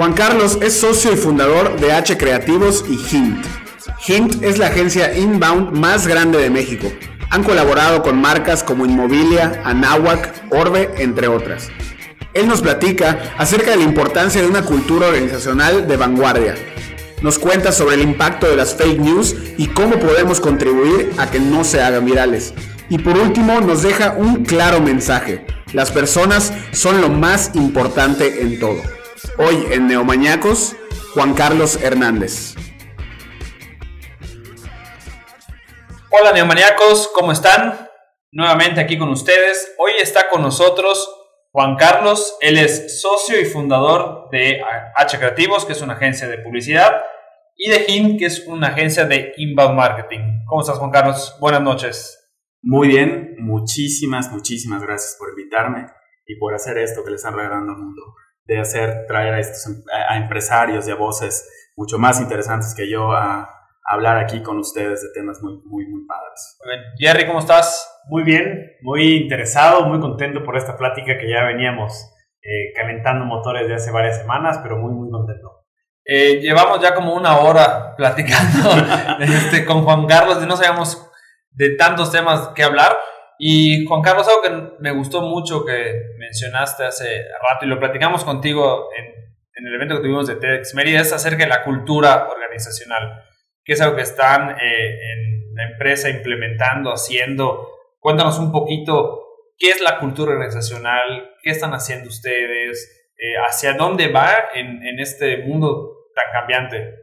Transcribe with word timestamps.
Juan 0.00 0.14
Carlos 0.14 0.56
es 0.62 0.80
socio 0.80 1.12
y 1.12 1.16
fundador 1.16 1.78
de 1.78 1.92
H 1.92 2.16
Creativos 2.16 2.86
y 2.88 2.94
Hint. 2.94 3.44
Hint 4.08 4.42
es 4.42 4.56
la 4.56 4.68
agencia 4.68 5.14
inbound 5.14 5.72
más 5.72 6.06
grande 6.06 6.38
de 6.38 6.48
México. 6.48 6.90
Han 7.28 7.44
colaborado 7.44 8.00
con 8.00 8.18
marcas 8.18 8.64
como 8.64 8.86
Inmobilia, 8.86 9.60
Anáhuac, 9.62 10.32
Orbe, 10.52 10.90
entre 10.96 11.28
otras. 11.28 11.68
Él 12.32 12.48
nos 12.48 12.62
platica 12.62 13.34
acerca 13.36 13.72
de 13.72 13.76
la 13.76 13.82
importancia 13.82 14.40
de 14.40 14.48
una 14.48 14.64
cultura 14.64 15.08
organizacional 15.08 15.86
de 15.86 15.98
vanguardia. 15.98 16.54
Nos 17.20 17.38
cuenta 17.38 17.70
sobre 17.70 17.96
el 17.96 18.00
impacto 18.00 18.48
de 18.48 18.56
las 18.56 18.74
fake 18.74 19.00
news 19.00 19.36
y 19.58 19.66
cómo 19.66 19.98
podemos 19.98 20.40
contribuir 20.40 21.12
a 21.18 21.30
que 21.30 21.40
no 21.40 21.62
se 21.62 21.82
hagan 21.82 22.06
virales. 22.06 22.54
Y 22.88 23.00
por 23.00 23.18
último 23.18 23.60
nos 23.60 23.82
deja 23.82 24.14
un 24.16 24.46
claro 24.46 24.80
mensaje. 24.80 25.44
Las 25.74 25.90
personas 25.90 26.54
son 26.72 27.02
lo 27.02 27.10
más 27.10 27.50
importante 27.52 28.40
en 28.40 28.58
todo. 28.58 28.80
Hoy 29.42 29.68
en 29.70 29.86
Neomañacos, 29.86 30.76
Juan 31.14 31.32
Carlos 31.32 31.82
Hernández. 31.82 32.54
Hola 36.10 36.32
Neomaníacos, 36.34 37.08
¿cómo 37.14 37.32
están? 37.32 37.88
Nuevamente 38.32 38.82
aquí 38.82 38.98
con 38.98 39.08
ustedes. 39.08 39.74
Hoy 39.78 39.92
está 40.02 40.28
con 40.28 40.42
nosotros 40.42 41.08
Juan 41.52 41.76
Carlos. 41.76 42.36
Él 42.42 42.58
es 42.58 43.00
socio 43.00 43.40
y 43.40 43.46
fundador 43.46 44.28
de 44.30 44.60
H 44.94 45.16
Creativos, 45.16 45.64
que 45.64 45.72
es 45.72 45.80
una 45.80 45.94
agencia 45.94 46.28
de 46.28 46.36
publicidad, 46.36 47.00
y 47.56 47.70
de 47.70 47.86
HIN, 47.88 48.18
que 48.18 48.26
es 48.26 48.46
una 48.46 48.66
agencia 48.66 49.06
de 49.06 49.32
inbound 49.38 49.74
marketing. 49.74 50.44
¿Cómo 50.48 50.60
estás, 50.60 50.76
Juan 50.76 50.90
Carlos? 50.90 51.38
Buenas 51.40 51.62
noches. 51.62 52.30
Muy 52.60 52.88
bien, 52.88 53.36
muchísimas, 53.38 54.30
muchísimas 54.30 54.82
gracias 54.82 55.16
por 55.18 55.30
invitarme 55.30 55.86
y 56.26 56.36
por 56.36 56.54
hacer 56.54 56.76
esto 56.76 57.02
que 57.02 57.08
le 57.12 57.16
están 57.16 57.34
regalando 57.34 57.72
al 57.72 57.78
mundo 57.78 58.02
de 58.50 58.60
hacer, 58.60 59.06
traer 59.06 59.34
a 59.34 59.38
estos 59.38 59.64
em, 59.66 59.82
a 60.08 60.16
empresarios 60.16 60.88
y 60.88 60.90
a 60.90 60.96
voces 60.96 61.48
mucho 61.76 61.98
más 61.98 62.20
interesantes 62.20 62.74
que 62.74 62.90
yo 62.90 63.12
a, 63.12 63.48
hablar 63.82 64.18
aquí 64.18 64.40
con 64.40 64.58
ustedes 64.58 65.02
de 65.02 65.08
temas 65.12 65.42
muy, 65.42 65.54
muy, 65.64 65.84
muy 65.88 66.06
padres. 66.06 66.58
Jerry, 66.96 67.26
¿cómo 67.26 67.40
estás? 67.40 68.00
Muy 68.08 68.22
bien, 68.22 68.76
muy 68.82 69.16
interesado, 69.16 69.84
muy 69.84 69.98
contento 69.98 70.44
por 70.44 70.56
esta 70.56 70.76
plática 70.76 71.18
que 71.18 71.28
ya 71.28 71.42
veníamos 71.42 72.08
eh, 72.40 72.72
calentando 72.76 73.24
motores 73.24 73.66
de 73.66 73.74
hace 73.74 73.90
varias 73.90 74.18
semanas, 74.18 74.60
pero 74.62 74.76
muy, 74.76 74.92
muy 74.92 75.10
contento. 75.10 75.64
Eh, 76.04 76.38
llevamos 76.40 76.80
ya 76.80 76.94
como 76.94 77.14
una 77.14 77.38
hora 77.38 77.96
platicando 77.96 78.70
este, 79.20 79.64
con 79.64 79.82
Juan 79.82 80.06
Carlos 80.06 80.38
y 80.40 80.46
no 80.46 80.56
sabíamos 80.56 81.10
de 81.50 81.74
tantos 81.74 82.12
temas 82.12 82.48
que 82.54 82.62
hablar. 82.62 82.96
Y 83.42 83.86
Juan 83.86 84.02
Carlos, 84.02 84.28
algo 84.28 84.42
que 84.42 84.82
me 84.82 84.90
gustó 84.90 85.22
mucho 85.22 85.64
que 85.64 86.12
mencionaste 86.18 86.84
hace 86.84 87.24
rato 87.40 87.64
y 87.64 87.68
lo 87.68 87.78
platicamos 87.78 88.22
contigo 88.22 88.90
en, 88.94 89.66
el 89.66 89.74
evento 89.74 89.94
que 89.94 90.02
tuvimos 90.02 90.26
de 90.26 90.36
TEDx 90.36 90.74
Mérida 90.74 91.00
es 91.00 91.12
acerca 91.12 91.44
de 91.44 91.48
la 91.48 91.64
cultura 91.64 92.28
organizacional, 92.28 93.24
que 93.64 93.72
es 93.72 93.80
algo 93.80 93.96
que 93.96 94.02
están 94.02 94.50
eh, 94.50 94.98
en 95.12 95.54
la 95.54 95.70
empresa 95.70 96.10
implementando, 96.10 96.90
haciendo. 96.90 97.66
Cuéntanos 97.98 98.38
un 98.38 98.52
poquito 98.52 99.22
qué 99.56 99.70
es 99.70 99.80
la 99.80 99.98
cultura 99.98 100.32
organizacional, 100.32 101.30
qué 101.42 101.50
están 101.50 101.72
haciendo 101.72 102.08
ustedes, 102.08 103.10
eh, 103.16 103.36
hacia 103.48 103.72
dónde 103.72 104.08
va 104.08 104.50
en, 104.54 104.86
en 104.86 105.00
este 105.00 105.38
mundo 105.38 106.10
tan 106.14 106.30
cambiante. 106.32 106.99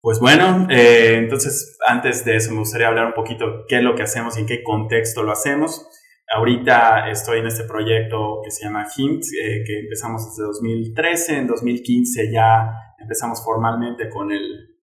Pues 0.00 0.20
bueno, 0.20 0.68
eh, 0.70 1.16
entonces 1.16 1.76
antes 1.86 2.24
de 2.24 2.36
eso 2.36 2.52
me 2.52 2.60
gustaría 2.60 2.86
hablar 2.86 3.06
un 3.06 3.14
poquito 3.14 3.64
qué 3.68 3.78
es 3.78 3.82
lo 3.82 3.96
que 3.96 4.04
hacemos 4.04 4.36
y 4.36 4.40
en 4.40 4.46
qué 4.46 4.62
contexto 4.62 5.22
lo 5.24 5.32
hacemos. 5.32 5.88
Ahorita 6.32 7.10
estoy 7.10 7.40
en 7.40 7.46
este 7.46 7.64
proyecto 7.64 8.40
que 8.44 8.50
se 8.50 8.64
llama 8.64 8.86
Hint, 8.96 9.24
eh, 9.24 9.64
que 9.66 9.80
empezamos 9.80 10.24
desde 10.26 10.46
2013, 10.46 11.38
en 11.38 11.46
2015 11.48 12.32
ya 12.32 12.70
empezamos 12.98 13.42
formalmente 13.44 14.08
con, 14.08 14.30
el, 14.30 14.76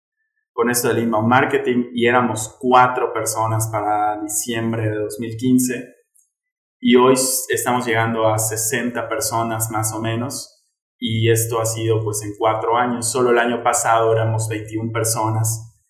con 0.52 0.70
esto 0.70 0.88
del 0.88 1.00
inbound 1.00 1.28
marketing 1.28 1.90
y 1.92 2.06
éramos 2.06 2.56
cuatro 2.58 3.12
personas 3.12 3.68
para 3.68 4.20
diciembre 4.20 4.88
de 4.88 4.96
2015 4.96 5.94
y 6.80 6.96
hoy 6.96 7.14
estamos 7.48 7.86
llegando 7.86 8.28
a 8.28 8.38
60 8.38 9.08
personas 9.08 9.70
más 9.70 9.92
o 9.92 10.00
menos 10.00 10.51
y 11.04 11.32
esto 11.32 11.60
ha 11.60 11.66
sido 11.66 11.98
pues 12.04 12.22
en 12.22 12.34
cuatro 12.38 12.76
años. 12.76 13.10
Solo 13.10 13.30
el 13.30 13.38
año 13.38 13.60
pasado 13.60 14.12
éramos 14.12 14.48
21 14.48 14.92
personas 14.92 15.82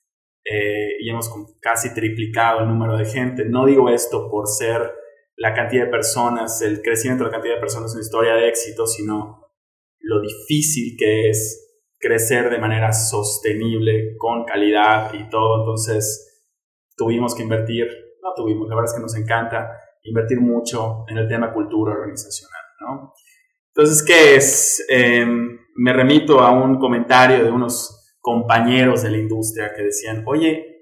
eh, 0.43 0.97
y 1.01 1.11
hemos 1.11 1.31
casi 1.61 1.93
triplicado 1.93 2.61
el 2.61 2.69
número 2.69 2.97
de 2.97 3.05
gente. 3.05 3.45
No 3.45 3.67
digo 3.67 3.91
esto 3.91 4.31
por 4.31 4.49
ser 4.49 4.91
la 5.37 5.53
cantidad 5.53 5.85
de 5.85 5.91
personas, 5.91 6.63
el 6.63 6.81
crecimiento 6.81 7.25
de 7.25 7.29
la 7.29 7.35
cantidad 7.35 7.57
de 7.57 7.61
personas 7.61 7.91
es 7.91 7.97
una 7.97 8.05
historia 8.05 8.35
de 8.37 8.49
éxito, 8.49 8.87
sino 8.87 9.51
lo 10.01 10.23
difícil 10.23 10.97
que 10.99 11.29
es 11.29 11.79
crecer 11.99 12.49
de 12.49 12.59
manera 12.59 12.91
sostenible, 12.93 14.17
con 14.17 14.47
calidad 14.47 15.13
y 15.13 15.29
todo. 15.29 15.61
Entonces 15.61 16.43
tuvimos 16.97 17.35
que 17.35 17.43
invertir, 17.43 17.87
no 18.23 18.31
tuvimos, 18.35 18.67
la 18.67 18.77
verdad 18.77 18.91
es 18.91 18.97
que 18.97 19.03
nos 19.03 19.15
encanta 19.15 19.77
invertir 20.05 20.41
mucho 20.41 21.05
en 21.09 21.19
el 21.19 21.29
tema 21.29 21.53
cultura 21.53 21.93
organizacional, 21.93 22.63
¿no? 22.81 23.13
Entonces, 23.75 24.05
¿qué 24.07 24.37
es? 24.37 24.85
Em, 24.89 25.59
me 25.77 25.93
remito 25.93 26.41
a 26.41 26.53
un 26.53 26.79
comentario 26.79 27.43
de 27.43 27.51
unos 27.51 28.17
compañeros 28.21 29.03
de 29.03 29.11
la 29.11 29.19
industria 29.19 29.73
que 29.75 29.85
decían, 29.85 30.25
oye, 30.27 30.73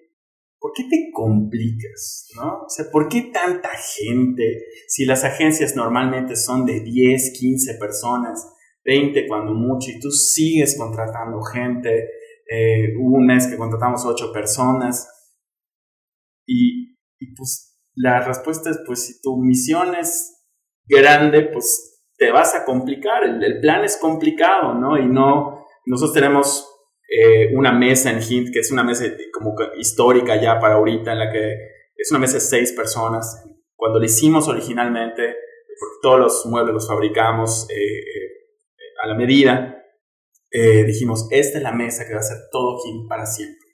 ¿por 0.59 0.73
qué 0.75 0.85
te 0.91 1.11
complicas? 1.13 2.29
¿no? 2.37 2.63
O 2.65 2.69
sea, 2.69 2.87
¿por 2.91 3.09
qué 3.09 3.31
tanta 3.33 3.71
gente? 3.71 4.65
Si 4.89 5.05
las 5.05 5.23
agencias 5.25 5.77
normalmente 5.77 6.35
son 6.35 6.67
de 6.67 6.81
10, 6.81 7.33
15 7.39 7.75
personas, 7.75 8.53
20 8.85 9.27
cuando 9.29 9.55
mucho, 9.55 9.91
y 9.91 10.01
tú 10.01 10.11
sigues 10.11 10.77
contratando 10.77 11.41
gente. 11.43 12.09
Eh, 12.53 12.97
hubo 12.99 13.19
un 13.19 13.27
mes 13.27 13.47
que 13.47 13.57
contratamos 13.57 14.05
8 14.05 14.33
personas. 14.33 15.09
Y, 16.45 16.97
y 17.21 17.35
pues 17.37 17.79
la 17.95 18.27
respuesta 18.27 18.71
es, 18.71 18.81
pues 18.85 19.07
si 19.07 19.21
tu 19.21 19.37
misión 19.37 19.95
es 19.95 20.45
grande, 20.89 21.43
pues 21.53 22.00
te 22.21 22.31
vas 22.31 22.55
a 22.55 22.67
complicar, 22.67 23.25
el, 23.25 23.61
plan 23.61 23.83
es 23.83 23.97
complicado, 23.97 24.75
¿no? 24.75 24.99
Y 24.99 25.07
no, 25.07 25.65
nosotros 25.87 26.13
tenemos 26.13 26.71
eh, 27.09 27.49
una 27.57 27.73
mesa 27.73 28.11
en 28.11 28.21
Hint, 28.21 28.53
que 28.53 28.61
es 28.61 28.71
una 28.71 28.85
mesa 28.85 29.07
como 29.33 29.57
histórica 29.79 30.39
ya 30.39 30.61
para 30.61 30.75
ahorita, 30.75 31.13
en 31.13 31.19
la 31.19 31.33
que 31.33 31.55
es 31.97 32.11
una 32.11 32.21
mesa 32.21 32.35
de 32.35 32.41
seis 32.41 32.73
personas. 32.73 33.43
Cuando 33.75 33.99
lo 33.99 34.05
hicimos 34.05 34.49
originalmente, 34.49 35.35
porque 35.81 35.97
todos 36.03 36.21
los 36.21 36.47
muebles 36.47 36.75
los 36.75 36.87
fabricamos 36.87 37.67
eh, 37.71 37.75
eh, 37.75 39.03
a 39.03 39.07
la 39.07 39.15
medida, 39.15 39.77
dijimos, 40.87 41.27
esta 41.31 41.57
es 41.57 41.65
la 41.65 41.73
mesa 41.73 42.07
que 42.07 42.13
va 42.13 42.21
a 42.21 42.23
ser 42.23 42.37
todo 42.53 42.77
Hint 42.85 43.09
para 43.09 43.25
siempre. 43.25 43.67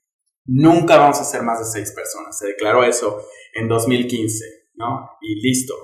Nunca 0.45 0.99
vamos 0.99 1.21
a 1.21 1.25
ser 1.25 1.43
más 1.43 1.59
de 1.59 1.65
seis 1.65 1.91
personas. 1.93 2.39
Se 2.39 2.47
declaró 2.47 2.84
eso 2.84 3.25
en 3.55 3.67
2015, 3.67 4.45
¿no? 4.77 5.11
Y 5.21 5.41
listo 5.41 5.75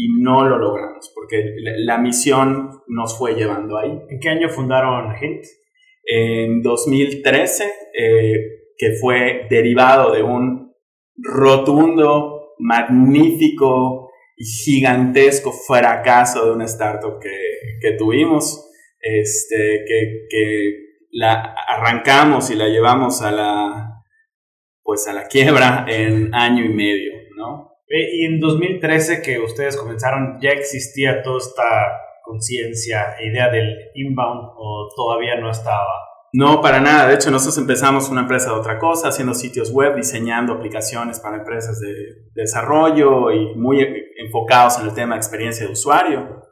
y 0.00 0.20
no 0.20 0.48
lo 0.48 0.58
logramos 0.58 1.10
porque 1.12 1.56
la, 1.56 1.98
misión 1.98 2.70
nos 2.86 3.18
fue 3.18 3.34
llevando 3.34 3.76
ahí. 3.76 3.90
¿En 4.08 4.20
qué 4.20 4.28
año 4.28 4.48
fundaron 4.48 5.12
HINT? 5.20 5.44
En 6.04 6.62
2013, 6.62 7.64
eh, 7.98 8.32
que 8.76 8.92
fue 8.92 9.48
derivado 9.50 10.12
de 10.12 10.22
un 10.22 10.72
rotundo, 11.16 12.54
magnífico 12.60 14.12
y 14.36 14.44
gigantesco 14.44 15.50
fracaso 15.50 16.46
de 16.46 16.52
una 16.52 16.66
startup 16.66 17.18
que, 17.20 17.36
que 17.80 17.96
tuvimos, 17.96 18.70
este, 19.00 19.84
que, 19.84 20.26
que 20.30 20.74
la 21.10 21.56
arrancamos 21.66 22.50
y 22.50 22.54
la 22.54 22.68
llevamos 22.68 23.20
a 23.22 23.32
la, 23.32 24.04
pues 24.84 25.08
a 25.08 25.12
la 25.12 25.26
quiebra 25.26 25.86
en 25.88 26.32
año 26.32 26.64
y 26.64 26.68
medio, 26.68 27.14
¿no? 27.36 27.67
Eh, 27.88 28.16
y 28.16 28.24
en 28.26 28.40
2013 28.40 29.22
que 29.22 29.38
ustedes 29.38 29.76
comenzaron, 29.76 30.38
¿ya 30.40 30.50
existía 30.50 31.22
toda 31.22 31.38
esta 31.38 31.64
conciencia, 32.22 33.16
idea 33.20 33.50
del 33.50 33.90
inbound 33.94 34.50
o 34.56 34.90
todavía 34.94 35.40
no 35.40 35.50
estaba? 35.50 36.08
No, 36.32 36.60
para 36.60 36.80
nada. 36.80 37.08
De 37.08 37.14
hecho, 37.14 37.30
nosotros 37.30 37.56
empezamos 37.56 38.10
una 38.10 38.20
empresa 38.20 38.50
de 38.50 38.56
otra 38.56 38.78
cosa, 38.78 39.08
haciendo 39.08 39.32
sitios 39.32 39.72
web, 39.72 39.96
diseñando 39.96 40.52
aplicaciones 40.52 41.20
para 41.20 41.38
empresas 41.38 41.80
de, 41.80 42.28
desarrollo 42.34 43.32
y 43.32 43.54
muy 43.56 43.80
enfocados 44.18 44.78
en 44.78 44.86
el 44.86 44.94
tema 44.94 45.14
de 45.14 45.18
experiencia 45.18 45.66
de 45.66 45.72
usuario, 45.72 46.42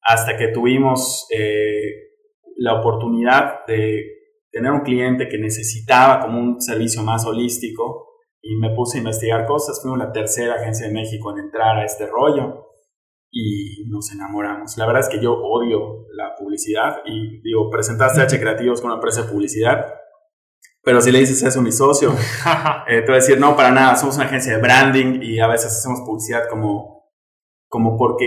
hasta 0.00 0.36
que 0.36 0.48
tuvimos 0.48 1.26
eh, 1.30 2.12
la 2.56 2.80
oportunidad 2.80 3.66
de 3.66 4.04
tener 4.50 4.72
un 4.72 4.80
cliente 4.80 5.28
que 5.28 5.38
necesitaba 5.38 6.20
como 6.20 6.40
un 6.40 6.60
servicio 6.60 7.02
más 7.02 7.24
holístico 7.26 8.11
y 8.42 8.56
me 8.56 8.74
puse 8.74 8.98
a 8.98 9.00
investigar 9.00 9.46
cosas. 9.46 9.80
Fuimos 9.80 9.98
la 9.98 10.12
tercera 10.12 10.56
agencia 10.56 10.86
de 10.86 10.92
México 10.92 11.32
en 11.32 11.44
entrar 11.44 11.76
a 11.76 11.84
este 11.84 12.06
rollo 12.06 12.66
y 13.30 13.88
nos 13.88 14.12
enamoramos. 14.12 14.76
La 14.76 14.86
verdad 14.86 15.02
es 15.02 15.08
que 15.08 15.22
yo 15.22 15.32
odio 15.32 16.06
la 16.14 16.34
publicidad 16.36 16.96
y 17.06 17.40
digo, 17.40 17.70
presentaste 17.70 18.20
H 18.20 18.38
Creativos 18.40 18.80
con 18.80 18.90
una 18.90 18.96
empresa 18.96 19.22
de 19.22 19.28
publicidad, 19.28 19.86
pero 20.84 21.00
si 21.00 21.12
le 21.12 21.20
dices 21.20 21.42
eso 21.42 21.60
a 21.60 21.62
mi 21.62 21.72
socio, 21.72 22.12
eh, 22.88 23.02
te 23.02 23.06
va 23.06 23.14
a 23.14 23.20
decir, 23.20 23.38
no, 23.38 23.56
para 23.56 23.70
nada, 23.70 23.94
somos 23.96 24.16
una 24.16 24.26
agencia 24.26 24.56
de 24.56 24.60
branding 24.60 25.20
y 25.22 25.38
a 25.38 25.46
veces 25.46 25.72
hacemos 25.78 26.00
publicidad 26.04 26.48
como, 26.50 27.08
como 27.68 27.96
porque 27.96 28.26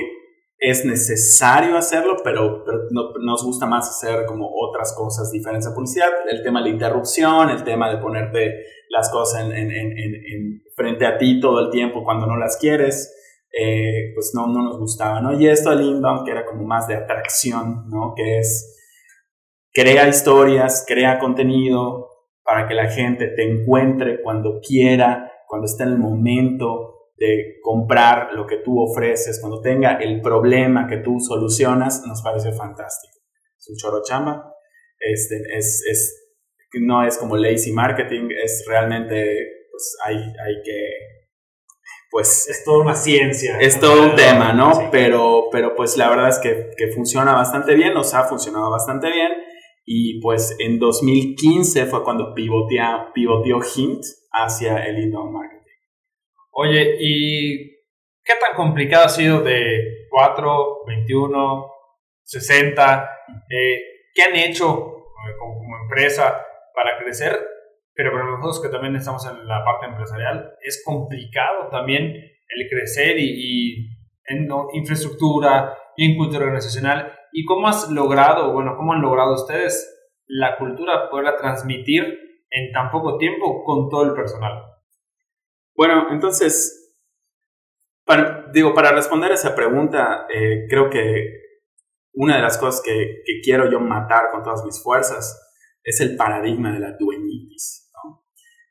es 0.57 0.85
necesario 0.85 1.77
hacerlo, 1.77 2.15
pero, 2.23 2.63
nos 2.91 3.43
gusta 3.43 3.65
más 3.65 3.89
hacer 3.89 4.25
como 4.25 4.49
otras 4.49 4.95
cosas 4.95 5.29
diferentes 5.31 5.69
a 5.69 5.75
publicidad. 5.75 6.09
El 6.29 6.43
tema 6.43 6.59
de 6.59 6.69
la 6.69 6.73
interrupción, 6.73 7.49
el 7.49 7.63
tema 7.63 7.89
de 7.89 7.97
ponerte 7.97 8.65
las 8.95 9.09
cosas 9.11 9.49
en, 9.53 10.63
frente 10.75 11.05
a 11.05 11.17
ti 11.17 11.39
todo 11.39 11.59
el 11.59 11.69
tiempo 11.69 12.03
cuando 12.03 12.25
no 12.25 12.37
las 12.37 12.57
quieres, 12.57 13.13
eh, 13.51 14.11
pues 14.13 14.31
no, 14.33 14.47
no 14.47 14.63
nos 14.63 14.79
gustaba, 14.79 15.21
¿no? 15.21 15.39
Y 15.39 15.47
esto 15.47 15.69
del 15.69 15.85
inbound, 15.85 16.25
que 16.25 16.31
era 16.31 16.45
como 16.45 16.65
más 16.65 16.87
de 16.87 16.95
atracción, 16.95 17.89
¿no? 17.89 18.13
Que 18.15 18.39
es, 18.39 18.77
crea 19.73 20.07
historias, 20.07 20.85
crea 20.87 21.19
contenido 21.19 22.09
para 22.43 22.67
que 22.67 22.73
la 22.73 22.89
gente 22.89 23.27
te 23.27 23.43
encuentre 23.43 24.21
cuando 24.21 24.59
quiera, 24.61 25.31
cuando 25.47 25.65
esté 25.65 25.83
en 25.83 25.89
el 25.89 25.97
momento, 25.97 27.11
de 27.17 27.59
comprar 27.61 28.33
lo 28.33 28.45
que 28.45 28.57
tú 28.57 28.79
ofreces, 28.79 29.39
cuando 29.39 29.61
tenga 29.61 29.93
el 29.93 30.21
problema 30.21 30.87
que 30.87 30.97
tú 30.97 31.19
solucionas, 31.19 32.03
nos 32.05 32.21
parece 32.21 32.51
fantástico. 32.51 33.15
Es 33.57 33.69
un 33.69 33.75
choro 33.77 34.01
chamba. 34.03 34.53
Este, 34.99 35.35
es, 35.57 35.83
es, 35.89 36.24
no 36.81 37.05
es 37.05 37.17
como 37.17 37.37
lazy 37.37 37.71
marketing, 37.71 38.29
es 38.43 38.65
realmente, 38.67 39.23
pues 39.71 39.97
hay, 40.05 40.15
hay 40.15 40.61
que, 40.63 40.89
pues... 42.09 42.47
Es 42.49 42.63
toda 42.63 42.83
una 42.83 42.95
ciencia. 42.95 43.57
Es 43.59 43.79
todo 43.79 44.03
un 44.03 44.15
tema, 44.15 44.53
¿no? 44.53 44.89
Pero, 44.91 45.49
pero 45.51 45.75
pues 45.75 45.97
la 45.97 46.09
verdad 46.09 46.29
es 46.29 46.39
que, 46.39 46.71
que 46.77 46.87
funciona 46.93 47.33
bastante 47.33 47.75
bien, 47.75 47.93
nos 47.93 48.13
ha 48.13 48.23
funcionado 48.23 48.71
bastante 48.71 49.11
bien. 49.11 49.31
Y 49.85 50.19
pues 50.19 50.55
en 50.59 50.79
2015 50.79 51.85
fue 51.85 52.03
cuando 52.03 52.33
pivoteó, 52.33 53.11
pivoteó 53.13 53.59
Hint 53.75 54.03
hacia 54.31 54.83
el 54.85 54.97
inbound 54.97 55.31
marketing. 55.31 55.55
Oye, 56.51 56.95
¿y 56.99 57.69
qué 58.23 58.33
tan 58.41 58.55
complicado 58.55 59.05
ha 59.05 59.09
sido 59.09 59.41
de 59.41 60.07
4, 60.09 60.85
21, 60.87 61.71
60? 62.23 63.09
¿Qué 63.47 64.23
han 64.23 64.35
hecho 64.35 64.65
eh, 64.65 65.33
como, 65.37 65.77
empresa 65.83 66.44
para 66.75 66.97
crecer? 66.97 67.39
Pero 67.93 68.11
para 68.11 68.25
nosotros 68.25 68.61
que 68.61 68.69
también 68.69 68.95
estamos 68.95 69.25
en 69.25 69.47
la 69.47 69.63
parte 69.63 69.87
empresarial, 69.87 70.53
es 70.61 70.83
complicado 70.85 71.69
también 71.71 72.03
el 72.05 72.69
crecer 72.69 73.17
y, 73.17 73.89
en 74.27 74.49
infraestructura 74.73 75.77
y 75.95 76.11
en 76.11 76.17
cultura 76.17 76.45
organizacional. 76.45 77.13
¿Y 77.31 77.45
cómo 77.45 77.67
has 77.67 77.89
logrado, 77.89 78.51
bueno, 78.53 78.75
cómo 78.75 78.93
han 78.93 79.01
logrado 79.01 79.33
ustedes 79.33 79.91
la 80.27 80.57
cultura 80.57 81.09
poderla 81.09 81.37
transmitir 81.37 82.03
en 82.49 82.71
tan 82.71 82.91
poco 82.91 83.17
tiempo 83.17 83.63
con 83.63 83.89
todo 83.89 84.03
el 84.03 84.13
personal? 84.13 84.63
Bueno, 85.75 86.07
entonces, 86.11 86.95
para, 88.05 88.45
digo, 88.51 88.73
para 88.73 88.91
responder 88.91 89.31
a 89.31 89.35
esa 89.35 89.55
pregunta, 89.55 90.25
eh, 90.33 90.65
creo 90.69 90.89
que 90.89 91.45
una 92.15 92.37
de 92.37 92.41
las 92.41 92.57
cosas 92.57 92.81
que, 92.81 93.21
quiero 93.43 93.69
yo 93.69 93.79
matar 93.79 94.31
con 94.31 94.41
todas 94.43 94.63
mis 94.65 94.81
fuerzas 94.81 95.44
es 95.85 96.01
el 96.01 96.17
paradigma 96.17 96.73
de 96.73 96.79
la 96.79 96.97
dueñitis. 96.99 97.83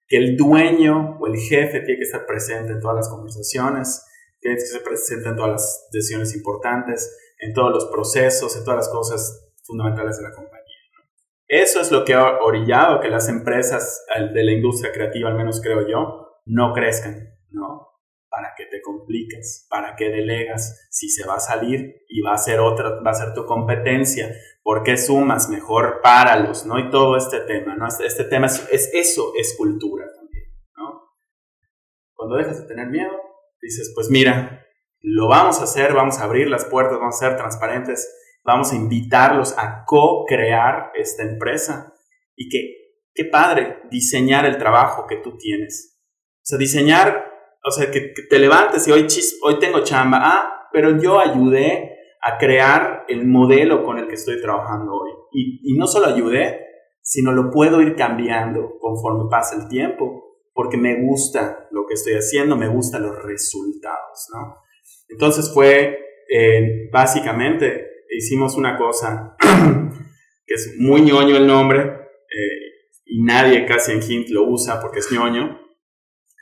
Que 0.06 0.18
el 0.18 0.36
dueño 0.36 1.16
o 1.18 1.26
el 1.26 1.36
jefe 1.38 1.80
tiene 1.80 1.96
que 1.96 2.04
estar 2.04 2.26
presente 2.26 2.72
en 2.72 2.80
todas 2.80 2.96
las 2.96 3.08
conversaciones, 3.08 4.04
tiene 4.40 4.58
que 4.58 4.64
estar 4.64 4.82
presente 4.82 5.30
en 5.30 5.36
todas 5.36 5.52
las 5.52 5.88
decisiones 5.90 6.36
importantes, 6.36 7.16
en 7.38 7.54
todos 7.54 7.72
los 7.72 7.86
procesos, 7.86 8.54
en 8.56 8.64
todas 8.64 8.78
las 8.78 8.88
cosas 8.90 9.50
fundamentales 9.62 10.18
de 10.18 10.24
la 10.24 10.32
compañía. 10.32 10.64
Eso 11.48 11.80
es 11.80 11.90
lo 11.92 12.04
que 12.04 12.14
ha 12.14 12.38
orillado 12.40 13.00
que 13.00 13.08
las 13.08 13.28
empresas 13.28 14.04
de 14.34 14.44
la 14.44 14.52
industria 14.52 14.92
creativa, 14.92 15.30
al 15.30 15.36
menos 15.36 15.60
creo 15.62 15.86
yo, 15.88 16.40
no 16.46 16.72
crezcan, 16.72 17.28
¿no? 17.50 17.88
¿Para 18.28 18.54
que 18.56 18.66
te 18.66 18.82
compliques? 18.82 19.66
¿Para 19.70 19.94
que 19.94 20.10
delegas? 20.10 20.88
Si 20.90 21.08
se 21.08 21.26
va 21.26 21.36
a 21.36 21.40
salir 21.40 22.02
y 22.08 22.20
va 22.22 22.34
a 22.34 22.38
ser 22.38 22.60
otra, 22.60 23.00
va 23.00 23.10
a 23.12 23.14
ser 23.14 23.32
tu 23.34 23.46
competencia, 23.46 24.34
¿por 24.64 24.82
qué 24.82 24.96
sumas? 24.96 25.48
Mejor 25.48 26.00
páralos, 26.02 26.66
¿no? 26.66 26.80
Y 26.80 26.90
todo 26.90 27.16
este 27.16 27.38
tema, 27.42 27.76
¿no? 27.76 27.86
Este, 27.86 28.06
este 28.06 28.24
tema 28.24 28.46
es, 28.46 28.68
es, 28.72 28.90
eso, 28.92 29.32
es 29.38 29.54
cultura 29.56 30.06
también, 30.12 30.46
¿no? 30.76 31.12
Cuando 32.14 32.36
dejas 32.36 32.62
de 32.62 32.66
tener 32.66 32.88
miedo, 32.88 33.12
dices, 33.62 33.92
pues 33.94 34.10
mira, 34.10 34.66
lo 35.00 35.28
vamos 35.28 35.60
a 35.60 35.64
hacer, 35.64 35.92
vamos 35.92 36.18
a 36.18 36.24
abrir 36.24 36.48
las 36.48 36.64
puertas, 36.64 36.98
vamos 36.98 37.22
a 37.22 37.28
ser 37.28 37.36
transparentes, 37.36 38.12
vamos 38.42 38.72
a 38.72 38.74
invitarlos 38.74 39.56
a 39.56 39.84
co-crear 39.86 40.90
esta 40.94 41.22
empresa 41.22 41.94
y 42.34 42.48
que, 42.48 42.96
qué 43.14 43.26
padre, 43.26 43.82
diseñar 43.90 44.44
el 44.46 44.58
trabajo 44.58 45.06
que 45.06 45.18
tú 45.18 45.36
tienes 45.36 45.94
o 46.44 46.46
sea, 46.46 46.58
diseñar, 46.58 47.32
o 47.64 47.70
sea, 47.70 47.90
que, 47.90 48.12
te 48.28 48.38
levantes 48.38 48.86
y 48.86 48.92
hoy, 48.92 49.06
hoy 49.42 49.58
tengo 49.58 49.82
chamba. 49.82 50.18
Ah, 50.20 50.68
pero 50.70 51.00
yo 51.00 51.18
ayudé 51.18 51.93
a 52.26 52.38
crear 52.38 53.04
el 53.08 53.26
modelo 53.26 53.84
con 53.84 53.98
el 53.98 54.08
que 54.08 54.14
estoy 54.14 54.40
trabajando 54.40 54.94
hoy. 54.94 55.10
Y, 55.32 55.76
no 55.76 55.86
solo 55.86 56.06
ayudé, 56.06 56.60
sino 57.02 57.32
lo 57.32 57.50
puedo 57.50 57.82
ir 57.82 57.96
cambiando 57.96 58.78
conforme 58.80 59.28
pasa 59.30 59.56
el 59.56 59.68
tiempo, 59.68 60.38
porque 60.54 60.78
me 60.78 61.02
gusta 61.02 61.68
lo 61.70 61.86
que 61.86 61.94
estoy 61.94 62.14
haciendo, 62.14 62.56
me 62.56 62.68
gustan 62.68 63.02
los 63.02 63.22
resultados, 63.22 64.28
¿no? 64.32 64.56
Entonces 65.08 65.52
fue, 65.52 65.98
eh, 66.32 66.88
básicamente, 66.90 67.88
hicimos 68.08 68.56
una 68.56 68.78
cosa 68.78 69.36
que 70.46 70.54
es 70.54 70.76
muy 70.78 71.02
ñoño 71.02 71.36
el 71.36 71.46
nombre, 71.46 71.80
eh, 71.80 72.64
y 73.04 73.22
nadie 73.22 73.66
casi 73.66 73.92
en 73.92 74.02
Hint 74.02 74.28
lo 74.30 74.44
usa 74.44 74.80
porque 74.80 75.00
es 75.00 75.12
ñoño, 75.12 75.60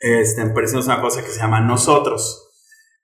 este, 0.01 0.43
es 0.43 0.87
una 0.87 1.01
cosa 1.01 1.23
que 1.23 1.31
se 1.31 1.41
llama 1.41 1.61
nosotros. 1.61 2.52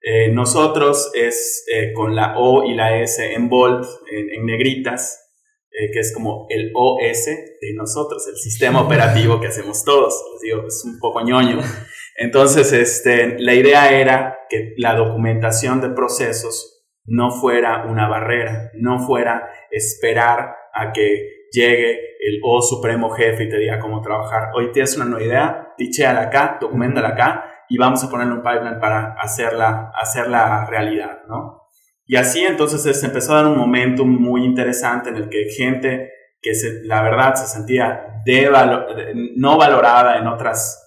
Eh, 0.00 0.30
nosotros 0.32 1.10
es 1.14 1.64
eh, 1.72 1.92
con 1.92 2.14
la 2.14 2.38
O 2.38 2.64
y 2.64 2.74
la 2.74 3.00
S 3.00 3.34
en 3.34 3.48
bold, 3.48 3.84
en, 4.10 4.46
negritas, 4.46 5.32
eh, 5.70 5.90
que 5.92 5.98
es 5.98 6.14
como 6.14 6.46
el 6.50 6.70
OS 6.74 7.26
de 7.26 7.74
nosotros, 7.74 8.26
el 8.28 8.36
sistema 8.36 8.80
operativo 8.80 9.40
que 9.40 9.48
hacemos 9.48 9.84
todos. 9.84 10.14
digo, 10.42 10.66
es 10.66 10.82
un 10.84 10.98
poco 11.00 11.20
ñoño. 11.22 11.58
Entonces, 12.16 12.72
este, 12.72 13.38
la 13.38 13.54
idea 13.54 13.92
era 13.92 14.38
que 14.48 14.74
la 14.76 14.94
documentación 14.94 15.80
de 15.80 15.90
procesos 15.90 16.84
no 17.04 17.30
fuera 17.30 17.84
una 17.86 18.08
barrera, 18.08 18.70
no 18.74 19.00
fuera 19.00 19.48
esperar 19.70 20.54
a 20.74 20.92
que 20.92 21.46
llegue 21.50 21.92
el 22.20 22.40
O 22.44 22.60
supremo 22.60 23.10
jefe 23.10 23.44
y 23.44 23.48
te 23.48 23.58
diga 23.58 23.78
cómo 23.78 24.00
trabajar. 24.00 24.50
Hoy 24.54 24.70
tienes 24.72 24.96
una 24.96 25.06
nueva 25.06 25.24
idea, 25.24 25.74
tichéala 25.76 26.22
acá, 26.22 26.58
documentala 26.60 27.08
acá 27.08 27.57
y 27.68 27.78
vamos 27.78 28.02
a 28.02 28.10
ponerle 28.10 28.34
un 28.34 28.42
pipeline 28.42 28.80
para 28.80 29.14
hacerla, 29.14 29.92
hacerla 29.94 30.66
realidad, 30.66 31.22
¿no? 31.28 31.62
Y 32.06 32.16
así 32.16 32.40
entonces 32.40 32.98
se 32.98 33.06
empezó 33.06 33.32
a 33.32 33.42
dar 33.42 33.46
un 33.46 33.58
momento 33.58 34.04
muy 34.04 34.44
interesante 34.44 35.10
en 35.10 35.16
el 35.16 35.28
que 35.28 35.50
gente 35.56 36.10
que 36.40 36.54
se, 36.54 36.84
la 36.84 37.02
verdad 37.02 37.34
se 37.34 37.46
sentía 37.46 38.22
de 38.24 38.50
no 39.36 39.58
valorada 39.58 40.18
en 40.18 40.26
otras 40.26 40.84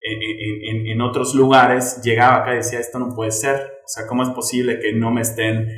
en, 0.00 0.86
en, 0.86 1.00
otros 1.00 1.34
lugares 1.34 2.02
llegaba 2.02 2.36
acá 2.36 2.52
y 2.52 2.56
decía 2.56 2.78
esto 2.78 2.98
no 2.98 3.14
puede 3.14 3.30
ser 3.30 3.56
o 3.56 3.88
sea 3.88 4.06
cómo 4.06 4.22
es 4.22 4.28
posible 4.30 4.78
que 4.78 4.92
no 4.92 5.10
me 5.10 5.22
estén 5.22 5.68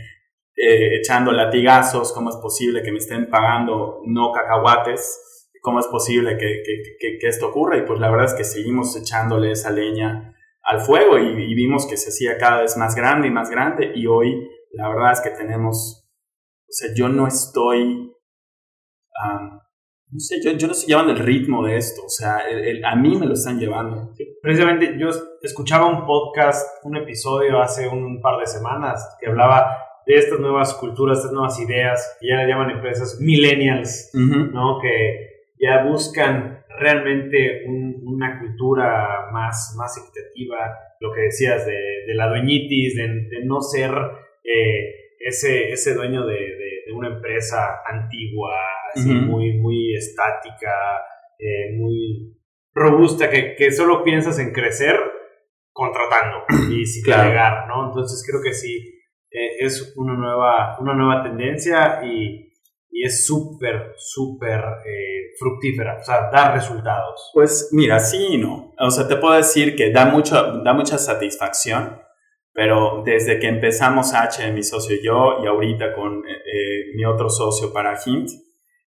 eh, 0.58 0.96
echando 0.96 1.32
latigazos, 1.32 2.14
cómo 2.14 2.30
es 2.30 2.36
posible 2.36 2.82
que 2.82 2.90
me 2.90 2.96
estén 2.96 3.28
pagando 3.28 4.00
no 4.06 4.32
cacahuates, 4.32 5.50
cómo 5.60 5.80
es 5.80 5.86
posible 5.86 6.38
que, 6.38 6.62
que, 6.98 7.18
que, 7.18 7.28
esto 7.28 7.48
ocurra. 7.48 7.76
Y 7.76 7.82
pues 7.82 8.00
la 8.00 8.10
verdad 8.10 8.24
es 8.24 8.34
que 8.34 8.44
seguimos 8.44 8.96
echándole 8.96 9.50
esa 9.50 9.70
leña 9.70 10.34
al 10.66 10.80
fuego 10.80 11.16
y, 11.18 11.54
vimos 11.54 11.86
que 11.86 11.96
se 11.96 12.10
hacía 12.10 12.36
cada 12.38 12.62
vez 12.62 12.76
más 12.76 12.94
grande 12.94 13.28
y 13.28 13.30
más 13.30 13.50
grande 13.50 13.92
y 13.94 14.06
hoy 14.06 14.48
la 14.72 14.88
verdad 14.88 15.12
es 15.12 15.20
que 15.20 15.30
tenemos, 15.30 16.06
o 16.68 16.72
sea, 16.72 16.90
yo 16.94 17.08
no 17.08 17.26
estoy, 17.26 18.12
no 20.10 20.18
sé, 20.20 20.42
yo, 20.44 20.52
yo, 20.52 20.66
no 20.66 20.72
estoy 20.72 20.88
llevando 20.88 21.12
el 21.12 21.18
ritmo 21.20 21.64
de 21.64 21.76
esto, 21.76 22.02
o 22.04 22.08
sea, 22.08 22.40
a 22.84 22.96
mí 22.96 23.16
me 23.16 23.26
lo 23.26 23.34
están 23.34 23.58
llevando. 23.58 24.12
precisamente 24.42 24.96
yo 24.98 25.08
escuchaba 25.40 25.86
un 25.86 26.04
podcast, 26.04 26.84
un 26.84 26.96
episodio 26.96 27.62
hace 27.62 27.88
un 27.88 28.20
par 28.20 28.38
de 28.38 28.46
semanas 28.46 29.16
que 29.20 29.28
hablaba 29.28 29.78
de 30.04 30.16
estas 30.16 30.40
nuevas 30.40 30.74
culturas, 30.74 31.18
estas 31.18 31.32
nuevas 31.32 31.58
ideas, 31.60 32.16
que 32.20 32.28
ya 32.28 32.36
le 32.36 32.48
llaman 32.48 32.70
empresas 32.70 33.18
millennials, 33.20 34.10
¿no? 34.14 34.78
Que 34.80 35.46
ya 35.58 35.84
buscan 35.84 36.55
realmente 36.78 37.64
una 37.66 38.40
cultura 38.40 39.28
más, 39.32 39.74
más 39.76 39.96
equitativa, 39.98 40.78
lo 41.00 41.12
que 41.12 41.22
decías 41.22 41.66
de, 41.66 42.14
la 42.14 42.28
dueñitis, 42.28 42.96
de, 42.96 43.44
no 43.44 43.60
ser 43.60 43.90
eh, 44.44 45.14
ese, 45.20 45.70
ese 45.70 45.94
dueño 45.94 46.26
de, 46.26 46.64
una 46.94 47.08
empresa 47.08 47.82
antigua, 47.84 48.54
así 48.94 49.10
muy, 49.10 49.58
muy 49.58 49.94
estática, 49.94 50.72
eh, 51.38 51.76
muy 51.76 52.38
robusta, 52.72 53.28
que, 53.28 53.54
que, 53.54 53.70
solo 53.72 54.02
piensas 54.04 54.38
en 54.38 54.52
crecer 54.52 54.96
contratando 55.72 56.44
y 56.72 56.86
sin 56.86 57.04
delegar, 57.04 57.66
¿no? 57.66 57.88
Entonces 57.88 58.24
creo 58.26 58.40
que 58.42 58.54
sí, 58.54 58.96
eh, 59.30 59.56
es 59.60 59.92
una 59.96 60.14
nueva, 60.14 60.78
una 60.80 60.94
nueva 60.94 61.22
tendencia 61.22 62.00
y, 62.04 62.45
es 63.04 63.26
súper, 63.26 63.94
súper 63.96 64.60
eh, 64.86 65.32
fructífera, 65.38 65.98
o 66.00 66.04
sea, 66.04 66.30
da 66.32 66.54
resultados. 66.54 67.30
Pues 67.34 67.68
mira, 67.72 68.00
sí 68.00 68.26
y 68.32 68.38
no. 68.38 68.74
O 68.78 68.90
sea, 68.90 69.06
te 69.06 69.16
puedo 69.16 69.34
decir 69.34 69.76
que 69.76 69.90
da, 69.90 70.06
mucho, 70.06 70.34
da 70.62 70.72
mucha 70.72 70.98
satisfacción, 70.98 72.00
pero 72.52 73.02
desde 73.04 73.38
que 73.38 73.48
empezamos 73.48 74.14
H, 74.14 74.50
mi 74.52 74.62
socio 74.62 74.96
y 74.96 75.04
yo, 75.04 75.42
y 75.42 75.46
ahorita 75.46 75.92
con 75.94 76.26
eh, 76.26 76.32
eh, 76.32 76.94
mi 76.94 77.04
otro 77.04 77.28
socio 77.28 77.72
para 77.72 77.98
Hint, 78.04 78.30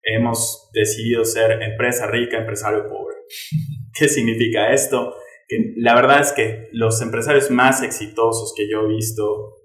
hemos 0.01 0.69
decidido 0.74 1.24
ser 1.24 1.62
empresa 1.62 2.07
rica, 2.07 2.38
empresario 2.38 2.89
pobre. 2.89 3.15
¿Qué 3.98 4.10
significa 4.10 4.74
esto? 4.74 5.15
Que 5.48 5.74
la 5.77 5.95
verdad 5.95 6.19
es 6.19 6.33
que 6.33 6.67
los 6.74 7.01
empresarios 7.01 7.50
más 7.51 7.83
exitosos 7.83 8.53
que 8.55 8.69
yo 8.69 8.81
he 8.81 8.88
visto, 8.88 9.60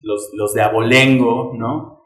los, 0.00 0.30
los 0.34 0.54
de 0.54 0.62
abolengo, 0.62 1.52
¿no? 1.54 1.97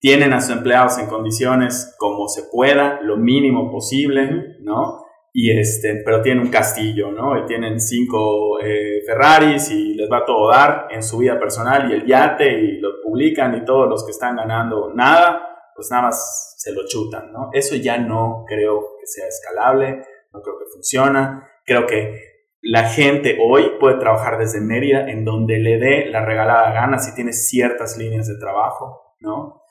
Tienen 0.00 0.32
a 0.32 0.40
sus 0.40 0.56
empleados 0.56 0.98
en 0.98 1.06
condiciones 1.06 1.94
como 1.98 2.26
se 2.28 2.44
pueda, 2.50 3.00
lo 3.02 3.16
mínimo 3.16 3.70
posible, 3.70 4.56
¿no? 4.60 5.04
y 5.32 5.56
este, 5.56 6.02
pero 6.04 6.22
tienen 6.22 6.44
un 6.44 6.50
castillo, 6.50 7.12
¿no? 7.12 7.38
Y 7.38 7.46
tienen 7.46 7.80
cinco 7.80 8.58
eh, 8.60 9.00
Ferraris 9.06 9.70
y 9.70 9.94
les 9.94 10.10
va 10.10 10.18
a 10.18 10.24
todo 10.24 10.50
dar 10.50 10.88
en 10.90 11.02
su 11.02 11.18
vida 11.18 11.38
personal 11.38 11.90
y 11.90 11.94
el 11.94 12.06
yate 12.06 12.52
y 12.52 12.80
lo 12.80 13.00
publican 13.02 13.54
y 13.56 13.64
todos 13.64 13.88
los 13.88 14.04
que 14.04 14.10
están 14.10 14.36
ganando 14.36 14.92
nada, 14.92 15.70
pues 15.74 15.88
nada 15.90 16.04
más 16.04 16.54
se 16.58 16.72
lo 16.72 16.86
chutan, 16.86 17.32
¿no? 17.32 17.50
Eso 17.52 17.76
ya 17.76 17.98
no 17.98 18.44
creo 18.46 18.80
que 19.00 19.06
sea 19.06 19.26
escalable, 19.28 20.02
no 20.32 20.42
creo 20.42 20.58
que 20.58 20.72
funciona, 20.72 21.48
creo 21.64 21.86
que 21.86 22.20
la 22.62 22.84
gente 22.84 23.38
hoy 23.40 23.72
puede 23.78 23.98
trabajar 23.98 24.36
desde 24.36 24.60
Mérida 24.60 25.08
en 25.08 25.24
donde 25.24 25.58
le 25.58 25.78
dé 25.78 26.06
la 26.06 26.24
regalada 26.24 26.72
gana 26.72 26.98
si 26.98 27.14
tiene 27.14 27.32
ciertas 27.32 27.96
líneas 27.96 28.26
de 28.26 28.36
trabajo, 28.38 29.14
¿no? 29.20 29.62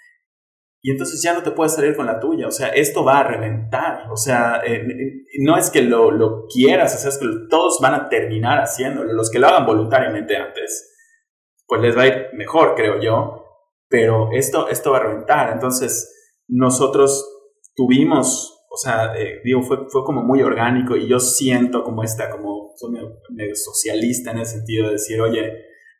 Y 0.82 0.92
entonces 0.92 1.22
ya 1.22 1.34
no 1.34 1.44
te 1.44 1.52
puedes 1.52 1.74
salir 1.74 1.96
con 1.96 2.06
la 2.06 2.20
tuya. 2.20 2.48
O 2.48 2.52
sea, 2.52 2.70
esto 2.70 3.04
va 3.04 3.20
a 3.20 3.24
reventar. 3.24 4.10
O 4.12 4.16
sea, 4.16 4.62
eh, 4.66 4.82
no 5.40 5.58
es 5.58 5.70
que 5.70 5.82
lo, 5.82 6.12
lo 6.12 6.46
quieras, 6.48 6.96
o 6.96 6.98
sea, 6.98 7.10
es 7.10 7.18
que 7.18 7.28
todos 7.50 7.80
van 7.82 7.94
a 7.96 8.10
terminar 8.10 8.60
haciéndolo. 8.60 9.12
Los 9.14 9.30
que 9.30 9.40
lo 9.40 9.48
hagan 9.48 9.66
voluntariamente 9.66 10.38
antes, 10.38 10.90
pues 11.68 11.82
les 11.82 11.98
va 11.98 12.04
a 12.04 12.08
ir 12.08 12.28
mejor, 12.34 12.76
creo 12.76 13.02
yo. 13.02 13.44
Pero 13.90 14.30
esto, 14.32 14.70
esto 14.70 14.92
va 14.92 15.00
a 15.00 15.04
reventar. 15.04 15.52
Entonces, 15.52 16.16
nosotros 16.48 17.28
tuvimos, 17.76 18.66
o 18.72 18.78
sea, 18.78 19.18
eh, 19.18 19.42
digo, 19.44 19.62
fue, 19.64 19.90
fue 19.90 20.06
como 20.06 20.24
muy 20.24 20.42
orgánico 20.44 20.96
y 20.96 21.10
yo 21.10 21.20
siento 21.20 21.84
como 21.84 22.04
esta, 22.04 22.30
como 22.30 22.72
soy 22.78 22.92
medio 23.32 23.56
socialista 23.56 24.32
en 24.32 24.40
el 24.40 24.46
sentido 24.46 24.86
de 24.86 24.94
decir, 24.94 25.20
oye, 25.20 25.52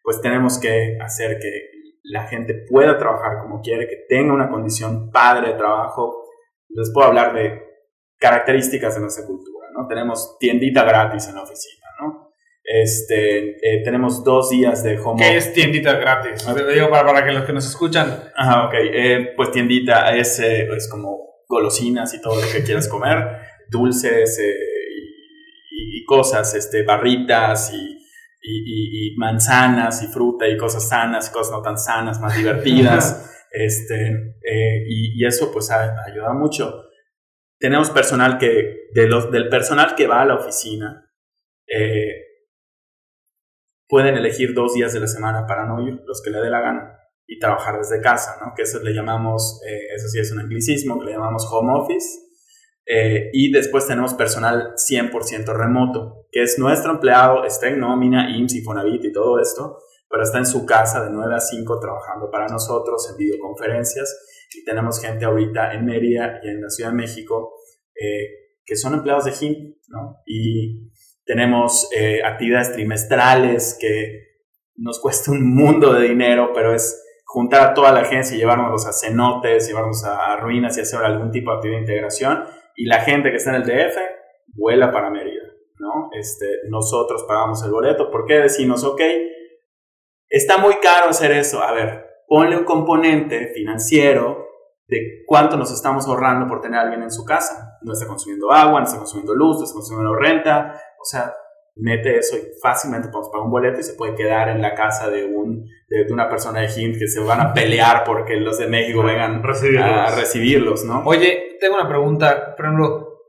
pues 0.04 0.22
tenemos 0.22 0.58
que 0.58 0.98
hacer 1.02 1.38
que 1.40 1.79
la 2.10 2.28
gente 2.28 2.66
pueda 2.68 2.98
trabajar 2.98 3.40
como 3.42 3.62
quiere, 3.62 3.88
que 3.88 4.06
tenga 4.08 4.34
una 4.34 4.50
condición 4.50 5.12
padre 5.12 5.50
de 5.50 5.54
trabajo. 5.54 6.24
Les 6.70 6.92
puedo 6.92 7.08
hablar 7.08 7.34
de 7.34 7.62
características 8.18 8.96
de 8.96 9.02
nuestra 9.02 9.26
cultura, 9.26 9.68
¿no? 9.74 9.88
Tenemos 9.88 10.38
tiendita 10.40 10.84
gratis 10.84 11.28
en 11.28 11.36
la 11.36 11.44
oficina, 11.44 11.86
¿no? 12.02 12.32
Este, 12.64 13.58
eh, 13.58 13.84
tenemos 13.84 14.24
dos 14.24 14.50
días 14.50 14.84
de 14.84 15.00
home 15.00 15.22
¿Qué 15.22 15.38
es 15.38 15.54
tiendita 15.54 15.94
gratis? 15.94 16.46
Te 16.46 16.74
digo 16.74 16.90
para, 16.90 17.06
para 17.06 17.26
que 17.26 17.32
los 17.32 17.46
que 17.46 17.54
nos 17.54 17.68
escuchan. 17.68 18.24
Ajá, 18.36 18.66
ok. 18.68 18.74
Eh, 18.76 19.34
pues 19.36 19.52
tiendita 19.52 20.16
es, 20.16 20.40
eh, 20.40 20.68
es 20.76 20.90
como 20.90 21.44
golosinas 21.48 22.14
y 22.16 22.22
todo 22.22 22.42
lo 22.42 22.52
que 22.52 22.64
quieras 22.64 22.88
comer, 22.88 23.40
dulces 23.70 24.40
y, 24.40 26.00
y, 26.00 26.06
cosas, 26.06 26.56
este, 26.56 26.84
barritas 26.84 27.72
y 27.74 27.99
y, 28.42 29.16
manzanas 29.18 30.02
y 30.04 30.08
fruta 30.08 30.48
y 30.48 30.58
cosas 30.58 30.88
sanas 30.88 31.30
y 31.30 31.34
cosas 31.34 31.52
no 31.52 31.62
tan 31.62 31.78
sanas, 31.78 32.20
más 32.20 32.36
divertidas. 32.36 33.48
este, 33.52 34.38
eh, 34.44 34.86
y, 34.88 35.26
eso 35.26 35.52
pues 35.52 35.70
ayuda 35.72 36.34
mucho. 36.34 36.86
Tenemos 37.60 37.90
personal 37.90 38.38
que, 38.38 38.90
de 38.94 39.08
los, 39.08 39.32
del 39.32 39.50
personal 39.50 39.96
que 39.96 40.08
va 40.08 40.22
a 40.22 40.26
la 40.26 40.36
oficina, 40.36 41.12
eh, 41.68 42.26
pueden 43.88 44.16
elegir 44.16 44.54
dos 44.54 44.74
días 44.74 44.94
de 44.94 45.02
la 45.02 45.08
semana 45.08 45.46
para 45.46 45.66
no 45.66 45.86
ir, 45.86 46.02
los 46.06 46.22
que 46.22 46.30
le 46.30 46.40
dé 46.40 46.50
la 46.50 46.62
gana, 46.62 46.98
y 47.28 47.38
trabajar 47.38 47.78
desde 47.78 48.02
casa, 48.02 48.38
¿no? 48.44 48.54
Que 48.56 48.62
eso 48.62 48.82
le 48.82 48.94
llamamos, 48.94 49.62
eh, 49.68 49.94
eso 49.96 50.08
sí 50.08 50.20
es 50.20 50.32
un 50.32 50.40
anglicismo, 50.40 51.00
que 51.00 51.08
le 51.08 51.12
llamamos 51.12 51.46
home 51.52 51.74
office 51.74 52.29
eh, 52.92 53.30
y 53.34 53.52
después 53.52 53.86
tenemos 53.86 54.16
personal 54.16 54.74
100% 54.74 55.54
remoto, 55.54 56.26
que 56.32 56.42
es 56.42 56.58
nuestro 56.58 56.94
empleado, 56.94 57.46
está 57.46 57.68
en 57.68 57.80
nómina, 57.80 58.36
IMSS, 58.36 58.56
Infonavit 58.56 59.06
y 59.06 59.12
todo 59.12 59.40
esto, 59.40 59.78
pero 60.10 60.24
está 60.24 60.40
en 60.40 60.48
su 60.48 60.66
casa 60.66 61.04
de 61.04 61.12
9 61.12 61.36
a 61.36 61.40
5 61.40 61.80
trabajando 61.80 62.32
para 62.32 62.48
nosotros 62.48 63.08
en 63.12 63.18
videoconferencias. 63.18 64.48
Y 64.56 64.66
tenemos 64.66 65.00
gente 65.00 65.24
ahorita 65.24 65.74
en 65.74 65.86
Mérida 65.86 66.40
y 66.42 66.50
en 66.50 66.64
la 66.64 66.70
Ciudad 66.72 66.90
de 66.90 66.98
México 66.98 67.54
eh, 67.94 68.56
que 68.66 68.76
son 68.76 68.96
empleados 68.96 69.26
de 69.26 69.34
HIM, 69.34 69.76
¿no? 69.90 70.22
Y 70.26 70.90
tenemos 71.26 71.90
eh, 71.96 72.22
actividades 72.26 72.72
trimestrales 72.72 73.78
que 73.80 74.48
nos 74.78 75.00
cuesta 75.02 75.30
un 75.30 75.48
mundo 75.48 75.94
de 75.94 76.08
dinero, 76.08 76.54
pero 76.56 76.74
es 76.74 77.04
juntar 77.24 77.62
a 77.62 77.74
toda 77.76 77.92
la 77.92 78.00
agencia 78.00 78.36
y 78.36 78.40
llevarnos 78.40 78.88
a 78.88 78.94
cenotes, 78.94 79.68
llevarnos 79.68 80.04
a 80.06 80.38
ruinas 80.38 80.76
y 80.76 80.82
hacer 80.82 81.04
algún 81.04 81.30
tipo 81.30 81.52
de 81.52 81.58
actividad 81.58 81.78
de 81.78 81.82
integración 81.82 82.46
y 82.80 82.86
la 82.86 83.02
gente 83.02 83.30
que 83.30 83.36
está 83.36 83.50
en 83.54 83.62
el 83.62 83.68
DF 83.68 83.98
vuela 84.56 84.90
para 84.90 85.10
Mérida, 85.10 85.44
¿no? 85.80 86.10
Este, 86.14 86.46
nosotros 86.70 87.26
pagamos 87.28 87.62
el 87.66 87.72
boleto. 87.72 88.10
¿Por 88.10 88.26
qué 88.26 88.36
decimos, 88.36 88.86
ok, 88.86 89.02
está 90.30 90.58
muy 90.58 90.76
caro 90.76 91.10
hacer 91.10 91.32
eso? 91.32 91.62
A 91.62 91.74
ver, 91.74 92.06
ponle 92.26 92.56
un 92.56 92.64
componente 92.64 93.52
financiero 93.54 94.48
de 94.88 95.24
cuánto 95.28 95.58
nos 95.58 95.74
estamos 95.74 96.08
ahorrando 96.08 96.48
por 96.48 96.62
tener 96.62 96.80
a 96.80 96.84
alguien 96.84 97.04
en 97.04 97.12
su 97.12 97.26
casa. 97.26 97.78
No 97.82 97.92
está 97.92 98.08
consumiendo 98.08 98.50
agua, 98.50 98.80
no 98.80 98.86
está 98.86 98.98
consumiendo 98.98 99.36
luz, 99.36 99.58
no 99.58 99.66
está 99.66 99.74
consumiendo 99.74 100.16
renta. 100.16 100.82
O 101.02 101.04
sea, 101.04 101.34
mete 101.82 102.18
eso 102.18 102.38
y 102.38 102.42
fácilmente 102.62 103.10
podemos 103.10 103.30
pagar 103.30 103.46
un 103.46 103.52
boleto 103.52 103.80
y 103.80 103.84
se 103.84 103.94
puede 103.94 104.16
quedar 104.16 104.50
en 104.50 104.62
la 104.62 104.74
casa 104.74 105.10
de, 105.10 105.26
un, 105.26 105.66
de, 105.88 106.12
una 106.12 106.30
persona 106.30 106.62
de 106.62 106.68
Hint 106.68 106.98
que 106.98 107.08
se 107.08 107.20
van 107.20 107.40
a 107.40 107.54
pelear 107.54 108.04
porque 108.04 108.36
los 108.36 108.58
de 108.58 108.68
México 108.68 109.04
vengan 109.04 109.42
a 109.82 110.16
recibirlos, 110.16 110.84
¿no? 110.84 111.04
Oye, 111.06 111.58
tengo 111.60 111.76
una 111.76 111.88
pregunta, 111.88 112.56
por 112.56 112.66
ejemplo, 112.66 113.20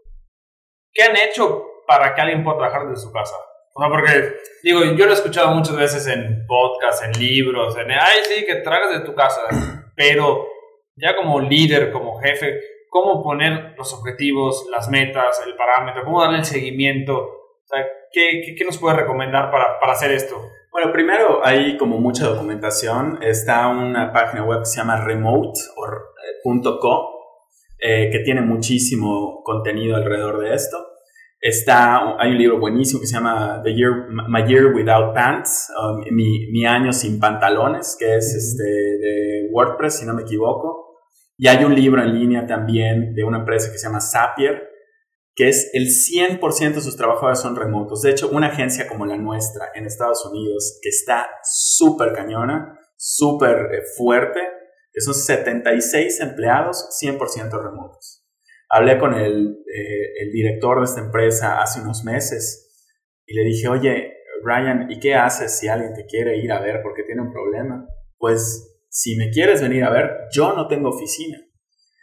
¿qué 0.92 1.04
han 1.04 1.16
hecho 1.16 1.64
para 1.86 2.14
que 2.14 2.20
alguien 2.20 2.44
pueda 2.44 2.58
trabajar 2.58 2.88
desde 2.88 3.02
su 3.02 3.12
casa? 3.12 3.34
O 3.72 3.80
sea, 3.80 3.90
porque, 3.90 4.34
digo, 4.62 4.82
yo 4.84 5.06
lo 5.06 5.12
he 5.12 5.14
escuchado 5.14 5.54
muchas 5.54 5.76
veces 5.76 6.06
en 6.08 6.44
podcasts, 6.46 7.04
en 7.04 7.12
libros, 7.20 7.76
en, 7.78 7.90
ay, 7.92 8.18
sí, 8.24 8.44
que 8.44 8.56
tragas 8.56 8.92
de 8.92 9.06
tu 9.06 9.14
casa, 9.14 9.42
pero 9.94 10.46
ya 10.96 11.14
como 11.16 11.40
líder, 11.40 11.92
como 11.92 12.18
jefe, 12.20 12.60
¿cómo 12.88 13.22
poner 13.22 13.74
los 13.76 13.94
objetivos, 13.94 14.66
las 14.70 14.88
metas, 14.90 15.40
el 15.46 15.54
parámetro, 15.56 16.04
cómo 16.04 16.20
darle 16.20 16.38
el 16.38 16.44
seguimiento? 16.44 17.16
O 17.16 17.66
sea, 17.66 17.86
¿qué, 18.12 18.54
qué, 18.56 18.64
nos 18.64 18.78
puede 18.78 18.96
recomendar 18.96 19.50
para, 19.50 19.78
para 19.80 19.92
hacer 19.92 20.10
esto? 20.12 20.36
Bueno, 20.72 20.92
primero 20.92 21.44
hay 21.44 21.76
como 21.76 21.98
mucha 21.98 22.26
documentación. 22.26 23.18
Está 23.22 23.68
una 23.68 24.12
página 24.12 24.44
web 24.44 24.60
que 24.60 24.66
se 24.66 24.76
llama 24.76 25.04
remote.co 25.04 25.60
eh, 27.82 28.10
que 28.12 28.18
tiene 28.18 28.42
muchísimo 28.42 29.42
contenido 29.42 29.96
alrededor 29.96 30.40
de 30.40 30.54
esto. 30.54 30.76
Está, 31.40 32.14
hay 32.18 32.32
un 32.32 32.36
libro 32.36 32.60
buenísimo 32.60 33.00
que 33.00 33.06
se 33.06 33.14
llama 33.14 33.62
The 33.64 33.74
Year, 33.74 34.08
My 34.28 34.46
Year 34.46 34.66
Without 34.66 35.14
Pants, 35.14 35.72
um, 35.80 36.04
mi, 36.14 36.50
mi, 36.52 36.66
año 36.66 36.92
sin 36.92 37.18
pantalones, 37.18 37.96
que 37.98 38.16
es 38.16 38.34
este, 38.34 38.62
de 38.64 39.48
WordPress, 39.50 40.00
si 40.00 40.04
no 40.04 40.12
me 40.12 40.22
equivoco. 40.22 40.98
Y 41.38 41.48
hay 41.48 41.64
un 41.64 41.74
libro 41.74 42.02
en 42.02 42.12
línea 42.12 42.46
también 42.46 43.14
de 43.14 43.24
una 43.24 43.38
empresa 43.38 43.72
que 43.72 43.78
se 43.78 43.86
llama 43.86 44.02
Zapier, 44.02 44.68
que 45.40 45.48
es 45.48 45.70
el 45.72 45.86
100% 45.86 46.74
de 46.74 46.80
sus 46.82 46.98
trabajadores 46.98 47.40
son 47.40 47.56
remotos. 47.56 48.02
De 48.02 48.10
hecho, 48.10 48.28
una 48.28 48.48
agencia 48.48 48.86
como 48.86 49.06
la 49.06 49.16
nuestra 49.16 49.70
en 49.74 49.86
Estados 49.86 50.22
Unidos, 50.26 50.78
que 50.82 50.90
está 50.90 51.30
súper 51.42 52.12
cañona, 52.12 52.78
súper 52.94 53.56
eh, 53.72 53.82
fuerte, 53.96 54.38
esos 54.92 55.24
76 55.24 56.20
empleados 56.20 56.90
100% 57.02 57.58
remotos. 57.58 58.28
Hablé 58.68 58.98
con 58.98 59.14
el, 59.14 59.56
eh, 59.74 60.24
el, 60.24 60.30
director 60.30 60.78
de 60.78 60.84
esta 60.84 61.00
empresa 61.00 61.62
hace 61.62 61.80
unos 61.80 62.04
meses 62.04 62.92
y 63.24 63.34
le 63.34 63.42
dije, 63.44 63.66
oye, 63.68 64.12
Ryan, 64.44 64.90
¿y 64.90 65.00
qué 65.00 65.14
haces 65.14 65.58
si 65.58 65.68
alguien 65.68 65.94
te 65.94 66.04
quiere 66.04 66.36
ir 66.36 66.52
a 66.52 66.60
ver 66.60 66.82
porque 66.82 67.02
tiene 67.04 67.22
un 67.22 67.32
problema? 67.32 67.88
Pues 68.18 68.84
si 68.90 69.16
me 69.16 69.30
quieres 69.30 69.62
venir 69.62 69.84
a 69.84 69.90
ver, 69.90 70.10
yo 70.34 70.52
no 70.52 70.68
tengo 70.68 70.90
oficina. 70.90 71.38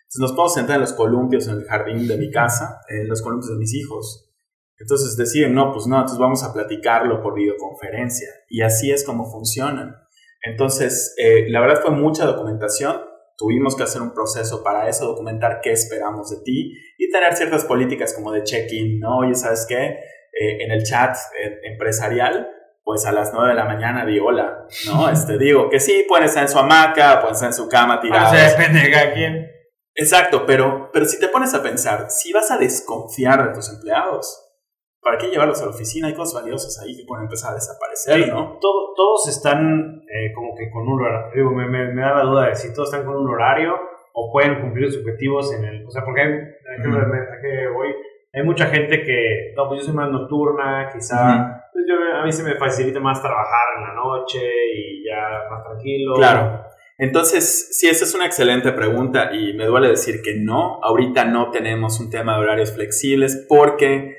Entonces 0.07 0.21
nos 0.21 0.31
podemos 0.31 0.53
sentar 0.53 0.75
en 0.75 0.81
los 0.81 0.93
columpios 0.93 1.47
en 1.47 1.55
el 1.55 1.65
jardín 1.65 2.07
de 2.07 2.17
mi 2.17 2.31
casa, 2.31 2.79
en 2.87 3.09
los 3.09 3.21
columpios 3.21 3.51
de 3.51 3.57
mis 3.57 3.73
hijos. 3.73 4.31
Entonces 4.79 5.17
deciden, 5.17 5.53
no, 5.53 5.73
pues 5.73 5.85
no, 5.85 5.97
entonces 5.97 6.17
vamos 6.17 6.43
a 6.43 6.53
platicarlo 6.53 7.21
por 7.21 7.35
videoconferencia. 7.35 8.29
Y 8.47 8.61
así 8.61 8.89
es 8.89 9.03
como 9.03 9.29
funcionan. 9.29 9.95
Entonces, 10.43 11.13
eh, 11.17 11.49
la 11.49 11.59
verdad 11.59 11.81
fue 11.81 11.91
mucha 11.91 12.25
documentación. 12.25 13.01
Tuvimos 13.37 13.75
que 13.75 13.83
hacer 13.83 14.01
un 14.01 14.13
proceso 14.13 14.63
para 14.63 14.87
eso, 14.87 15.05
documentar 15.07 15.59
qué 15.61 15.71
esperamos 15.71 16.29
de 16.29 16.37
ti 16.43 16.73
y 16.97 17.11
tener 17.11 17.35
ciertas 17.35 17.65
políticas 17.65 18.13
como 18.13 18.31
de 18.31 18.43
check-in, 18.43 18.99
¿no? 18.99 19.17
Oye, 19.17 19.35
¿sabes 19.35 19.65
qué? 19.67 19.75
Eh, 19.75 20.63
en 20.63 20.71
el 20.71 20.83
chat 20.83 21.17
eh, 21.43 21.59
empresarial, 21.71 22.47
pues 22.81 23.05
a 23.05 23.11
las 23.11 23.33
9 23.33 23.49
de 23.49 23.55
la 23.55 23.65
mañana 23.65 24.05
di 24.05 24.19
hola, 24.19 24.65
¿no? 24.85 25.09
Este, 25.11 25.37
digo 25.37 25.69
que 25.69 25.81
sí, 25.81 26.05
pueden 26.07 26.25
estar 26.25 26.43
en 26.43 26.49
su 26.49 26.57
hamaca, 26.57 27.19
pueden 27.19 27.33
estar 27.33 27.49
en 27.49 27.53
su 27.53 27.67
cama 27.67 27.99
tirados. 27.99 28.31
O 28.31 28.35
sea, 28.35 28.49
depende 28.49 28.79
de 28.79 29.13
quién. 29.13 29.56
Exacto, 29.97 30.45
pero, 30.45 30.89
pero 30.93 31.05
si 31.05 31.19
te 31.19 31.27
pones 31.27 31.53
a 31.55 31.63
pensar, 31.63 32.05
si 32.09 32.31
vas 32.31 32.51
a 32.51 32.57
desconfiar 32.57 33.47
de 33.47 33.53
tus 33.53 33.73
empleados, 33.73 34.47
¿para 35.01 35.17
qué 35.17 35.27
llevarlos 35.27 35.59
a 35.61 35.65
la 35.65 35.71
oficina? 35.71 36.07
Hay 36.07 36.13
cosas 36.13 36.43
valiosas 36.43 36.79
ahí 36.83 36.95
que 36.95 37.03
pueden 37.05 37.25
empezar 37.25 37.51
a 37.51 37.55
desaparecer, 37.55 38.31
¿no? 38.31 38.59
todos 38.61 39.27
están 39.27 40.01
eh, 40.07 40.33
como 40.33 40.55
que 40.55 40.69
con 40.71 40.87
un 40.87 41.01
horario. 41.01 41.51
me, 41.51 41.67
me, 41.67 42.01
da 42.01 42.15
la 42.15 42.23
duda 42.23 42.47
de 42.47 42.55
si 42.55 42.73
todos 42.73 42.91
están 42.91 43.05
con 43.05 43.15
un 43.15 43.27
horario 43.27 43.73
o 44.13 44.31
pueden 44.31 44.59
cumplir 44.61 44.91
sus 44.91 45.01
objetivos 45.01 45.53
en 45.53 45.65
el. 45.65 45.85
O 45.85 45.91
sea, 45.91 46.03
porque 46.03 46.21
hay, 46.21 46.29
hay, 46.29 47.93
hay 48.33 48.43
mucha 48.43 48.65
gente 48.67 49.03
que, 49.03 49.53
no, 49.55 49.67
pues 49.67 49.81
yo 49.81 49.85
soy 49.85 49.95
más 49.95 50.09
nocturna, 50.11 50.89
quizá. 50.91 51.69
pues 51.71 51.85
yo, 51.87 51.95
a 52.19 52.23
mí 52.23 52.31
se 52.31 52.43
me 52.43 52.55
facilita 52.55 52.99
más 52.99 53.21
trabajar 53.21 53.67
en 53.77 53.83
la 53.83 53.93
noche 53.93 54.41
y 54.73 55.05
ya 55.05 55.47
más 55.49 55.63
tranquilo. 55.63 56.15
Claro. 56.15 56.66
Entonces, 56.97 57.77
sí, 57.77 57.87
esa 57.87 58.05
es 58.05 58.15
una 58.15 58.25
excelente 58.25 58.71
pregunta 58.71 59.31
y 59.31 59.53
me 59.53 59.65
duele 59.65 59.89
decir 59.89 60.21
que 60.23 60.35
no. 60.35 60.79
Ahorita 60.83 61.25
no 61.25 61.51
tenemos 61.51 61.99
un 61.99 62.09
tema 62.09 62.33
de 62.33 62.39
horarios 62.39 62.71
flexibles 62.71 63.45
porque 63.47 64.17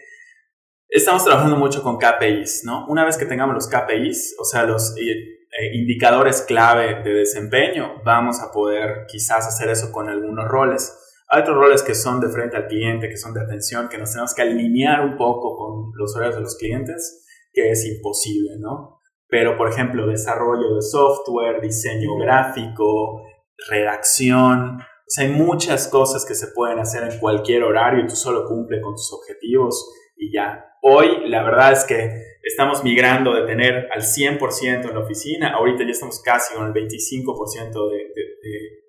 estamos 0.89 1.25
trabajando 1.25 1.57
mucho 1.57 1.83
con 1.83 1.99
KPIs, 1.99 2.63
¿no? 2.65 2.87
Una 2.87 3.05
vez 3.05 3.19
que 3.19 3.27
tengamos 3.27 3.55
los 3.55 3.69
KPIs, 3.69 4.37
o 4.39 4.45
sea, 4.45 4.63
los 4.63 4.95
eh, 4.97 5.75
indicadores 5.75 6.43
clave 6.43 7.03
de 7.03 7.15
desempeño, 7.15 8.01
vamos 8.05 8.41
a 8.41 8.53
poder 8.53 9.07
quizás 9.09 9.47
hacer 9.49 9.71
eso 9.71 9.91
con 9.91 10.09
algunos 10.09 10.47
roles. 10.47 10.97
Hay 11.31 11.43
otros 11.43 11.57
roles 11.57 11.83
que 11.83 11.97
son 11.97 12.21
de 12.21 12.29
frente 12.29 12.57
al 12.57 12.69
cliente, 12.69 13.09
que 13.09 13.17
son 13.17 13.35
de 13.35 13.41
atención, 13.41 13.89
que 13.89 13.99
nos 13.99 14.13
tenemos 14.13 14.35
que 14.35 14.43
alinear 14.43 15.05
un 15.05 15.17
poco 15.17 15.57
con 15.57 15.93
los 15.97 16.15
horarios 16.15 16.37
de 16.37 16.43
los 16.43 16.57
clientes, 16.57 17.27
que 17.53 17.71
es 17.71 17.85
imposible, 17.87 18.53
¿no? 18.61 18.98
Pero, 19.29 19.57
por 19.57 19.71
ejemplo, 19.71 20.07
desarrollo 20.07 20.75
de 20.75 20.83
software, 20.83 21.61
diseño 21.61 22.17
gráfico, 22.17 23.23
redacción, 23.69 24.81
o 25.09 25.11
sea, 25.11 25.25
hay 25.25 25.33
muchas 25.33 25.89
cosas 25.89 26.27
que 26.27 26.35
se 26.35 26.49
pueden 26.49 26.79
hacer 26.81 27.03
en 27.03 27.19
cualquier 27.19 27.63
horario 27.63 28.05
y 28.05 28.07
tú 28.07 28.15
solo 28.15 28.45
cumple 28.47 28.79
con 28.83 28.95
tus 28.95 29.11
objetivos 29.15 29.91
y 30.19 30.31
ya. 30.31 30.67
Hoy, 30.83 31.29
la 31.31 31.43
verdad 31.43 31.73
es 31.73 31.85
que 31.85 32.11
estamos 32.43 32.85
migrando 32.85 33.33
de 33.33 33.47
tener 33.47 33.89
al 33.91 34.03
100% 34.03 34.87
en 34.87 34.95
la 34.95 35.01
oficina, 35.01 35.55
ahorita 35.55 35.85
ya 35.85 35.93
estamos 35.93 36.21
casi 36.23 36.55
con 36.55 36.67
el 36.67 36.75
25% 36.75 37.91
de, 37.91 37.97
de, 37.97 38.25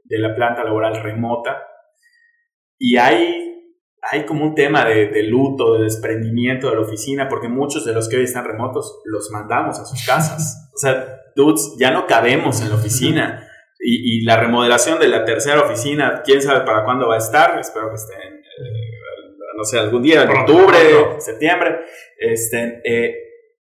de, 0.03 0.19
la 0.19 0.35
planta 0.35 0.61
laboral 0.61 1.01
remota. 1.01 1.63
Y 2.77 2.97
hay, 2.97 3.48
hay 4.11 4.25
como 4.25 4.43
un 4.43 4.55
tema 4.55 4.85
de, 4.85 5.23
luto, 5.23 5.75
de 5.75 5.83
desprendimiento 5.83 6.69
de 6.69 6.75
la 6.75 6.81
oficina, 6.81 7.29
porque 7.29 7.47
muchos 7.47 7.85
de 7.85 7.93
los 7.93 8.09
que 8.09 8.17
hoy 8.17 8.23
están 8.23 8.45
remotos 8.45 9.01
los 9.05 9.29
mandamos 9.31 9.79
a 9.79 9.85
sus 9.85 10.05
casas. 10.05 10.69
O 10.73 10.77
sea, 10.77 11.21
dudes, 11.35 11.75
ya 11.79 11.91
no 11.91 12.07
cabemos 12.07 12.61
en 12.61 12.69
la 12.69 12.75
oficina. 12.75 13.45
Y, 13.79 14.17
y 14.17 14.25
la 14.25 14.37
remodelación 14.37 14.99
de 14.99 15.07
la 15.07 15.23
tercera 15.23 15.61
oficina, 15.61 16.21
quién 16.25 16.41
sabe 16.41 16.65
para 16.65 16.83
cuándo 16.83 17.07
va 17.07 17.15
a 17.15 17.19
estar, 17.19 17.57
espero 17.59 17.89
que 17.89 17.95
esté 17.95 18.13
en, 18.13 18.39
no 19.59 19.65
sé, 19.65 19.77
algún 19.77 20.01
día, 20.01 20.23
en 20.23 20.29
octubre, 20.29 20.77
septiembre, 21.19 21.79
este, 22.17 22.81
eh, 22.85 23.15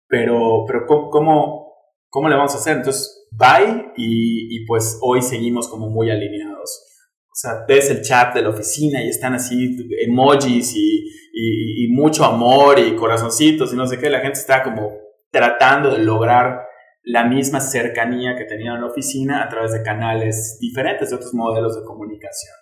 pero, 0.08 0.63
pero 0.68 0.86
¿cómo, 0.86 1.74
¿cómo, 2.08 2.30
le 2.30 2.36
vamos 2.36 2.54
a 2.54 2.58
hacer? 2.58 2.77
Entonces, 2.77 3.27
bye 3.32 3.94
y, 3.98 4.56
y, 4.56 4.66
pues 4.66 5.00
hoy 5.01 5.24
seguimos 5.24 5.68
como 5.68 5.89
muy 5.89 6.12
alineados. 6.12 6.57
O 7.38 7.39
sea, 7.39 7.65
ves 7.67 7.91
el 7.91 8.01
chat 8.01 8.34
de 8.34 8.41
la 8.41 8.50
oficina 8.50 9.03
y 9.03 9.10
están 9.10 9.36
así 9.36 9.77
emojis 10.03 10.75
y, 10.75 11.06
y, 11.32 11.86
y 11.86 11.94
mucho 11.94 12.25
amor 12.25 12.79
y 12.79 12.96
corazoncitos 12.96 13.72
y 13.72 13.75
no 13.75 13.86
sé 13.86 14.00
qué, 14.00 14.10
la 14.10 14.22
gente 14.22 14.39
está 14.39 14.63
como 14.63 14.98
tratando 15.29 15.91
de 15.91 16.00
lograr 16.00 16.65
la 17.03 17.25
misma 17.25 17.60
cercanía 17.62 18.36
que 18.36 18.46
tenían 18.46 18.75
en 18.77 18.82
la 18.82 18.88
oficina 18.88 19.44
a 19.44 19.50
través 19.50 19.72
de 19.72 19.84
canales 19.84 20.58
diferentes, 20.60 21.12
de 21.12 21.15
otros 21.15 21.34
modelos 21.36 21.79
de 21.79 21.86
comunicación. 21.86 22.56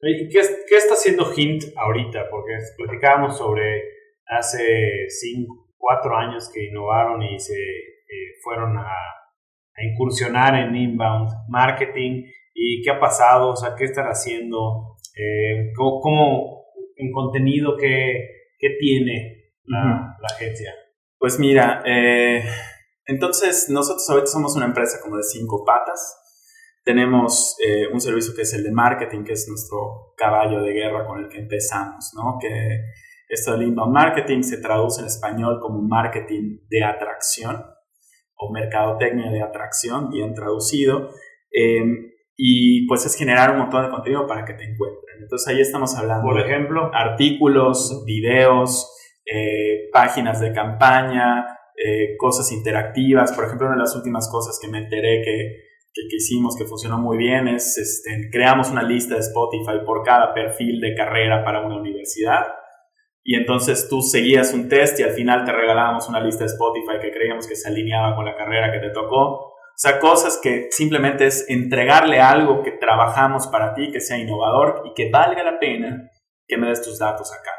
¿Y 0.00 0.28
qué, 0.28 0.40
qué, 0.68 0.76
está 0.76 0.94
haciendo 0.94 1.32
Hint 1.34 1.64
ahorita? 1.76 2.28
Porque 2.30 2.52
platicábamos 2.76 3.36
sobre 3.36 3.82
hace 4.26 5.08
5, 5.08 5.74
4 5.76 6.16
años 6.16 6.50
que 6.52 6.66
innovaron 6.68 7.22
y 7.22 7.38
se 7.40 7.54
eh, 7.54 8.38
fueron 8.42 8.76
a, 8.78 8.84
a, 8.84 9.82
incursionar 9.82 10.54
en 10.54 10.76
inbound 10.76 11.30
marketing. 11.48 12.24
¿Y 12.54 12.82
qué 12.82 12.90
ha 12.90 13.00
pasado? 13.00 13.50
O 13.50 13.56
sea, 13.56 13.74
¿qué 13.76 13.84
están 13.84 14.06
haciendo? 14.06 14.96
Eh, 15.16 15.72
¿cómo, 15.76 16.64
en 16.96 17.12
contenido, 17.12 17.76
qué, 17.76 18.48
qué 18.58 18.76
tiene 18.78 19.52
la, 19.64 20.16
la, 20.20 20.26
agencia? 20.34 20.72
Pues 21.18 21.38
mira, 21.38 21.82
eh, 21.84 22.44
entonces 23.06 23.68
nosotros 23.70 24.08
ahorita 24.08 24.26
somos 24.26 24.56
una 24.56 24.66
empresa 24.66 24.98
como 25.02 25.16
de 25.16 25.24
cinco 25.24 25.64
patas. 25.64 26.20
Tenemos 26.84 27.56
eh, 27.66 27.88
un 27.92 28.00
servicio 28.00 28.34
que 28.34 28.42
es 28.42 28.54
el 28.54 28.62
de 28.62 28.70
marketing, 28.70 29.24
que 29.24 29.32
es 29.32 29.46
nuestro 29.48 30.14
caballo 30.16 30.62
de 30.62 30.72
guerra 30.72 31.06
con 31.06 31.24
el 31.24 31.28
que 31.28 31.38
empezamos, 31.38 32.12
¿no? 32.14 32.38
Que 32.40 32.48
esto 33.28 33.52
del 33.52 33.68
inbound 33.68 33.92
marketing 33.92 34.42
se 34.42 34.58
traduce 34.58 35.00
en 35.00 35.06
español 35.06 35.58
como 35.60 35.82
marketing 35.82 36.58
de 36.68 36.84
atracción 36.84 37.64
o 38.36 38.52
mercadotecnia 38.52 39.30
de 39.30 39.42
atracción, 39.42 40.10
bien 40.10 40.34
traducido. 40.34 41.10
Em, 41.50 42.13
y 42.36 42.86
pues 42.86 43.06
es 43.06 43.16
generar 43.16 43.52
un 43.52 43.58
montón 43.58 43.84
de 43.84 43.90
contenido 43.90 44.26
para 44.26 44.44
que 44.44 44.54
te 44.54 44.64
encuentren. 44.64 45.22
Entonces 45.22 45.48
ahí 45.48 45.60
estamos 45.60 45.96
hablando 45.96 46.28
Por 46.28 46.40
ejemplo, 46.40 46.90
artículos, 46.92 48.04
videos, 48.06 48.90
eh, 49.24 49.88
páginas 49.92 50.40
de 50.40 50.52
campaña, 50.52 51.46
eh, 51.76 52.16
cosas 52.18 52.50
interactivas. 52.52 53.32
Por 53.32 53.44
ejemplo, 53.44 53.66
una 53.66 53.76
de 53.76 53.82
las 53.82 53.96
últimas 53.96 54.28
cosas 54.30 54.58
que 54.60 54.68
me 54.68 54.78
enteré 54.78 55.22
que 55.24 55.64
que, 55.94 56.16
hicimos 56.16 56.56
que 56.56 56.64
funcionó 56.64 56.98
muy 56.98 57.16
bien 57.16 57.48
es, 57.48 57.78
este, 57.78 58.28
creamos 58.30 58.70
una 58.70 58.82
lista 58.82 59.14
de 59.14 59.20
Spotify 59.20 59.84
por 59.86 60.02
cada 60.02 60.34
perfil 60.34 60.80
de 60.80 60.94
carrera 60.94 61.44
para 61.44 61.64
una 61.64 61.76
universidad. 61.76 62.42
Y 63.22 63.36
entonces 63.36 63.88
tú 63.88 64.02
seguías 64.02 64.52
un 64.52 64.68
test 64.68 65.00
y 65.00 65.02
al 65.02 65.12
final 65.12 65.44
te 65.44 65.52
regalábamos 65.52 66.08
una 66.08 66.20
lista 66.20 66.44
de 66.44 66.50
Spotify 66.50 66.98
que 67.00 67.10
creíamos 67.10 67.46
que 67.46 67.56
se 67.56 67.68
alineaba 67.68 68.14
con 68.16 68.24
la 68.24 68.36
carrera 68.36 68.70
que 68.72 68.80
te 68.80 68.90
tocó. 68.90 69.53
O 69.74 69.78
sea, 69.78 69.98
cosas 69.98 70.38
que 70.42 70.68
simplemente 70.70 71.26
es 71.26 71.48
entregarle 71.48 72.20
algo 72.20 72.62
que 72.62 72.72
trabajamos 72.72 73.48
para 73.48 73.74
ti, 73.74 73.90
que 73.90 74.00
sea 74.00 74.18
innovador 74.18 74.82
y 74.86 74.94
que 74.94 75.10
valga 75.10 75.42
la 75.42 75.58
pena 75.58 76.10
que 76.46 76.56
me 76.56 76.68
des 76.68 76.82
tus 76.82 76.98
datos 76.98 77.32
acá. 77.32 77.50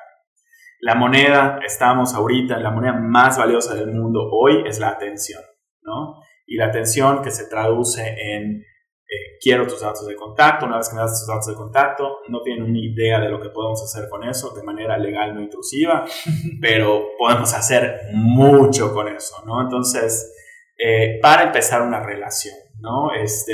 La 0.80 0.95
moneda, 0.95 1.60
estamos 1.65 2.13
ahorita, 2.13 2.58
la 2.60 2.71
moneda 2.71 2.93
más 2.93 3.38
valiosa 3.38 3.75
del 3.75 3.91
mundo 3.91 4.30
hoy 4.32 4.63
es 4.65 4.80
la 4.80 4.89
atención, 4.89 5.41
¿no? 5.82 6.21
y 6.45 6.58
la 6.58 6.67
atención 6.67 7.21
que 7.21 7.32
se 7.32 7.47
traduce 7.47 8.01
en 8.01 8.63
eh, 9.08 9.38
quiero 9.39 9.67
tus 9.67 9.82
datos 9.82 10.08
de 10.08 10.15
contacto, 10.15 10.65
una 10.65 10.78
vez 10.78 10.89
que 10.89 10.95
me 10.95 11.01
das 11.01 11.19
tus 11.19 11.28
datos 11.28 11.47
de 11.47 11.54
contacto, 11.54 12.21
no 12.28 12.41
tienen 12.41 12.73
ni 12.73 12.91
idea 12.91 13.19
de 13.19 13.30
lo 13.30 13.39
que 13.39 13.49
podemos 13.49 13.82
hacer 13.84 14.10
con 14.10 14.23
eso 14.23 14.49
de 14.56 14.63
manera 14.63 14.97
legal 14.97 15.36
no 15.36 15.41
intrusiva, 15.41 16.06
pero 16.62 17.10
podemos 17.17 17.54
hacer 17.54 18.10
mucho 18.13 18.93
con 18.93 19.08
eso, 19.08 19.43
¿no? 19.45 19.62
Entonces, 19.62 20.34
eh, 20.77 21.19
para 21.21 21.43
empezar 21.43 21.81
una 21.81 22.01
relación, 22.01 22.55
¿no? 22.79 23.13
Este, 23.13 23.53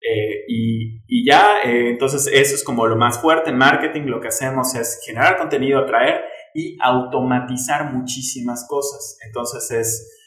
eh, 0.00 0.44
y, 0.48 1.02
y, 1.06 1.26
ya, 1.26 1.58
entonces 1.64 2.28
eso 2.32 2.54
es 2.54 2.64
como 2.64 2.86
lo 2.86 2.96
más 2.96 3.20
fuerte 3.20 3.50
en 3.50 3.58
marketing, 3.58 4.02
lo 4.02 4.20
que 4.20 4.28
hacemos 4.28 4.74
es 4.74 5.00
generar 5.04 5.36
contenido, 5.36 5.80
atraer 5.80 6.24
y 6.54 6.76
automatizar 6.82 7.92
muchísimas 7.92 8.66
cosas. 8.68 9.18
Entonces 9.26 9.70
es 9.70 10.18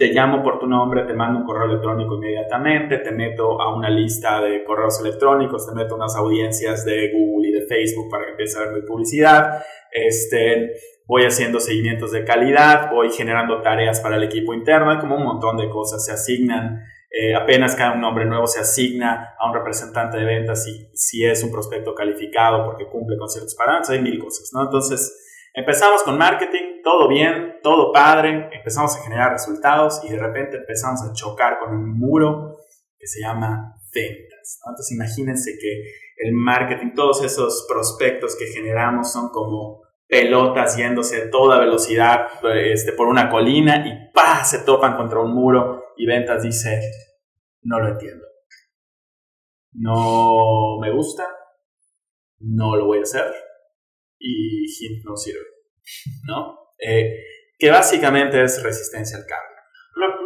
te 0.00 0.14
llamo 0.14 0.42
por 0.42 0.58
tu 0.58 0.66
nombre, 0.66 1.04
te 1.04 1.12
mando 1.12 1.40
un 1.40 1.44
correo 1.44 1.66
electrónico 1.66 2.14
inmediatamente, 2.14 3.00
te 3.00 3.12
meto 3.12 3.60
a 3.60 3.76
una 3.76 3.90
lista 3.90 4.40
de 4.40 4.64
correos 4.64 4.98
electrónicos, 4.98 5.68
te 5.68 5.74
meto 5.74 5.94
unas 5.94 6.16
audiencias 6.16 6.86
de 6.86 7.12
Google 7.12 7.48
y 7.48 7.52
de 7.52 7.66
Facebook 7.66 8.08
para 8.10 8.24
que 8.24 8.30
empieces 8.30 8.56
a 8.56 8.60
ver 8.60 8.80
mi 8.80 8.88
publicidad, 8.88 9.62
este, 9.92 10.72
voy 11.10 11.24
haciendo 11.24 11.58
seguimientos 11.58 12.12
de 12.12 12.24
calidad, 12.24 12.88
voy 12.88 13.10
generando 13.10 13.60
tareas 13.62 14.00
para 14.00 14.16
el 14.16 14.22
equipo 14.22 14.54
interno, 14.54 14.96
como 15.00 15.16
un 15.16 15.24
montón 15.24 15.56
de 15.56 15.68
cosas 15.68 16.04
se 16.04 16.12
asignan. 16.12 16.84
Eh, 17.10 17.34
apenas 17.34 17.74
cada 17.74 17.94
un 17.94 18.00
nombre 18.00 18.24
nuevo 18.24 18.46
se 18.46 18.60
asigna 18.60 19.34
a 19.36 19.48
un 19.48 19.54
representante 19.54 20.16
de 20.16 20.24
ventas 20.24 20.62
si, 20.62 20.88
si 20.94 21.24
es 21.24 21.42
un 21.42 21.50
prospecto 21.50 21.92
calificado 21.92 22.64
porque 22.64 22.86
cumple 22.86 23.18
con 23.18 23.28
ciertos 23.28 23.56
parámetros, 23.56 23.90
hay 23.90 24.00
mil 24.00 24.20
cosas, 24.20 24.50
¿no? 24.54 24.62
Entonces, 24.62 25.26
Empezamos 25.52 26.04
con 26.04 26.16
marketing, 26.16 26.80
todo 26.84 27.08
bien, 27.08 27.56
todo 27.60 27.92
padre, 27.92 28.48
empezamos 28.52 28.96
a 28.96 29.02
generar 29.02 29.32
resultados 29.32 30.00
y 30.04 30.10
de 30.10 30.18
repente 30.18 30.58
empezamos 30.58 31.02
a 31.02 31.12
chocar 31.12 31.58
con 31.58 31.74
un 31.74 31.98
muro 31.98 32.58
que 32.96 33.08
se 33.08 33.20
llama 33.20 33.74
ventas. 33.92 34.60
Entonces 34.64 34.92
imagínense 34.92 35.58
que 35.60 35.82
el 36.18 36.34
marketing, 36.34 36.94
todos 36.94 37.24
esos 37.24 37.66
prospectos 37.68 38.36
que 38.36 38.46
generamos 38.46 39.12
son 39.12 39.30
como 39.30 39.82
pelotas 40.10 40.76
yéndose 40.76 41.22
a 41.22 41.30
toda 41.30 41.60
velocidad 41.60 42.26
este, 42.54 42.92
por 42.92 43.06
una 43.06 43.30
colina 43.30 43.86
y 43.86 44.12
¡pah! 44.12 44.44
se 44.44 44.64
topan 44.64 44.96
contra 44.96 45.20
un 45.20 45.32
muro 45.32 45.92
y 45.96 46.06
ventas 46.06 46.42
dice, 46.42 46.80
no 47.62 47.78
lo 47.78 47.88
entiendo. 47.88 48.26
No 49.72 50.78
me 50.80 50.90
gusta, 50.92 51.26
no 52.40 52.76
lo 52.76 52.86
voy 52.86 52.98
a 52.98 53.02
hacer 53.02 53.32
y 54.18 54.64
Hint 54.64 55.04
no 55.04 55.16
sirve, 55.16 55.46
¿no? 56.26 56.58
Eh, 56.78 57.08
que 57.58 57.70
básicamente 57.70 58.42
es 58.42 58.62
resistencia 58.62 59.18
al 59.18 59.26
cambio. 59.26 59.48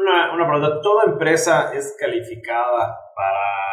Una, 0.01 0.35
una, 0.35 0.47
pregunta, 0.49 0.81
¿toda 0.81 1.13
empresa 1.13 1.75
es 1.75 1.97
calificada 1.99 2.97
para 3.15 3.64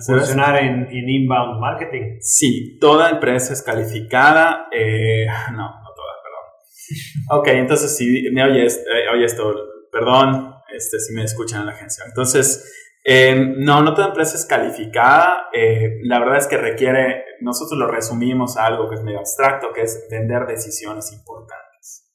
funcionar 0.00 0.62
en, 0.62 0.88
en, 0.90 1.08
inbound 1.08 1.60
marketing? 1.60 2.16
Sí, 2.20 2.78
toda 2.80 3.10
empresa 3.10 3.52
es 3.52 3.62
calificada, 3.62 4.68
eh, 4.72 5.26
no, 5.52 5.62
no 5.62 5.94
toda, 5.94 6.14
perdón. 6.22 7.38
Ok, 7.38 7.48
entonces 7.48 7.96
si 7.96 8.30
me 8.32 8.44
oyes, 8.44 8.78
eh, 8.78 9.08
oye 9.12 9.24
esto, 9.24 9.54
perdón, 9.90 10.54
este, 10.74 10.98
si 10.98 11.14
me 11.14 11.24
escuchan 11.24 11.60
en 11.60 11.66
la 11.66 11.72
agencia. 11.72 12.04
Entonces, 12.06 12.72
eh, 13.06 13.54
no, 13.58 13.82
no 13.82 13.94
toda 13.94 14.08
empresa 14.08 14.34
es 14.36 14.46
calificada. 14.46 15.48
Eh, 15.52 16.00
la 16.04 16.18
verdad 16.18 16.38
es 16.38 16.46
que 16.46 16.56
requiere, 16.56 17.24
nosotros 17.40 17.78
lo 17.78 17.86
resumimos 17.86 18.56
a 18.56 18.64
algo 18.64 18.88
que 18.88 18.94
es 18.94 19.02
medio 19.02 19.18
abstracto, 19.18 19.72
que 19.74 19.82
es 19.82 20.08
vender 20.10 20.46
decisiones 20.46 21.12
importantes. 21.12 22.10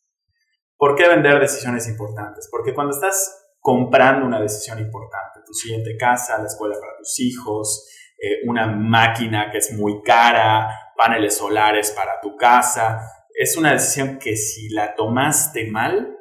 ¿Por 0.78 0.96
qué 0.96 1.08
vender 1.08 1.40
decisiones 1.40 1.88
importantes? 1.88 2.48
Porque 2.50 2.74
cuando 2.74 2.96
estás 2.96 3.54
comprando 3.60 4.26
una 4.26 4.42
decisión 4.42 4.80
importante, 4.80 5.29
tu 5.50 5.54
siguiente 5.56 5.98
casa, 5.98 6.38
la 6.38 6.46
escuela 6.46 6.76
para 6.80 6.96
tus 6.98 7.20
hijos, 7.20 7.90
eh, 8.22 8.48
una 8.48 8.68
máquina 8.68 9.50
que 9.52 9.58
es 9.58 9.74
muy 9.74 10.02
cara, 10.04 10.70
paneles 10.96 11.38
solares 11.38 11.92
para 11.92 12.22
tu 12.22 12.38
casa, 12.38 13.02
es 13.34 13.58
una 13.58 13.72
decisión 13.72 14.20
que 14.20 14.36
si 14.36 14.70
la 14.70 14.94
tomaste 14.96 15.66
mal, 15.72 16.16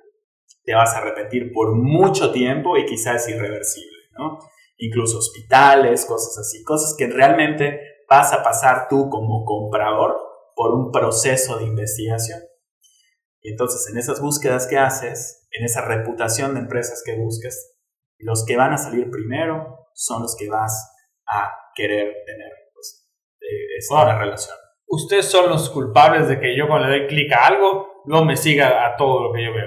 te 0.64 0.74
vas 0.74 0.94
a 0.94 0.98
arrepentir 0.98 1.52
por 1.52 1.74
mucho 1.74 2.32
tiempo 2.32 2.76
y 2.78 2.86
quizás 2.86 3.26
es 3.26 3.34
irreversible, 3.34 3.98
¿no? 4.16 4.38
Incluso 4.78 5.18
hospitales, 5.18 6.06
cosas 6.06 6.38
así, 6.38 6.62
cosas 6.64 6.94
que 6.96 7.06
realmente 7.08 7.80
vas 8.08 8.32
a 8.32 8.42
pasar 8.42 8.86
tú 8.88 9.10
como 9.10 9.44
comprador 9.44 10.16
por 10.54 10.74
un 10.74 10.90
proceso 10.90 11.58
de 11.58 11.64
investigación. 11.64 12.40
Y 13.40 13.50
entonces 13.50 13.88
en 13.90 13.98
esas 13.98 14.20
búsquedas 14.20 14.66
que 14.66 14.78
haces, 14.78 15.48
en 15.50 15.64
esa 15.64 15.84
reputación 15.84 16.54
de 16.54 16.60
empresas 16.60 17.02
que 17.04 17.16
busques, 17.16 17.77
los 18.18 18.44
que 18.44 18.56
van 18.56 18.72
a 18.72 18.78
salir 18.78 19.10
primero 19.10 19.88
son 19.94 20.22
los 20.22 20.36
que 20.36 20.48
vas 20.48 20.94
a 21.26 21.50
querer 21.74 22.14
tener 22.26 22.52
pues, 22.74 23.08
esta 23.78 24.18
relación. 24.18 24.56
Ustedes 24.86 25.26
son 25.26 25.50
los 25.50 25.68
culpables 25.70 26.28
de 26.28 26.40
que 26.40 26.56
yo 26.56 26.66
cuando 26.66 26.88
le 26.88 27.00
doy 27.00 27.08
clic 27.08 27.32
a 27.32 27.46
algo, 27.46 28.02
no 28.06 28.24
me 28.24 28.36
siga 28.36 28.86
a 28.86 28.96
todo 28.96 29.24
lo 29.24 29.32
que 29.32 29.44
yo 29.44 29.52
veo. 29.52 29.66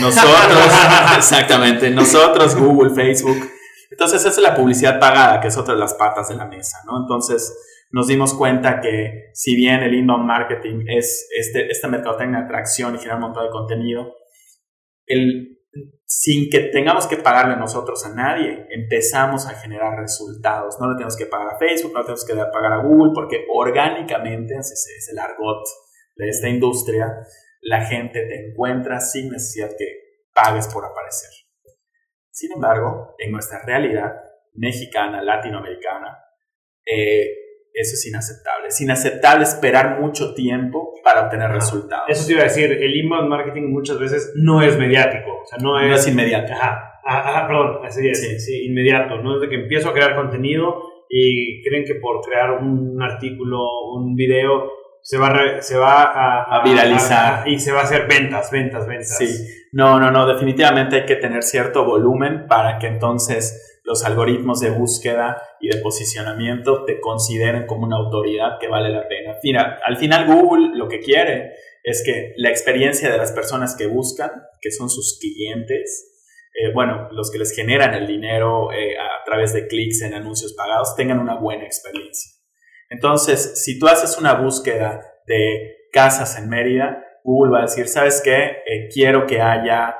Nosotros, 0.00 0.72
exactamente, 1.16 1.90
nosotros, 1.90 2.54
Google, 2.54 2.90
Facebook. 2.94 3.50
Entonces, 3.90 4.20
esa 4.20 4.28
es 4.28 4.38
la 4.38 4.54
publicidad 4.54 5.00
pagada, 5.00 5.40
que 5.40 5.48
es 5.48 5.58
otra 5.58 5.74
de 5.74 5.80
las 5.80 5.94
patas 5.94 6.28
de 6.28 6.36
la 6.36 6.46
mesa, 6.46 6.78
¿no? 6.86 6.98
Entonces, 7.02 7.52
nos 7.90 8.06
dimos 8.06 8.34
cuenta 8.34 8.80
que 8.80 9.30
si 9.34 9.56
bien 9.56 9.82
el 9.82 9.94
inbound 9.94 10.24
marketing 10.24 10.84
es 10.86 11.28
este, 11.36 11.68
esta 11.68 11.88
mercadotecnia 11.88 12.38
de 12.38 12.44
atracción 12.44 12.94
y 12.94 12.98
generar 12.98 13.16
un 13.16 13.22
montón 13.22 13.44
de 13.44 13.50
contenido, 13.50 14.14
el, 15.06 15.59
sin 16.04 16.50
que 16.50 16.70
tengamos 16.72 17.06
que 17.06 17.16
pagarle 17.16 17.56
nosotros 17.56 18.04
a 18.04 18.14
nadie, 18.14 18.66
empezamos 18.70 19.46
a 19.46 19.54
generar 19.54 19.98
resultados. 19.98 20.76
No 20.80 20.88
le 20.88 20.94
tenemos 20.94 21.16
que 21.16 21.26
pagar 21.26 21.54
a 21.54 21.58
Facebook, 21.58 21.92
no 21.92 22.00
le 22.00 22.04
tenemos 22.04 22.24
que 22.24 22.34
pagar 22.34 22.72
a 22.72 22.82
Google, 22.82 23.12
porque 23.14 23.46
orgánicamente, 23.52 24.54
ese 24.54 24.74
es 24.74 25.08
el 25.12 25.18
argot 25.18 25.64
de 26.16 26.28
esta 26.28 26.48
industria, 26.48 27.06
la 27.62 27.84
gente 27.84 28.26
te 28.26 28.48
encuentra 28.48 29.00
sin 29.00 29.30
necesidad 29.30 29.70
que 29.78 30.26
pagues 30.34 30.66
por 30.68 30.84
aparecer. 30.84 31.30
Sin 32.30 32.52
embargo, 32.52 33.14
en 33.18 33.32
nuestra 33.32 33.62
realidad 33.64 34.14
mexicana, 34.54 35.22
latinoamericana, 35.22 36.18
eh, 36.84 37.39
eso 37.72 37.94
es 37.94 38.06
inaceptable. 38.06 38.68
Es 38.68 38.80
inaceptable 38.80 39.44
esperar 39.44 40.00
mucho 40.00 40.34
tiempo 40.34 40.94
para 41.04 41.22
obtener 41.22 41.50
resultados. 41.50 42.04
Eso 42.08 42.26
te 42.26 42.32
iba 42.32 42.42
a 42.42 42.44
decir, 42.44 42.70
el 42.72 42.96
inbound 42.96 43.28
marketing 43.28 43.70
muchas 43.70 43.98
veces 43.98 44.32
no 44.36 44.62
es 44.62 44.78
mediático. 44.78 45.40
O 45.42 45.46
sea, 45.46 45.58
no 45.58 45.80
es, 45.80 45.88
no 45.88 45.94
es 45.94 46.08
inmediato. 46.08 46.52
Ajá, 46.52 47.00
ajá 47.04 47.46
perdón, 47.46 47.80
así 47.84 48.08
es, 48.08 48.20
sí. 48.20 48.38
sí, 48.40 48.66
inmediato. 48.66 49.22
No 49.22 49.36
es 49.36 49.42
de 49.42 49.48
que 49.48 49.62
empiezo 49.62 49.90
a 49.90 49.92
crear 49.92 50.14
contenido 50.14 50.82
y 51.08 51.62
creen 51.62 51.84
que 51.84 51.96
por 51.96 52.20
crear 52.20 52.52
un 52.52 53.00
artículo, 53.02 53.58
un 53.94 54.14
video, 54.14 54.70
se 55.02 55.18
va, 55.18 55.60
se 55.60 55.76
va 55.76 56.02
a, 56.04 56.60
a 56.60 56.64
viralizar. 56.64 57.48
y 57.48 57.58
se 57.58 57.72
va 57.72 57.80
a 57.80 57.84
hacer 57.84 58.06
ventas, 58.06 58.50
ventas, 58.50 58.86
ventas. 58.86 59.16
Sí, 59.16 59.26
no, 59.72 59.98
no, 59.98 60.10
no, 60.10 60.26
definitivamente 60.26 60.96
hay 60.96 61.06
que 61.06 61.16
tener 61.16 61.42
cierto 61.42 61.84
volumen 61.84 62.46
para 62.48 62.78
que 62.78 62.86
entonces 62.86 63.69
los 63.84 64.04
algoritmos 64.04 64.60
de 64.60 64.70
búsqueda 64.70 65.42
y 65.60 65.68
de 65.68 65.78
posicionamiento 65.78 66.84
te 66.84 67.00
consideren 67.00 67.66
como 67.66 67.86
una 67.86 67.96
autoridad 67.96 68.58
que 68.60 68.68
vale 68.68 68.90
la 68.90 69.08
pena. 69.08 69.36
Mira, 69.42 69.80
al 69.84 69.96
final 69.96 70.26
Google 70.26 70.76
lo 70.76 70.88
que 70.88 71.00
quiere 71.00 71.54
es 71.82 72.02
que 72.04 72.34
la 72.36 72.50
experiencia 72.50 73.10
de 73.10 73.16
las 73.16 73.32
personas 73.32 73.74
que 73.74 73.86
buscan, 73.86 74.30
que 74.60 74.70
son 74.70 74.90
sus 74.90 75.18
clientes, 75.18 76.10
eh, 76.54 76.72
bueno, 76.74 77.08
los 77.12 77.30
que 77.30 77.38
les 77.38 77.54
generan 77.54 77.94
el 77.94 78.06
dinero 78.06 78.72
eh, 78.72 78.98
a 78.98 79.24
través 79.24 79.52
de 79.52 79.66
clics 79.66 80.02
en 80.02 80.14
anuncios 80.14 80.52
pagados, 80.54 80.96
tengan 80.96 81.18
una 81.18 81.36
buena 81.36 81.64
experiencia. 81.64 82.32
Entonces, 82.90 83.62
si 83.62 83.78
tú 83.78 83.86
haces 83.86 84.18
una 84.18 84.34
búsqueda 84.34 85.00
de 85.26 85.76
casas 85.92 86.36
en 86.38 86.48
Mérida, 86.48 87.04
Google 87.22 87.52
va 87.52 87.58
a 87.60 87.62
decir, 87.62 87.86
¿sabes 87.86 88.20
qué? 88.22 88.62
Eh, 88.66 88.88
quiero 88.92 89.26
que 89.26 89.40
haya, 89.40 89.96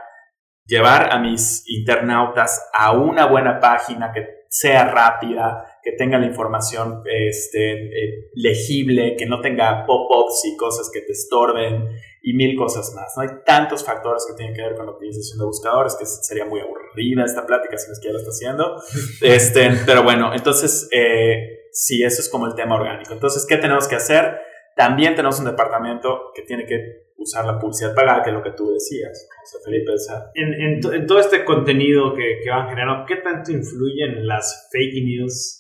llevar 0.71 1.13
a 1.13 1.19
mis 1.19 1.65
internautas 1.67 2.71
a 2.73 2.93
una 2.93 3.27
buena 3.27 3.59
página 3.59 4.13
que 4.13 4.45
sea 4.49 4.85
rápida, 4.85 5.79
que 5.83 5.93
tenga 5.93 6.19
la 6.19 6.27
información 6.27 7.03
este, 7.05 7.73
eh, 7.73 8.31
legible, 8.35 9.17
que 9.17 9.27
no 9.27 9.41
tenga 9.41 9.85
pop-ups 9.85 10.45
y 10.45 10.57
cosas 10.57 10.91
que 10.93 11.01
te 11.01 11.13
estorben 11.13 11.89
y 12.23 12.35
mil 12.35 12.57
cosas 12.57 12.93
más. 12.95 13.13
¿no? 13.17 13.23
Hay 13.23 13.29
tantos 13.45 13.85
factores 13.85 14.25
que 14.29 14.37
tienen 14.37 14.55
que 14.55 14.63
ver 14.63 14.75
con 14.77 14.87
la 14.87 14.93
optimización 14.93 15.39
de 15.39 15.45
buscadores 15.45 15.97
que 15.97 16.07
sería 16.07 16.45
muy 16.45 16.61
aburrida 16.61 17.25
esta 17.25 17.47
plática 17.47 17.77
si 17.77 17.91
es 17.91 18.01
que 18.01 18.09
ya 18.09 18.13
lo 18.13 18.19
está 18.19 18.31
haciendo. 18.31 18.77
Este, 19.23 19.71
pero 19.85 20.03
bueno, 20.03 20.33
entonces... 20.33 20.89
Eh, 20.93 21.59
sí, 21.73 22.03
eso 22.03 22.21
es 22.21 22.29
como 22.29 22.47
el 22.47 22.55
tema 22.55 22.77
orgánico. 22.77 23.13
Entonces, 23.13 23.47
¿qué 23.49 23.57
tenemos 23.57 23.89
que 23.89 23.97
hacer? 23.97 24.41
También 24.77 25.15
tenemos 25.15 25.39
un 25.39 25.47
departamento 25.47 26.33
que 26.35 26.43
tiene 26.43 26.67
que 26.67 27.10
usar 27.21 27.45
la 27.45 27.59
publicidad 27.59 27.95
pagada, 27.95 28.23
que 28.23 28.31
es 28.31 28.35
lo 28.35 28.43
que 28.43 28.53
tú 28.53 28.73
decías, 28.73 29.29
Felipe. 29.65 29.93
en, 30.35 30.81
en, 30.93 31.07
todo 31.07 31.21
este 31.21 31.45
contenido 31.45 32.15
que, 32.15 32.41
que 32.43 32.51
van 32.51 32.69
generando, 32.69 33.05
¿qué 33.07 33.17
tanto 33.17 33.53
influyen 33.53 34.27
las 34.27 34.69
fake 34.73 35.05
news 35.05 35.57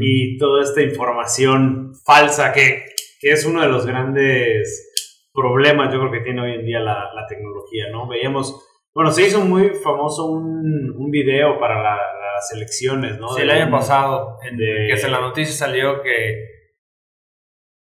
y 0.00 0.38
toda 0.38 0.62
esta 0.62 0.82
información 0.82 1.92
falsa 2.04 2.52
que, 2.52 2.84
que, 3.20 3.32
es 3.32 3.44
uno 3.44 3.60
de 3.60 3.68
los 3.68 3.86
grandes 3.86 5.28
problemas, 5.32 5.92
yo 5.92 6.00
creo 6.00 6.12
que 6.12 6.20
tiene 6.20 6.40
hoy 6.40 6.54
en 6.54 6.64
día 6.64 6.80
la, 6.80 7.12
la 7.14 7.26
tecnología, 7.28 7.84
¿no? 7.92 8.08
Veíamos, 8.08 8.66
bueno, 8.94 9.12
se 9.12 9.26
hizo 9.26 9.40
muy 9.40 9.74
famoso 9.74 10.26
un, 10.26 10.94
un 10.96 11.10
video 11.10 11.60
para 11.60 11.82
la, 11.82 11.98
las 12.36 12.52
elecciones, 12.52 13.18
¿no? 13.18 13.28
Sí, 13.28 13.42
el 13.42 13.50
año 13.50 13.70
pasado, 13.70 14.38
en, 14.42 14.56
que 14.56 14.92
en 14.92 15.12
la 15.12 15.20
noticia 15.20 15.54
salió 15.54 16.02
que 16.02 16.56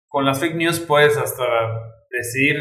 con 0.09 0.25
las 0.25 0.39
fake 0.41 0.55
news 0.55 0.79
puedes 0.81 1.17
hasta 1.17 1.45
decidir 2.11 2.57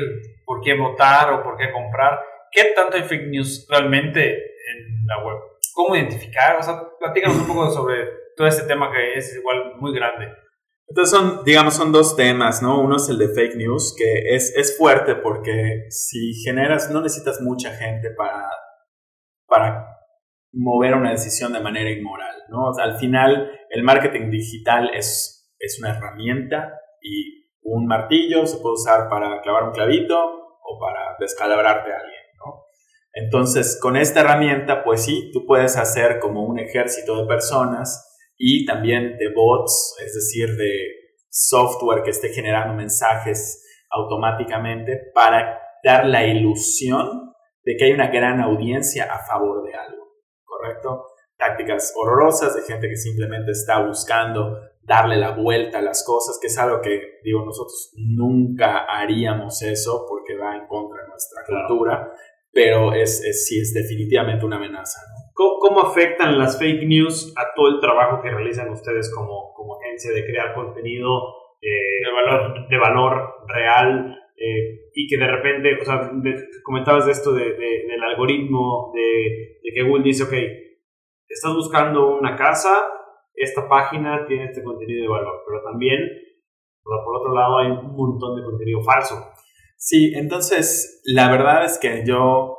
por 0.46 0.62
qué 0.62 0.74
votar 0.74 1.32
o 1.34 1.42
por 1.42 1.58
qué 1.58 1.70
comprar. 1.70 2.20
¿Qué 2.50 2.72
tanto 2.74 2.96
hay 2.96 3.02
fake 3.02 3.28
news 3.28 3.66
realmente 3.68 4.22
en 4.32 5.06
la 5.06 5.22
web? 5.22 5.36
¿Cómo 5.74 5.94
identificar? 5.94 6.56
O 6.56 6.62
sea, 6.62 6.80
platícanos 6.98 7.36
un 7.36 7.46
poco 7.46 7.70
sobre 7.74 8.08
todo 8.34 8.46
este 8.46 8.66
tema 8.66 8.90
que 8.90 9.14
es 9.18 9.36
igual 9.36 9.74
muy 9.78 9.92
grande. 9.94 10.28
Entonces 10.88 11.10
son, 11.10 11.44
digamos, 11.44 11.74
son 11.74 11.90
dos 11.90 12.16
temas, 12.16 12.62
¿no? 12.62 12.80
Uno 12.80 12.96
es 12.96 13.08
el 13.08 13.18
de 13.18 13.28
fake 13.28 13.56
news, 13.56 13.94
que 13.98 14.34
es, 14.34 14.54
es 14.56 14.78
fuerte 14.78 15.16
porque 15.16 15.86
si 15.90 16.32
generas, 16.44 16.90
no 16.92 17.00
necesitas 17.02 17.40
mucha 17.40 17.72
gente 17.72 18.10
para, 18.16 18.48
para 19.48 19.84
mover 20.52 20.94
una 20.94 21.10
decisión 21.10 21.52
de 21.52 21.60
manera 21.60 21.90
inmoral. 21.90 22.36
¿no? 22.48 22.72
al 22.78 22.96
final, 22.98 23.50
el 23.70 23.82
marketing 23.82 24.30
digital 24.30 24.90
es, 24.94 25.52
es 25.58 25.78
una 25.80 25.90
herramienta 25.90 26.78
y 27.00 27.45
un 27.66 27.86
martillo 27.86 28.46
se 28.46 28.58
puede 28.58 28.74
usar 28.74 29.08
para 29.08 29.40
clavar 29.42 29.64
un 29.64 29.72
clavito 29.72 30.16
o 30.18 30.78
para 30.78 31.16
descalabrarte 31.18 31.92
a 31.92 31.96
alguien. 31.96 32.22
¿no? 32.38 32.64
Entonces, 33.12 33.78
con 33.80 33.96
esta 33.96 34.20
herramienta, 34.20 34.84
pues 34.84 35.04
sí, 35.04 35.30
tú 35.32 35.44
puedes 35.46 35.76
hacer 35.76 36.18
como 36.18 36.44
un 36.44 36.58
ejército 36.58 37.20
de 37.20 37.26
personas 37.26 38.02
y 38.36 38.64
también 38.66 39.16
de 39.18 39.32
bots, 39.34 39.96
es 40.04 40.14
decir, 40.14 40.56
de 40.56 40.72
software 41.28 42.02
que 42.02 42.10
esté 42.10 42.28
generando 42.28 42.74
mensajes 42.74 43.62
automáticamente 43.90 45.10
para 45.14 45.60
dar 45.82 46.06
la 46.06 46.26
ilusión 46.26 47.32
de 47.64 47.76
que 47.76 47.86
hay 47.86 47.92
una 47.92 48.08
gran 48.08 48.40
audiencia 48.40 49.12
a 49.12 49.26
favor 49.26 49.64
de 49.64 49.74
algo. 49.74 50.06
¿correcto? 50.44 51.06
Tácticas 51.36 51.92
horrorosas 51.96 52.54
de 52.54 52.62
gente 52.62 52.88
que 52.88 52.96
simplemente 52.96 53.50
está 53.50 53.86
buscando 53.86 54.58
darle 54.82 55.16
la 55.16 55.32
vuelta 55.32 55.78
a 55.78 55.82
las 55.82 56.04
cosas, 56.04 56.38
que 56.40 56.46
es 56.46 56.58
algo 56.58 56.80
que, 56.80 57.18
digo, 57.22 57.44
nosotros 57.44 57.92
nunca 57.96 58.84
haríamos 58.84 59.60
eso 59.62 60.06
porque 60.08 60.36
va 60.36 60.56
en 60.56 60.66
contra 60.68 61.02
de 61.02 61.08
nuestra 61.08 61.42
cultura, 61.44 62.12
pero 62.52 62.94
es, 62.94 63.22
es, 63.24 63.46
sí 63.46 63.60
es 63.60 63.74
definitivamente 63.74 64.46
una 64.46 64.56
amenaza. 64.56 65.00
¿Cómo, 65.34 65.80
afectan 65.80 66.38
las 66.38 66.58
fake 66.58 66.86
news 66.86 67.34
a 67.36 67.54
todo 67.54 67.68
el 67.68 67.80
trabajo 67.80 68.22
que 68.22 68.30
realizan 68.30 68.70
ustedes 68.70 69.12
como, 69.14 69.52
como 69.54 69.76
agencia 69.76 70.10
de 70.12 70.24
crear 70.24 70.54
contenido 70.54 71.20
eh, 71.60 72.04
de, 72.04 72.12
valor, 72.12 72.68
de 72.68 72.78
valor 72.78 73.34
real 73.46 74.18
eh, 74.36 74.90
y 74.94 75.06
que 75.06 75.18
de 75.18 75.26
repente, 75.26 75.76
o 75.80 75.84
sea, 75.84 76.10
comentabas 76.62 77.04
de 77.04 77.12
esto 77.12 77.34
de, 77.34 77.52
del 77.52 78.02
algoritmo, 78.02 78.92
de, 78.94 79.58
que 79.74 79.82
Google 79.82 80.04
dice, 80.04 80.22
ok, 80.22 80.32
estás 81.36 81.54
buscando 81.54 82.16
una 82.16 82.34
casa, 82.36 82.74
esta 83.34 83.68
página 83.68 84.24
tiene 84.26 84.46
este 84.46 84.62
contenido 84.62 85.02
de 85.02 85.08
valor, 85.08 85.42
pero 85.46 85.62
también, 85.62 86.00
por 86.82 87.16
otro 87.20 87.34
lado, 87.34 87.58
hay 87.58 87.70
un 87.70 87.94
montón 87.94 88.36
de 88.36 88.44
contenido 88.44 88.82
falso. 88.82 89.14
Sí, 89.76 90.12
entonces 90.14 91.02
la 91.04 91.30
verdad 91.30 91.64
es 91.64 91.78
que 91.78 92.02
yo, 92.06 92.56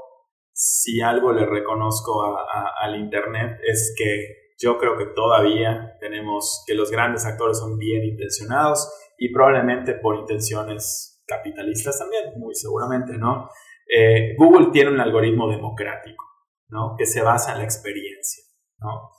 si 0.53 1.01
algo 1.01 1.33
le 1.33 1.45
reconozco 1.45 2.37
al 2.81 2.95
Internet, 2.95 3.59
es 3.67 3.95
que 3.97 4.53
yo 4.59 4.77
creo 4.77 4.97
que 4.97 5.07
todavía 5.07 5.97
tenemos 5.99 6.63
que 6.67 6.75
los 6.75 6.91
grandes 6.91 7.25
actores 7.25 7.59
son 7.59 7.77
bien 7.77 8.03
intencionados 8.03 8.91
y 9.17 9.31
probablemente 9.31 9.95
por 9.95 10.15
intenciones 10.15 11.23
capitalistas 11.27 11.99
también, 11.99 12.39
muy 12.39 12.55
seguramente, 12.55 13.17
¿no? 13.17 13.49
Eh, 13.87 14.35
Google 14.37 14.67
tiene 14.71 14.91
un 14.91 14.99
algoritmo 14.99 15.49
democrático, 15.49 16.23
¿no? 16.69 16.95
Que 16.97 17.05
se 17.05 17.21
basa 17.21 17.53
en 17.53 17.59
la 17.59 17.63
experiencia, 17.63 18.43
¿no? 18.79 19.11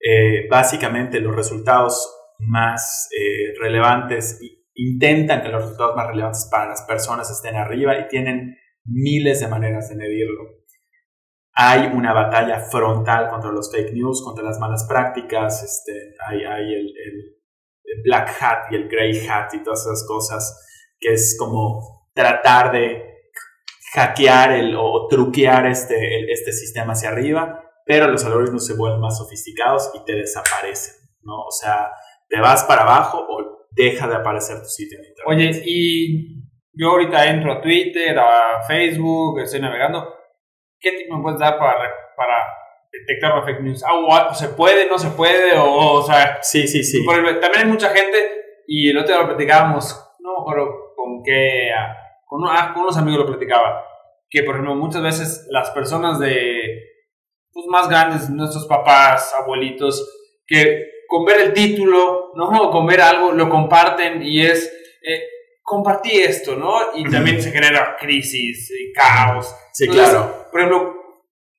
Eh, 0.00 0.46
básicamente 0.48 1.20
los 1.20 1.34
resultados 1.34 2.12
más 2.38 3.08
eh, 3.18 3.58
relevantes 3.58 4.38
intentan 4.74 5.42
que 5.42 5.48
los 5.48 5.62
resultados 5.62 5.96
más 5.96 6.08
relevantes 6.08 6.48
para 6.50 6.68
las 6.68 6.82
personas 6.82 7.30
estén 7.30 7.56
arriba 7.56 7.98
y 7.98 8.08
tienen 8.08 8.56
miles 8.84 9.40
de 9.40 9.48
maneras 9.48 9.88
de 9.88 9.96
medirlo. 9.96 10.42
Hay 11.54 11.86
una 11.86 12.12
batalla 12.12 12.60
frontal 12.60 13.30
contra 13.30 13.50
los 13.50 13.72
fake 13.72 13.94
news, 13.94 14.22
contra 14.22 14.44
las 14.44 14.58
malas 14.58 14.86
prácticas, 14.86 15.62
este, 15.62 16.14
hay, 16.26 16.44
hay 16.44 16.74
el, 16.74 16.86
el, 16.86 18.02
black 18.04 18.30
hat 18.40 18.70
y 18.70 18.74
el 18.74 18.88
gray 18.88 19.26
hat 19.26 19.54
y 19.54 19.62
todas 19.62 19.86
esas 19.86 20.06
cosas, 20.06 20.94
que 21.00 21.14
es 21.14 21.34
como 21.38 22.10
tratar 22.12 22.72
de 22.72 23.02
hackear 23.94 24.52
el, 24.52 24.76
o 24.76 25.06
truquear 25.08 25.66
este, 25.66 26.30
este 26.30 26.52
sistema 26.52 26.92
hacia 26.92 27.08
arriba, 27.08 27.65
pero 27.86 28.08
los 28.08 28.24
algoritmos 28.24 28.66
se 28.66 28.74
vuelven 28.74 29.00
más 29.00 29.16
sofisticados 29.16 29.92
y 29.94 30.04
te 30.04 30.14
desaparecen, 30.14 31.08
¿no? 31.22 31.38
O 31.38 31.50
sea, 31.52 31.92
te 32.28 32.40
vas 32.40 32.64
para 32.64 32.82
abajo 32.82 33.24
o 33.28 33.68
deja 33.70 34.08
de 34.08 34.16
aparecer 34.16 34.58
tu 34.58 34.68
sitio 34.68 34.98
en 34.98 35.04
internet. 35.04 35.54
Oye, 35.54 35.62
y 35.64 36.42
yo 36.72 36.90
ahorita 36.90 37.26
entro 37.26 37.52
a 37.52 37.60
Twitter, 37.60 38.18
a 38.18 38.62
Facebook, 38.66 39.38
estoy 39.40 39.60
navegando. 39.60 40.14
¿Qué 40.80 40.92
tip 40.92 41.10
me 41.10 41.22
puedes 41.22 41.38
dar 41.38 41.58
para, 41.58 41.78
para 42.16 42.34
detectar 42.92 43.36
la 43.36 43.44
fake 43.44 43.62
news? 43.62 43.84
Ah, 43.84 44.34
¿Se 44.34 44.48
puede, 44.48 44.88
no 44.88 44.98
se 44.98 45.10
puede? 45.10 45.56
O, 45.56 45.92
o 45.92 46.02
sea, 46.02 46.38
sí, 46.42 46.66
sí, 46.66 46.82
sí. 46.82 47.06
también 47.06 47.52
hay 47.56 47.66
mucha 47.66 47.90
gente, 47.90 48.18
y 48.66 48.90
el 48.90 48.98
otro 48.98 49.14
día 49.14 49.22
lo 49.22 49.28
platicábamos, 49.28 50.16
no 50.18 50.32
me 50.32 50.40
acuerdo 50.40 50.94
con 50.96 51.22
qué, 51.22 51.70
ah, 51.72 51.96
con, 52.26 52.40
ah, 52.48 52.72
con 52.74 52.82
unos 52.82 52.98
amigos 52.98 53.20
lo 53.20 53.26
platicaba, 53.26 53.84
que 54.28 54.42
por 54.42 54.56
ejemplo 54.56 54.74
muchas 54.74 55.02
veces 55.02 55.46
las 55.50 55.70
personas 55.70 56.18
de 56.18 56.55
pues, 57.56 57.68
más 57.68 57.88
grandes, 57.88 58.28
nuestros 58.28 58.66
papás, 58.66 59.34
abuelitos, 59.40 60.06
que 60.46 60.90
con 61.08 61.24
ver 61.24 61.40
el 61.40 61.52
título, 61.54 62.32
¿no? 62.34 62.70
con 62.70 62.86
ver 62.86 63.00
algo, 63.00 63.32
lo 63.32 63.48
comparten 63.48 64.22
y 64.22 64.42
es, 64.42 64.70
eh, 65.00 65.22
compartí 65.62 66.20
esto, 66.20 66.54
¿no? 66.54 66.74
Y 66.96 67.10
también 67.10 67.40
se 67.40 67.50
genera 67.50 67.96
crisis, 67.98 68.70
y 68.70 68.92
caos. 68.92 69.56
Sí, 69.72 69.88
claro. 69.88 70.48
Por 70.50 70.60
ejemplo, 70.60 70.94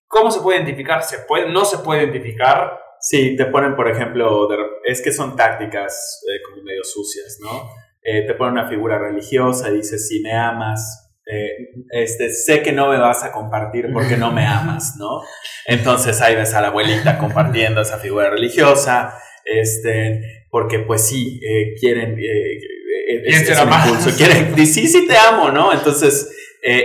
¿cómo 0.08 0.30
se 0.30 0.42
puede 0.42 0.60
identificar? 0.60 1.02
¿Se 1.02 1.18
puede, 1.20 1.50
no 1.50 1.66
se 1.66 1.80
puede 1.80 2.04
identificar? 2.04 2.80
Sí, 3.00 3.36
te 3.36 3.46
ponen, 3.46 3.76
por 3.76 3.90
ejemplo, 3.90 4.48
es 4.84 5.02
que 5.02 5.12
son 5.12 5.36
tácticas 5.36 6.24
eh, 6.28 6.42
como 6.48 6.62
medio 6.62 6.84
sucias, 6.84 7.40
¿no? 7.42 7.72
Eh, 8.04 8.28
te 8.28 8.36
ponen 8.36 8.54
una 8.54 8.70
figura 8.70 9.00
religiosa 9.00 9.72
dices, 9.72 10.08
si 10.08 10.22
me 10.22 10.34
amas, 10.34 11.07
eh, 11.30 11.50
este, 11.90 12.30
sé 12.32 12.62
que 12.62 12.72
no 12.72 12.90
me 12.90 12.98
vas 12.98 13.24
a 13.24 13.34
compartir 13.34 13.90
porque 13.92 14.16
no 14.16 14.32
me 14.32 14.46
amas, 14.46 14.96
¿no? 14.98 15.22
Entonces 15.66 16.22
ahí 16.22 16.36
ves 16.36 16.54
a 16.54 16.62
la 16.62 16.70
abuelita 16.70 17.18
compartiendo 17.18 17.82
esa 17.82 17.98
figura 17.98 18.30
religiosa, 18.30 19.14
este, 19.44 20.46
porque 20.50 20.80
pues 20.80 21.06
sí, 21.06 21.42
eh, 21.44 21.76
quieren, 21.80 22.18
eh, 22.18 23.26
es, 23.26 23.50
es 23.50 23.60
un 23.60 23.74
impulso, 23.74 24.16
quieren, 24.16 24.56
sí, 24.66 24.88
sí 24.88 25.06
te 25.06 25.18
amo, 25.18 25.52
¿no? 25.52 25.74
Entonces, 25.74 26.34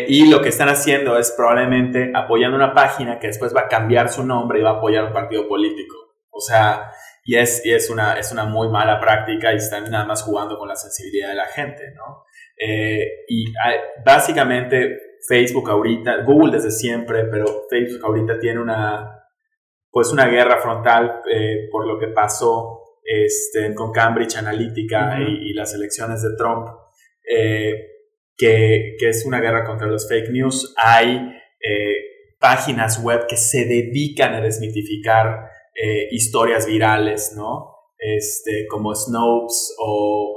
y 0.08 0.28
lo 0.28 0.42
que 0.42 0.48
están 0.48 0.68
haciendo 0.68 1.18
es 1.18 1.32
probablemente 1.32 2.12
apoyando 2.14 2.56
una 2.56 2.72
página 2.72 3.18
que 3.18 3.28
después 3.28 3.54
va 3.54 3.62
a 3.62 3.68
cambiar 3.68 4.10
su 4.10 4.24
nombre 4.24 4.60
y 4.60 4.62
va 4.62 4.70
a 4.70 4.74
apoyar 4.74 5.04
un 5.04 5.12
partido 5.12 5.48
político. 5.48 5.96
O 6.30 6.40
sea, 6.40 6.92
y 7.24 7.36
es, 7.36 7.64
y 7.64 7.72
es, 7.72 7.90
una, 7.90 8.14
es 8.14 8.32
una 8.32 8.44
muy 8.44 8.68
mala 8.68 9.00
práctica 9.00 9.52
y 9.52 9.56
están 9.56 9.90
nada 9.90 10.04
más 10.04 10.22
jugando 10.22 10.58
con 10.58 10.68
la 10.68 10.76
sensibilidad 10.76 11.30
de 11.30 11.34
la 11.36 11.46
gente, 11.46 11.82
¿no? 11.96 12.24
Eh, 12.56 13.24
y 13.28 13.44
básicamente 14.04 15.16
Facebook 15.26 15.70
ahorita, 15.70 16.22
Google 16.24 16.52
desde 16.52 16.70
siempre, 16.70 17.24
pero 17.24 17.66
Facebook 17.68 18.04
ahorita 18.04 18.38
tiene 18.38 18.60
una, 18.60 19.26
pues 19.90 20.12
una 20.12 20.26
guerra 20.26 20.60
frontal 20.60 21.22
eh, 21.32 21.68
por 21.70 21.86
lo 21.86 21.98
que 21.98 22.08
pasó 22.08 22.80
este, 23.04 23.74
con 23.74 23.92
Cambridge 23.92 24.36
Analytica 24.36 25.18
y, 25.20 25.52
las 25.54 25.74
elecciones 25.74 26.22
de 26.22 26.36
Trump, 26.36 26.68
eh, 27.28 27.72
que, 28.36 28.96
que, 28.98 29.08
es 29.08 29.24
una 29.26 29.40
guerra 29.40 29.64
contra 29.64 29.86
los 29.86 30.08
fake 30.08 30.30
news. 30.30 30.74
Hay 30.76 31.32
páginas 32.38 33.02
web 33.02 33.26
que 33.28 33.36
se 33.36 33.66
dedican 33.66 34.34
a 34.34 34.40
desmitificar 34.40 35.48
historias 36.10 36.66
virales, 36.66 37.34
¿no? 37.36 37.72
Este, 37.98 38.66
como 38.66 38.92
Snopes 38.96 39.76
o 39.78 40.34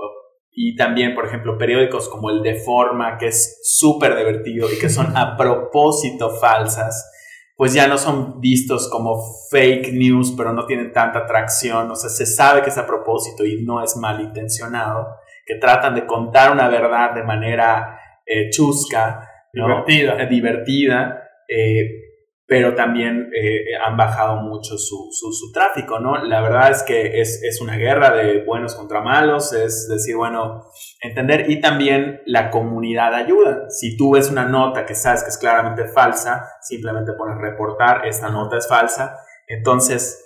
y 0.57 0.75
también, 0.77 1.13
por 1.13 1.25
ejemplo, 1.25 1.57
periódicos 1.57 2.07
como 2.07 2.29
el 2.29 2.41
de 2.41 2.55
Forma, 2.55 3.17
que 3.17 3.27
es 3.27 3.59
súper 3.63 4.15
divertido 4.15 4.71
y 4.71 4.79
que 4.79 4.89
son 4.89 5.07
a 5.17 5.35
propósito 5.35 6.29
falsas, 6.29 7.11
pues 7.57 7.73
ya 7.73 7.87
no 7.87 7.97
son 7.97 8.39
vistos 8.39 8.89
como 8.89 9.21
fake 9.51 9.91
news, 9.93 10.33
pero 10.37 10.53
no 10.53 10.65
tienen 10.65 10.91
tanta 10.93 11.19
atracción. 11.19 11.91
O 11.91 11.95
sea, 11.95 12.09
se 12.09 12.25
sabe 12.25 12.61
que 12.61 12.69
es 12.69 12.77
a 12.77 12.87
propósito 12.87 13.45
y 13.45 13.63
no 13.63 13.83
es 13.83 13.97
malintencionado, 13.97 15.07
que 15.45 15.55
tratan 15.55 15.93
de 15.95 16.05
contar 16.05 16.51
una 16.51 16.69
verdad 16.69 17.13
de 17.13 17.23
manera 17.23 17.99
eh, 18.25 18.49
chusca, 18.49 19.29
divertida. 19.53 20.21
Eh, 20.21 20.27
divertida 20.27 21.21
eh, 21.47 22.04
pero 22.47 22.75
también 22.75 23.31
eh, 23.33 23.75
han 23.83 23.97
bajado 23.97 24.37
mucho 24.37 24.77
su, 24.77 25.09
su, 25.11 25.51
tráfico, 25.51 25.99
¿no? 25.99 26.23
La 26.23 26.41
verdad 26.41 26.69
es 26.69 26.83
que 26.83 27.19
es, 27.19 27.41
es, 27.41 27.59
una 27.59 27.75
guerra 27.75 28.11
de 28.11 28.43
buenos 28.43 28.75
contra 28.75 29.01
malos, 29.01 29.51
es 29.53 29.87
decir, 29.89 30.15
bueno, 30.15 30.63
entender 31.01 31.49
y 31.49 31.59
también 31.59 32.21
la 32.25 32.51
comunidad 32.51 33.15
ayuda. 33.15 33.69
Si 33.69 33.97
tú 33.97 34.11
ves 34.11 34.29
una 34.29 34.45
nota 34.45 34.85
que 34.85 34.93
sabes 34.93 35.23
que 35.23 35.29
es 35.29 35.37
claramente 35.39 35.87
falsa, 35.87 36.47
simplemente 36.61 37.13
pones 37.13 37.37
reportar, 37.39 38.05
esta 38.05 38.29
nota 38.29 38.57
es 38.57 38.67
falsa, 38.67 39.17
entonces 39.47 40.21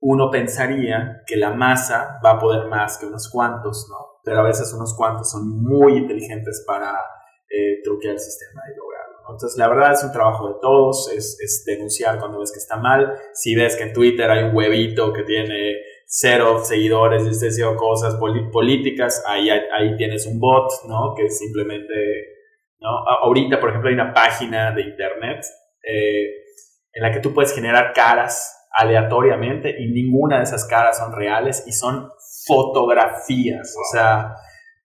uno 0.00 0.30
pensaría 0.30 1.22
que 1.26 1.36
la 1.36 1.54
masa 1.54 2.20
va 2.24 2.32
a 2.32 2.38
poder 2.38 2.68
más 2.68 2.98
que 2.98 3.06
unos 3.06 3.30
cuantos, 3.30 3.88
¿no? 3.90 4.20
Pero 4.22 4.40
a 4.40 4.42
veces 4.42 4.72
unos 4.74 4.94
cuantos 4.94 5.30
son 5.30 5.62
muy 5.62 5.96
inteligentes 5.96 6.64
para 6.66 6.92
eh, 7.48 7.80
truquear 7.82 8.14
el 8.14 8.20
sistema 8.20 8.60
y 8.70 8.76
Entonces, 9.28 9.58
la 9.58 9.68
verdad 9.68 9.92
es 9.92 10.04
un 10.04 10.12
trabajo 10.12 10.48
de 10.48 10.54
todos, 10.60 11.10
es, 11.12 11.64
denunciar 11.66 12.18
cuando 12.18 12.38
ves 12.38 12.52
que 12.52 12.58
está 12.58 12.76
mal. 12.76 13.12
Si 13.34 13.54
ves 13.54 13.76
que 13.76 13.84
en 13.84 13.92
Twitter 13.92 14.30
hay 14.30 14.44
un 14.44 14.56
huevito 14.56 15.12
que 15.12 15.24
tiene 15.24 15.74
cero 16.06 16.60
seguidores 16.62 17.24
y 17.24 17.30
está 17.30 17.46
haciendo 17.46 17.76
cosas 17.76 18.16
políticas, 18.52 19.24
ahí, 19.26 19.50
ahí 19.50 19.96
tienes 19.96 20.26
un 20.26 20.38
bot, 20.38 20.70
¿no? 20.88 21.14
Que 21.16 21.28
simplemente, 21.28 21.94
¿no? 22.80 22.88
Ahorita, 23.22 23.58
por 23.58 23.70
ejemplo, 23.70 23.88
hay 23.88 23.94
una 23.94 24.14
página 24.14 24.72
de 24.72 24.82
internet 24.82 25.44
eh, 25.82 26.44
en 26.92 27.02
la 27.02 27.10
que 27.10 27.20
tú 27.20 27.34
puedes 27.34 27.52
generar 27.52 27.92
caras 27.92 28.52
aleatoriamente 28.70 29.74
y 29.78 29.88
ninguna 29.88 30.36
de 30.36 30.44
esas 30.44 30.66
caras 30.66 30.98
son 30.98 31.12
reales 31.12 31.64
y 31.66 31.72
son 31.72 32.10
fotografías, 32.46 33.74
o 33.76 33.92
sea 33.92 34.34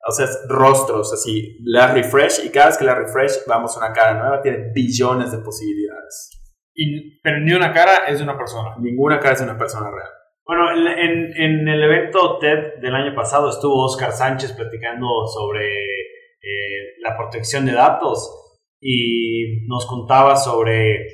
o 0.08 0.12
sea, 0.12 0.28
rostros, 0.48 1.14
así, 1.14 1.58
la 1.64 1.94
refresh 1.94 2.46
y 2.46 2.50
cada 2.50 2.68
vez 2.68 2.78
que 2.78 2.86
la 2.86 2.96
refresh 2.96 3.46
vamos 3.48 3.76
a 3.76 3.86
una 3.86 3.94
cara 3.94 4.20
nueva, 4.20 4.42
tiene 4.42 4.72
billones 4.74 5.32
de 5.32 5.40
posibilidades. 5.40 6.30
Y, 6.74 7.20
pero 7.22 7.40
ni 7.40 7.54
una 7.54 7.72
cara 7.72 8.08
es 8.08 8.18
de 8.18 8.24
una 8.24 8.38
persona. 8.38 8.76
Ninguna 8.80 9.20
cara 9.20 9.34
es 9.34 9.40
de 9.40 9.46
una 9.46 9.58
persona 9.58 9.90
real. 9.92 10.10
Bueno, 10.46 10.72
en, 10.72 11.34
en 11.38 11.68
el 11.68 11.84
evento 11.84 12.40
TED 12.40 12.82
del 12.82 12.96
año 12.96 13.14
pasado 13.16 13.50
estuvo 13.50 13.86
Oscar 13.86 14.12
Sánchez 14.12 14.54
platicando 14.54 15.08
sobre 15.28 15.68
eh, 15.68 16.96
la 17.02 17.16
protección 17.16 17.66
de 17.66 17.74
datos 17.74 18.42
y 18.82 19.68
nos 19.68 19.86
contaba 19.86 20.36
sobre 20.36 21.06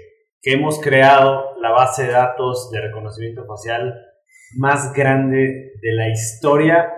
que 0.41 0.53
hemos 0.53 0.79
creado 0.79 1.57
la 1.61 1.71
base 1.71 2.03
de 2.03 2.13
datos 2.13 2.71
de 2.71 2.79
reconocimiento 2.79 3.45
facial 3.45 3.93
más 4.55 4.93
grande 4.93 5.73
de 5.81 5.93
la 5.93 6.07
historia 6.09 6.89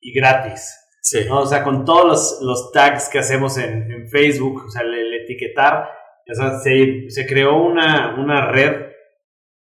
y 0.00 0.12
gratis. 0.12 0.85
O 1.30 1.46
sea, 1.46 1.62
con 1.62 1.84
todos 1.84 2.04
los, 2.04 2.38
los 2.42 2.72
tags 2.72 3.08
que 3.08 3.18
hacemos 3.18 3.58
en, 3.58 3.90
en, 3.90 4.08
Facebook, 4.08 4.64
o 4.66 4.70
sea, 4.70 4.82
el, 4.82 5.14
etiquetar, 5.22 5.88
o 6.28 6.34
sea, 6.34 6.58
se, 6.58 7.08
se, 7.08 7.26
creó 7.26 7.62
una, 7.62 8.16
una 8.18 8.50
red 8.50 8.92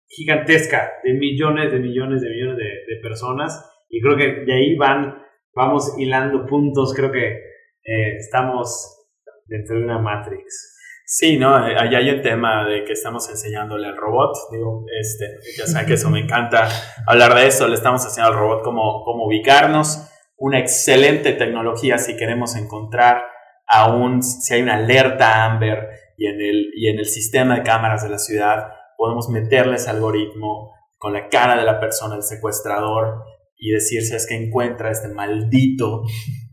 gigantesca 0.09 0.93
de 1.03 1.15
millones, 1.15 1.73
de 1.73 1.79
millones, 1.81 2.21
de 2.23 2.29
millones 2.29 2.57
de, 2.57 2.95
de, 2.95 3.01
personas. 3.01 3.69
Y 3.89 4.01
creo 4.01 4.17
que 4.17 4.45
de 4.45 4.53
ahí 4.53 4.77
van, 4.77 5.23
vamos 5.55 5.95
hilando 5.99 6.47
puntos. 6.47 6.95
Creo 6.95 7.11
que 7.11 7.27
eh, 7.27 8.17
estamos 8.19 9.07
dentro 9.47 9.77
de 9.77 9.85
una 9.85 9.99
Matrix. 9.99 10.73
Sí, 11.07 11.37
¿no? 11.37 11.55
Allá 11.55 11.99
hay 11.99 12.11
un 12.11 12.23
tema 12.23 12.67
de 12.67 12.85
que 12.85 12.93
estamos 12.93 13.29
enseñándole 13.29 13.87
al 13.87 13.97
robot. 13.97 14.37
Digo, 14.53 14.85
este, 15.01 15.27
ya 15.57 15.67
saben 15.67 15.87
que 15.87 15.95
eso 15.95 16.11
me 16.11 16.21
encanta 16.21 16.69
hablar 17.07 17.35
de 17.35 17.47
eso. 17.47 17.69
Le 17.69 17.75
estamos 17.75 18.05
enseñando 18.05 18.35
al 18.35 18.41
robot 18.41 18.65
cómo, 18.65 19.03
cómo 19.05 19.27
ubicarnos 19.27 20.11
una 20.37 20.59
excelente 20.59 21.33
tecnología 21.33 21.99
si 21.99 22.17
queremos 22.17 22.57
encontrar 22.57 23.25
aún 23.67 24.23
si 24.23 24.55
hay 24.55 24.63
una 24.63 24.75
alerta 24.75 25.45
Amber 25.45 25.89
y 26.17 26.27
en 26.27 26.41
el, 26.41 26.71
y 26.77 26.89
en 26.89 26.99
el 26.99 27.07
sistema 27.07 27.57
de 27.57 27.63
cámaras 27.63 28.03
de 28.03 28.11
la 28.11 28.19
ciudad, 28.19 28.69
podemos 28.97 29.29
meterle 29.29 29.77
ese 29.77 29.91
algoritmo 29.91 30.73
con 30.99 31.13
la 31.13 31.29
cara 31.29 31.57
de 31.57 31.65
la 31.65 31.81
persona, 31.81 32.15
el 32.17 32.23
secuestrador, 32.23 33.25
y 33.57 33.71
decirse 33.71 34.17
es 34.17 34.27
que 34.27 34.37
encuentra 34.37 34.89
a 34.89 34.93
este 34.93 35.09
maldito, 35.09 36.03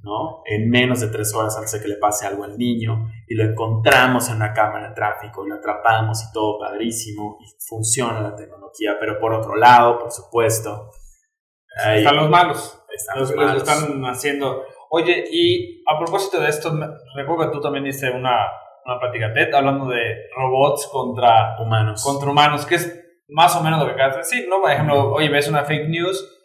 ¿no? 0.02 0.42
En 0.46 0.70
menos 0.70 1.00
de 1.02 1.08
tres 1.08 1.34
horas 1.34 1.56
antes 1.58 1.74
de 1.74 1.82
que 1.82 1.88
le 1.88 1.98
pase 1.98 2.26
algo 2.26 2.44
al 2.44 2.58
niño, 2.58 3.08
y 3.28 3.36
lo 3.36 3.44
encontramos 3.44 4.30
en 4.30 4.38
una 4.38 4.54
cámara 4.54 4.90
de 4.90 4.96
tráfico, 4.96 5.46
y 5.46 5.50
lo 5.50 5.56
atrapamos 5.56 6.24
y 6.24 6.34
todo 6.34 6.60
padrísimo, 6.60 7.38
y 7.40 7.46
funciona 7.60 8.22
la 8.22 8.36
tecnología, 8.36 8.98
pero 9.00 9.20
por 9.20 9.34
otro 9.34 9.56
lado, 9.56 10.00
por 10.00 10.12
supuesto... 10.12 10.90
están 11.96 12.16
los 12.16 12.30
malos. 12.30 12.81
Están 12.94 13.20
los, 13.20 13.36
malos. 13.36 13.64
están 13.64 14.04
haciendo. 14.06 14.66
Oye, 14.90 15.24
y 15.32 15.84
a 15.88 15.98
propósito 15.98 16.40
de 16.40 16.50
esto, 16.50 16.72
recuerdo 17.16 17.46
que 17.46 17.58
tú 17.58 17.62
también 17.62 17.86
diste 17.86 18.10
una, 18.12 18.36
una 18.86 19.00
plática 19.00 19.34
TED 19.34 19.54
hablando 19.54 19.88
de 19.88 20.28
robots 20.36 20.88
contra 20.92 21.58
humanos. 21.60 22.04
Contra 22.04 22.30
humanos, 22.30 22.66
que 22.66 22.76
es 22.76 23.02
más 23.30 23.56
o 23.56 23.64
menos 23.64 23.80
lo 23.80 23.86
que 23.86 23.94
acabas 23.94 24.16
de 24.16 24.20
decir, 24.20 24.48
¿no? 24.50 24.62
Por 24.62 24.72
ejemplo, 24.72 25.14
oye, 25.14 25.30
ves 25.30 25.48
una 25.48 25.64
fake 25.64 25.88
news, 25.88 26.42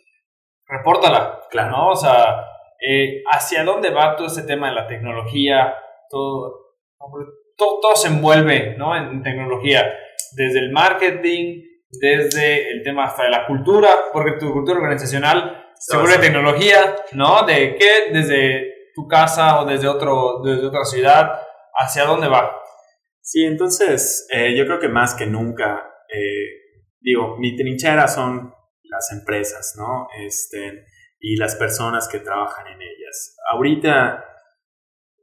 repórtala, 0.66 1.40
claro. 1.50 1.70
¿no? 1.70 1.88
O 1.90 1.96
sea, 1.96 2.44
eh, 2.80 3.22
¿hacia 3.30 3.64
dónde 3.64 3.90
va 3.90 4.16
todo 4.16 4.28
ese 4.28 4.44
tema 4.44 4.68
de 4.68 4.74
la 4.74 4.86
tecnología? 4.86 5.74
Todo, 6.08 6.74
todo, 7.56 7.80
todo 7.80 7.96
se 7.96 8.08
envuelve, 8.08 8.76
¿no? 8.78 8.96
En 8.96 9.22
tecnología, 9.22 9.92
desde 10.36 10.60
el 10.60 10.72
marketing, 10.72 11.62
desde 11.90 12.70
el 12.70 12.82
tema 12.82 13.04
hasta 13.04 13.24
de 13.24 13.30
la 13.30 13.46
cultura, 13.46 13.88
porque 14.12 14.32
tu 14.38 14.52
cultura 14.52 14.78
organizacional 14.78 15.65
se 15.78 15.96
vuelve 15.96 16.18
tecnología, 16.18 16.96
¿no? 17.12 17.44
¿De 17.44 17.76
qué? 17.76 18.12
Desde 18.12 18.92
tu 18.94 19.06
casa 19.06 19.60
o 19.60 19.66
desde, 19.66 19.88
otro, 19.88 20.40
desde 20.42 20.66
otra 20.66 20.84
ciudad, 20.84 21.40
¿hacia 21.74 22.04
dónde 22.04 22.28
va? 22.28 22.50
Sí, 23.20 23.44
entonces 23.44 24.26
eh, 24.32 24.56
yo 24.56 24.64
creo 24.66 24.78
que 24.78 24.88
más 24.88 25.14
que 25.14 25.26
nunca, 25.26 25.90
eh, 26.08 26.84
digo, 27.00 27.36
mi 27.38 27.56
trinchera 27.56 28.08
son 28.08 28.54
las 28.84 29.12
empresas, 29.12 29.74
¿no? 29.76 30.08
Este, 30.24 30.86
y 31.18 31.36
las 31.36 31.56
personas 31.56 32.08
que 32.08 32.20
trabajan 32.20 32.68
en 32.68 32.80
ellas. 32.80 33.36
Ahorita, 33.52 34.24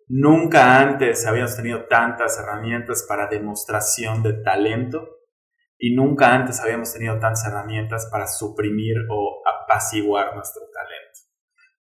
nunca 0.07 0.79
antes 0.79 1.25
habíamos 1.25 1.55
tenido 1.55 1.85
tantas 1.85 2.37
herramientas 2.39 3.05
para 3.07 3.27
demostración 3.27 4.21
de 4.21 4.33
talento 4.43 5.22
y 5.77 5.95
nunca 5.95 6.33
antes 6.33 6.59
habíamos 6.59 6.93
tenido 6.93 7.19
tantas 7.19 7.45
herramientas 7.45 8.07
para 8.11 8.27
suprimir 8.27 8.95
o 9.09 9.41
apaciguar 9.45 10.35
nuestro 10.35 10.63
talento. 10.73 11.19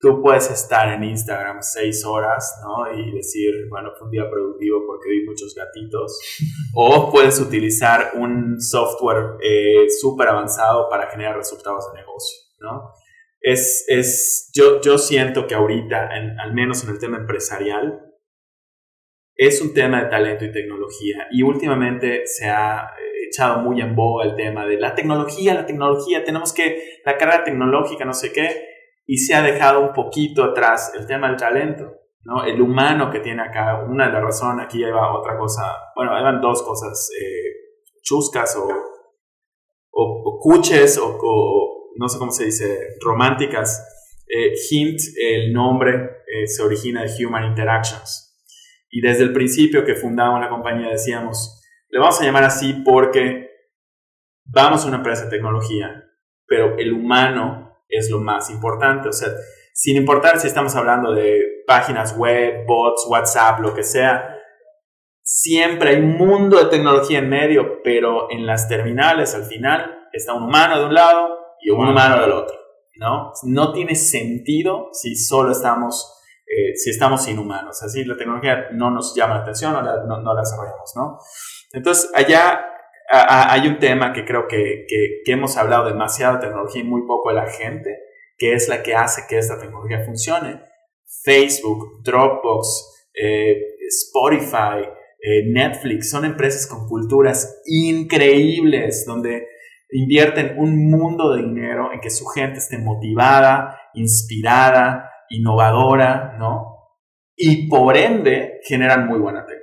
Tú 0.01 0.21
puedes 0.21 0.49
estar 0.49 0.93
en 0.93 1.03
Instagram 1.03 1.57
seis 1.61 2.05
horas, 2.05 2.61
¿no? 2.63 2.89
Y 2.97 3.11
decir, 3.11 3.67
bueno, 3.69 3.89
fue 3.97 4.07
un 4.07 4.11
día 4.11 4.29
productivo 4.29 4.85
porque 4.87 5.09
vi 5.09 5.25
muchos 5.25 5.53
gatitos. 5.53 6.17
o 6.73 7.11
puedes 7.11 7.39
utilizar 7.41 8.11
un 8.15 8.61
software 8.61 9.35
eh, 9.41 9.89
súper 9.89 10.29
avanzado 10.29 10.87
para 10.89 11.11
generar 11.11 11.35
resultados 11.35 11.91
de 11.91 11.99
negocio, 11.99 12.39
¿no? 12.59 12.93
Es, 13.41 13.85
es, 13.89 14.51
yo, 14.53 14.79
yo 14.81 14.97
siento 14.97 15.47
que 15.47 15.55
ahorita, 15.55 16.09
al 16.41 16.53
menos 16.53 16.83
en 16.83 16.91
el 16.91 16.99
tema 16.99 17.17
empresarial, 17.17 18.05
es 19.35 19.61
un 19.61 19.73
tema 19.73 20.03
de 20.03 20.09
talento 20.09 20.45
y 20.45 20.51
tecnología. 20.51 21.27
Y 21.31 21.43
últimamente 21.43 22.23
se 22.25 22.49
ha 22.49 22.89
echado 23.29 23.61
muy 23.61 23.81
en 23.81 23.95
boga 23.95 24.25
el 24.25 24.35
tema 24.35 24.65
de 24.65 24.77
la 24.77 24.93
tecnología, 24.93 25.53
la 25.53 25.65
tecnología, 25.65 26.23
tenemos 26.23 26.53
que, 26.53 26.99
la 27.05 27.17
carrera 27.17 27.43
tecnológica, 27.43 28.05
no 28.05 28.13
sé 28.13 28.31
qué, 28.31 28.65
y 29.05 29.17
se 29.17 29.33
ha 29.33 29.41
dejado 29.41 29.81
un 29.81 29.93
poquito 29.93 30.43
atrás 30.43 30.91
el 30.97 31.07
tema 31.07 31.27
del 31.27 31.37
talento, 31.37 31.91
¿no? 32.23 32.43
El 32.43 32.61
humano 32.61 33.09
que 33.09 33.19
tiene 33.21 33.41
acá, 33.41 33.83
una 33.87 34.07
de 34.07 34.13
las 34.13 34.21
razones, 34.21 34.65
aquí 34.65 34.79
lleva 34.79 35.17
otra 35.17 35.37
cosa, 35.37 35.63
bueno, 35.95 36.17
eran 36.17 36.41
dos 36.41 36.61
cosas 36.63 37.09
eh, 37.19 37.59
chuscas 38.03 38.55
o, 38.55 38.67
o, 39.91 40.39
cuches 40.39 40.97
o, 40.97 41.17
no 41.95 42.07
sé 42.07 42.17
cómo 42.17 42.31
se 42.31 42.45
dice, 42.45 42.77
románticas. 43.01 43.85
Eh, 44.27 44.53
hint, 44.69 44.99
el 45.19 45.51
nombre 45.51 45.95
eh, 46.27 46.47
se 46.47 46.61
origina 46.61 47.03
de 47.03 47.25
Human 47.25 47.45
Interactions. 47.45 48.29
Y 48.91 49.01
desde 49.01 49.23
el 49.23 49.33
principio 49.33 49.83
que 49.83 49.95
fundamos 49.95 50.39
la 50.39 50.49
compañía 50.49 50.89
decíamos, 50.89 51.58
le 51.89 51.99
vamos 51.99 52.19
a 52.21 52.23
llamar 52.23 52.43
así 52.43 52.73
porque 52.85 53.49
vamos 54.45 54.83
a 54.83 54.87
una 54.87 54.97
empresa 54.97 55.25
de 55.25 55.31
tecnología, 55.31 56.05
pero 56.45 56.77
el 56.77 56.93
humano 56.93 57.77
es 57.87 58.09
lo 58.09 58.19
más 58.19 58.49
importante. 58.49 59.09
O 59.09 59.13
sea, 59.13 59.29
sin 59.73 59.97
importar 59.97 60.39
si 60.39 60.47
estamos 60.47 60.75
hablando 60.75 61.13
de 61.13 61.63
páginas 61.65 62.17
web, 62.17 62.65
bots, 62.65 63.05
WhatsApp, 63.09 63.59
lo 63.59 63.73
que 63.73 63.83
sea, 63.83 64.35
siempre 65.21 65.91
hay 65.91 65.97
un 65.97 66.17
mundo 66.17 66.57
de 66.57 66.69
tecnología 66.69 67.19
en 67.19 67.29
medio, 67.29 67.81
pero 67.83 68.31
en 68.31 68.45
las 68.45 68.67
terminales 68.67 69.35
al 69.35 69.45
final 69.45 70.07
está 70.11 70.33
un 70.33 70.43
humano 70.43 70.79
de 70.79 70.85
un 70.85 70.93
lado 70.93 71.29
y 71.61 71.69
un 71.69 71.87
humano 71.87 72.21
del 72.21 72.31
otro. 72.31 72.59
¿no? 72.99 73.31
no 73.43 73.71
tiene 73.71 73.95
sentido 73.95 74.89
si 74.91 75.15
solo 75.15 75.53
estamos 75.53 76.19
eh, 76.45 76.75
si 76.75 76.89
estamos 76.89 77.27
inhumanos. 77.27 77.81
Así 77.83 78.03
la 78.05 78.17
tecnología 78.17 78.69
no 78.71 78.89
nos 78.89 79.13
llama 79.15 79.35
la 79.35 79.41
atención, 79.41 79.71
no 79.71 79.83
la, 79.83 80.03
no, 80.03 80.33
la 80.33 80.41
desarrollamos, 80.41 80.93
¿no? 80.95 81.19
Entonces, 81.71 82.11
allá 82.13 82.65
hay 83.11 83.67
un 83.67 83.79
tema 83.79 84.13
que 84.13 84.23
creo 84.23 84.47
que, 84.47 84.85
que, 84.87 85.31
hemos 85.31 85.57
hablado 85.57 85.85
demasiado 85.87 86.35
de 86.35 86.47
tecnología 86.47 86.81
y 86.81 86.85
muy 86.85 87.01
poco 87.07 87.29
de 87.29 87.35
la 87.35 87.47
gente, 87.47 87.97
que 88.37 88.53
es 88.53 88.67
la 88.67 88.83
que 88.83 88.95
hace 88.95 89.23
que 89.27 89.37
esta 89.37 89.59
tecnología 89.59 90.03
funcione. 90.05 90.61
Facebook, 91.23 92.03
Dropbox, 92.03 93.07
eh, 93.13 93.57
Spotify, 93.87 94.87
eh, 95.21 95.43
Netflix, 95.47 96.11
son 96.11 96.25
empresas 96.25 96.67
con 96.67 96.87
culturas 96.87 97.61
increíbles, 97.65 99.05
donde 99.05 99.47
invierten 99.91 100.55
un 100.57 100.89
mundo 100.89 101.33
de 101.33 101.41
dinero 101.41 101.91
en 101.91 101.99
que 101.99 102.11
su 102.11 102.25
gente 102.27 102.59
esté 102.59 102.77
motivada, 102.77 103.75
inspirada, 103.95 105.09
innovadora, 105.29 106.35
¿no? 106.37 106.75
Y 107.35 107.67
por 107.67 107.97
ende 107.97 108.59
generan 108.63 109.07
muy 109.07 109.19
buena 109.19 109.45
tecnología. 109.45 109.58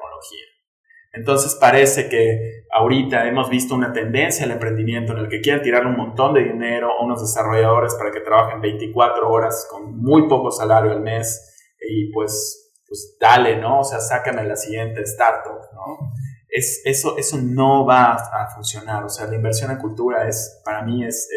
Entonces 1.17 1.57
parece 1.59 2.09
que 2.09 2.67
ahorita 2.71 3.27
hemos 3.27 3.49
visto 3.49 3.75
una 3.75 3.93
tendencia 3.93 4.45
al 4.45 4.53
emprendimiento 4.53 5.13
en 5.13 5.19
el 5.21 5.29
que 5.29 5.41
quieren 5.41 5.63
tirar 5.63 5.87
un 5.87 5.97
montón 5.97 6.35
de 6.35 6.45
dinero 6.45 6.91
a 6.93 7.05
unos 7.05 7.23
desarrolladores 7.23 7.95
para 7.95 8.11
que 8.11 8.21
trabajen 8.21 8.61
24 8.61 9.29
horas 9.29 9.67
con 9.71 9.97
muy 9.97 10.29
poco 10.29 10.51
salario 10.51 10.93
al 10.93 11.01
mes 11.01 11.55
y 11.81 12.13
pues, 12.13 12.75
pues 12.87 13.17
dale, 13.19 13.57
¿no? 13.57 13.81
O 13.81 13.85
sea, 13.85 13.99
sácame 13.99 14.45
la 14.45 14.57
siguiente 14.57 15.01
startup, 15.03 15.59
¿no? 15.73 16.13
Es, 16.49 16.83
eso, 16.85 17.17
eso 17.17 17.39
no 17.43 17.87
va 17.87 18.13
a 18.13 18.55
funcionar. 18.55 19.05
O 19.05 19.09
sea, 19.09 19.27
la 19.27 19.37
inversión 19.37 19.71
en 19.71 19.79
cultura 19.79 20.29
es, 20.29 20.61
para 20.65 20.83
mí 20.83 21.05
es 21.05 21.29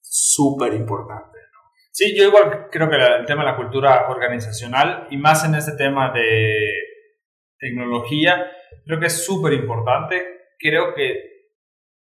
súper 0.00 0.72
es, 0.72 0.80
importante. 0.80 1.38
Sí, 1.92 2.16
yo 2.16 2.24
igual 2.24 2.68
creo 2.70 2.88
que 2.88 2.96
el 2.96 3.26
tema 3.26 3.44
de 3.44 3.50
la 3.50 3.56
cultura 3.56 4.08
organizacional 4.08 5.06
y 5.10 5.16
más 5.16 5.44
en 5.44 5.54
este 5.54 5.72
tema 5.72 6.12
de 6.12 6.54
tecnología, 7.58 8.46
creo 8.88 8.98
que 8.98 9.06
es 9.06 9.24
súper 9.24 9.52
importante. 9.52 10.26
Creo 10.58 10.94
que 10.94 11.12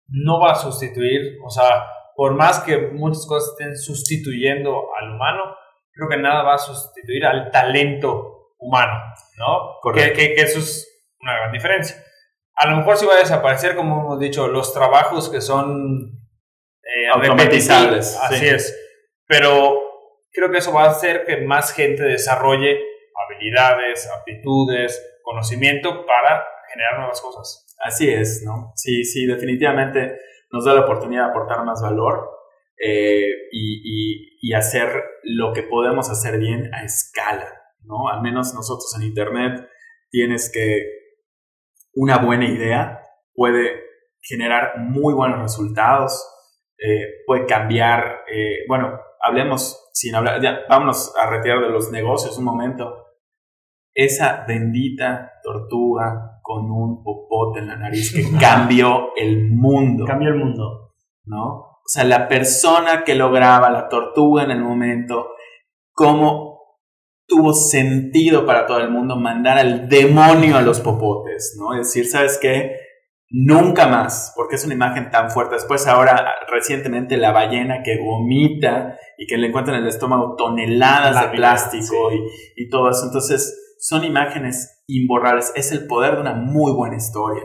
no 0.09 0.41
va 0.41 0.53
a 0.53 0.55
sustituir, 0.55 1.37
o 1.45 1.51
sea, 1.51 1.85
por 2.15 2.35
más 2.35 2.61
que 2.61 2.79
muchas 2.79 3.27
cosas 3.27 3.51
estén 3.51 3.77
sustituyendo 3.77 4.85
al 4.99 5.15
humano, 5.15 5.57
creo 5.93 6.09
que 6.09 6.17
nada 6.17 6.45
va 6.45 6.55
a 6.55 6.59
sustituir 6.59 7.27
al 7.27 7.51
talento 7.51 8.53
humano, 8.59 8.95
¿no? 9.37 9.93
Que, 9.93 10.13
que, 10.13 10.35
eso 10.37 10.61
es 10.61 10.89
una 11.21 11.35
gran 11.35 11.53
diferencia. 11.53 11.97
A 12.55 12.71
lo 12.71 12.77
mejor 12.77 12.97
sí 12.97 13.05
va 13.05 13.15
a 13.15 13.19
desaparecer, 13.19 13.75
como 13.75 14.01
hemos 14.01 14.21
dicho, 14.21 14.47
los 14.47 14.73
trabajos 14.73 15.29
que 15.29 15.41
son 15.41 16.13
eh, 16.83 17.09
automatizables. 17.13 18.17
Así 18.23 18.47
es. 18.47 18.75
Pero 19.27 19.83
creo 20.33 20.51
que 20.51 20.59
eso 20.59 20.73
va 20.73 20.85
a 20.85 20.91
hacer 20.91 21.25
que 21.27 21.39
más 21.39 21.75
gente 21.75 22.05
desarrolle 22.05 22.79
habilidades, 23.27 24.09
aptitudes, 24.09 25.19
conocimiento 25.23 26.07
para 26.07 26.45
generar 26.73 26.99
nuevas 26.99 27.21
cosas. 27.21 27.77
Así 27.85 28.09
es, 28.09 28.43
¿no? 28.45 28.73
Sí, 28.75 29.05
sí, 29.05 29.27
definitivamente 29.27 30.19
nos 30.51 30.65
da 30.65 30.75
la 30.75 30.83
oportunidad 30.83 31.25
de 31.25 31.31
aportar 31.31 31.65
más 31.65 31.83
valor 31.83 32.31
eh, 32.79 33.27
y, 33.53 34.39
y, 34.41 34.53
hacer 34.55 34.89
lo 35.23 35.53
que 35.53 35.63
podemos 35.63 36.11
hacer 36.11 36.39
bien 36.39 36.73
a 36.75 36.85
escala, 36.85 37.49
¿no? 37.85 38.09
Al 38.09 38.23
menos 38.23 38.55
nosotros 38.55 38.95
en 38.97 39.07
Internet 39.07 39.69
tienes 40.11 40.51
que 40.53 40.83
una 41.95 42.19
buena 42.19 42.47
idea 42.47 43.01
puede 43.35 43.81
generar 44.21 44.79
muy 44.79 45.15
buenos 45.15 45.41
resultados, 45.41 46.27
eh, 46.79 47.23
puede 47.27 47.47
cambiar, 47.47 48.25
eh, 48.31 48.65
bueno, 48.69 49.01
hablemos 49.21 49.89
sin 49.93 50.15
hablar, 50.15 50.43
ya, 50.43 50.61
vámonos 50.69 51.15
a 51.17 51.31
retirar 51.31 51.61
de 51.61 51.71
los 51.71 51.91
negocios 51.91 52.37
un 52.39 52.45
momento. 52.45 53.06
Esa 53.99 54.45
bendita 54.47 55.33
tortuga 55.43 56.39
con 56.43 56.71
un 56.71 57.03
popote 57.03 57.61
en 57.61 57.69
la 57.69 57.77
nariz 57.77 58.13
que 58.13 58.25
cambió 58.41 59.17
el 59.17 59.51
mundo. 59.51 60.05
Cambió 60.05 60.29
el 60.29 60.37
mundo. 60.37 60.93
¿No? 61.25 61.47
O 61.87 61.89
sea, 61.89 62.05
la 62.05 62.29
persona 62.29 63.05
que 63.05 63.15
lograba 63.15 63.71
la 63.71 63.89
tortuga 63.89 64.45
en 64.45 64.51
el 64.51 64.61
momento, 64.61 65.29
cómo 65.93 66.57
tuvo 67.27 67.55
sentido 67.55 68.45
para 68.45 68.67
todo 68.67 68.81
el 68.81 68.91
mundo 68.91 69.17
mandar 69.17 69.59
al 69.59 69.89
demonio 69.89 70.57
a 70.57 70.63
los 70.63 70.81
popotes, 70.81 71.57
¿no? 71.59 71.73
Es 71.73 71.89
decir, 71.89 72.07
¿sabes 72.07 72.39
qué? 72.41 72.77
Nunca 73.31 73.89
más, 73.89 74.33
porque 74.37 74.57
es 74.57 74.65
una 74.65 74.75
imagen 74.75 75.11
tan 75.11 75.31
fuerte. 75.31 75.55
Después 75.55 75.87
ahora, 75.87 76.35
recientemente, 76.49 77.17
la 77.17 77.33
ballena 77.33 77.83
que 77.83 77.99
vomita 77.99 78.99
y 79.17 79.27
que 79.27 79.37
le 79.37 79.49
encuentran 79.49 79.79
en 79.79 79.83
el 79.85 79.89
estómago 79.89 80.37
toneladas 80.37 81.21
de 81.23 81.37
plástico 81.37 82.13
y, 82.13 82.63
y 82.63 82.69
todo 82.69 82.91
eso. 82.91 83.07
Entonces, 83.07 83.66
son 83.79 84.05
imágenes 84.05 84.83
imborrables. 84.87 85.53
Es 85.55 85.73
el 85.73 85.87
poder 85.87 86.15
de 86.15 86.21
una 86.23 86.35
muy 86.35 86.73
buena 86.73 86.97
historia, 86.97 87.43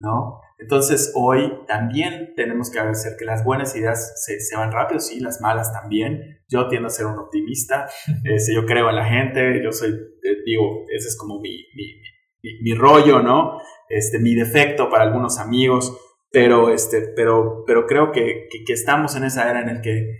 ¿no? 0.00 0.40
Entonces 0.58 1.12
hoy 1.14 1.52
también 1.66 2.32
tenemos 2.34 2.70
que 2.70 2.78
agradecer 2.78 3.16
que 3.18 3.26
las 3.26 3.44
buenas 3.44 3.76
ideas 3.76 4.24
se, 4.24 4.56
van 4.56 4.72
rápido, 4.72 5.00
sí, 5.00 5.20
las 5.20 5.40
malas 5.40 5.72
también. 5.72 6.40
Yo 6.48 6.68
tiendo 6.68 6.86
a 6.88 6.90
ser 6.90 7.06
un 7.06 7.18
optimista, 7.18 7.88
este, 8.24 8.54
yo 8.54 8.64
creo 8.64 8.88
en 8.88 8.96
la 8.96 9.04
gente, 9.04 9.62
yo 9.62 9.72
soy, 9.72 9.90
eh, 9.90 10.36
digo, 10.44 10.84
ese 10.94 11.08
es 11.08 11.18
como 11.18 11.40
mi, 11.40 11.50
mi, 11.74 12.52
mi, 12.62 12.74
rollo, 12.74 13.20
¿no? 13.20 13.60
Este, 13.88 14.18
mi 14.18 14.34
defecto 14.34 14.88
para 14.88 15.04
algunos 15.04 15.38
amigos, 15.38 15.94
pero, 16.30 16.70
este, 16.70 17.12
pero, 17.14 17.64
pero 17.66 17.86
creo 17.86 18.12
que, 18.12 18.48
que, 18.66 18.72
estamos 18.72 19.14
en 19.16 19.24
esa 19.24 19.50
era 19.50 19.60
en 19.60 19.74
la 19.76 19.82
que 19.82 20.16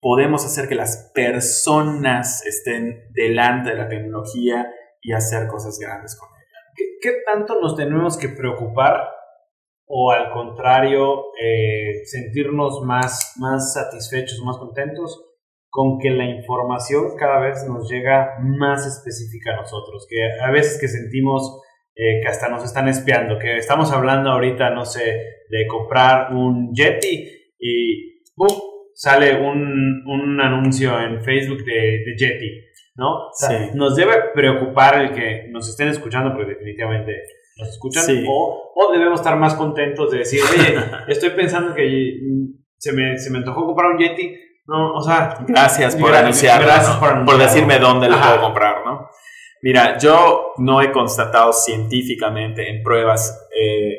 podemos 0.00 0.44
hacer 0.44 0.68
que 0.68 0.74
las 0.74 1.10
personas 1.14 2.44
estén 2.44 3.04
delante 3.12 3.70
de 3.70 3.76
la 3.76 3.88
tecnología 3.88 4.66
y 5.06 5.12
hacer 5.12 5.46
cosas 5.46 5.78
grandes 5.78 6.18
con 6.18 6.28
ella. 6.28 6.90
¿Qué, 7.00 7.12
tanto 7.24 7.60
nos 7.60 7.76
tenemos 7.76 8.18
que 8.18 8.28
preocupar 8.28 9.08
o 9.86 10.10
al 10.10 10.32
contrario 10.32 11.26
eh, 11.40 12.04
sentirnos 12.04 12.82
más, 12.82 13.34
más 13.38 13.72
satisfechos, 13.72 14.42
más 14.44 14.58
contentos 14.58 15.24
con 15.70 15.98
que 16.00 16.10
la 16.10 16.24
información 16.24 17.16
cada 17.16 17.38
vez 17.38 17.64
nos 17.68 17.88
llega 17.88 18.34
más 18.40 18.84
específica 18.84 19.52
a 19.52 19.60
nosotros, 19.60 20.08
que 20.10 20.16
a 20.42 20.50
veces 20.50 20.80
que 20.80 20.88
sentimos 20.88 21.62
eh, 21.94 22.20
que 22.20 22.28
hasta 22.28 22.48
nos 22.48 22.64
están 22.64 22.88
espiando, 22.88 23.38
que 23.38 23.58
estamos 23.58 23.92
hablando 23.92 24.30
ahorita, 24.30 24.70
no 24.70 24.84
sé, 24.84 25.04
de 25.48 25.66
comprar 25.68 26.32
un 26.34 26.74
Yeti 26.74 27.28
y 27.60 28.22
¡pum! 28.34 28.48
sale 28.92 29.40
un, 29.40 30.02
un 30.04 30.40
anuncio 30.40 30.98
en 31.00 31.22
Facebook 31.22 31.62
de, 31.64 32.02
de 32.04 32.16
¿no? 32.96 33.30
Nos 33.74 33.96
debe 33.96 34.14
preocupar 34.34 35.00
el 35.00 35.12
que 35.12 35.48
nos 35.50 35.68
estén 35.68 35.88
escuchando, 35.88 36.32
porque 36.34 36.52
definitivamente 36.52 37.12
nos 37.58 37.68
escuchan, 37.68 38.04
o, 38.28 38.72
o, 38.74 38.92
debemos 38.92 39.20
estar 39.20 39.36
más 39.36 39.54
contentos 39.54 40.10
de 40.10 40.18
decir, 40.18 40.40
oye, 40.42 40.76
estoy 41.08 41.30
pensando 41.30 41.74
que 41.74 42.12
se 42.76 42.92
me, 42.92 43.18
se 43.18 43.30
me 43.30 43.38
antojó 43.38 43.64
comprar 43.66 43.92
un 43.92 43.98
Yeti, 43.98 44.36
no, 44.66 44.94
o 44.94 45.00
sea... 45.00 45.38
Gracias 45.46 45.96
por 45.96 46.14
anunciar, 46.14 46.62
gracias 46.62 46.96
por, 46.96 47.38
decirme 47.38 47.78
dónde 47.78 48.08
lo 48.08 48.20
puedo 48.20 48.40
comprar, 48.40 48.84
¿no? 48.84 49.08
Mira, 49.62 49.96
yo 49.98 50.52
no 50.58 50.82
he 50.82 50.92
constatado 50.92 51.52
científicamente 51.52 52.68
en 52.68 52.82
pruebas 52.82 53.48
eh, 53.56 53.96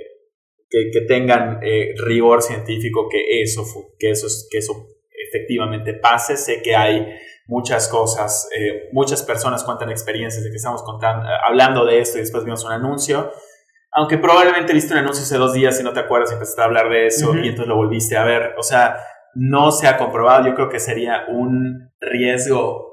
que, 0.69 0.91
que, 0.91 1.01
tengan 1.07 1.59
eh, 1.63 1.93
rigor 2.05 2.41
científico 2.41 3.07
que 3.09 3.41
eso, 3.41 3.63
que, 3.97 4.11
eso, 4.11 4.27
que 4.51 4.59
eso 4.59 4.87
efectivamente 5.27 5.93
pase. 5.93 6.37
Sé 6.37 6.61
que 6.61 6.75
hay 6.75 7.05
muchas 7.47 7.87
cosas, 7.87 8.49
eh, 8.57 8.89
muchas 8.91 9.23
personas 9.23 9.63
cuentan 9.63 9.89
experiencias 9.89 10.43
de 10.43 10.49
que 10.49 10.57
estamos 10.57 10.83
contando, 10.83 11.25
hablando 11.47 11.85
de 11.85 11.99
esto 11.99 12.17
y 12.17 12.21
después 12.21 12.43
vimos 12.43 12.63
un 12.65 12.71
anuncio 12.71 13.31
aunque 13.97 14.19
probablemente 14.19 14.73
viste 14.73 14.93
un 14.93 14.99
anuncio 14.99 15.23
hace 15.23 15.37
dos 15.37 15.53
días 15.53 15.79
y 15.79 15.83
no 15.83 15.91
te 15.91 15.99
acuerdas 15.99 16.29
y 16.29 16.33
empezaste 16.33 16.61
a 16.61 16.65
hablar 16.65 16.89
de 16.89 17.07
eso 17.07 17.35
y 17.35 17.47
entonces 17.47 17.67
lo 17.67 17.77
volviste 17.77 18.15
a 18.15 18.23
ver. 18.23 18.53
O 18.57 18.61
sea, 18.61 18.97
no 19.33 19.71
se 19.71 19.87
ha 19.87 19.97
comprobado. 19.97 20.45
Yo 20.45 20.53
creo 20.53 20.69
que 20.69 20.79
sería 20.79 21.25
un 21.29 21.91
riesgo. 21.99 22.85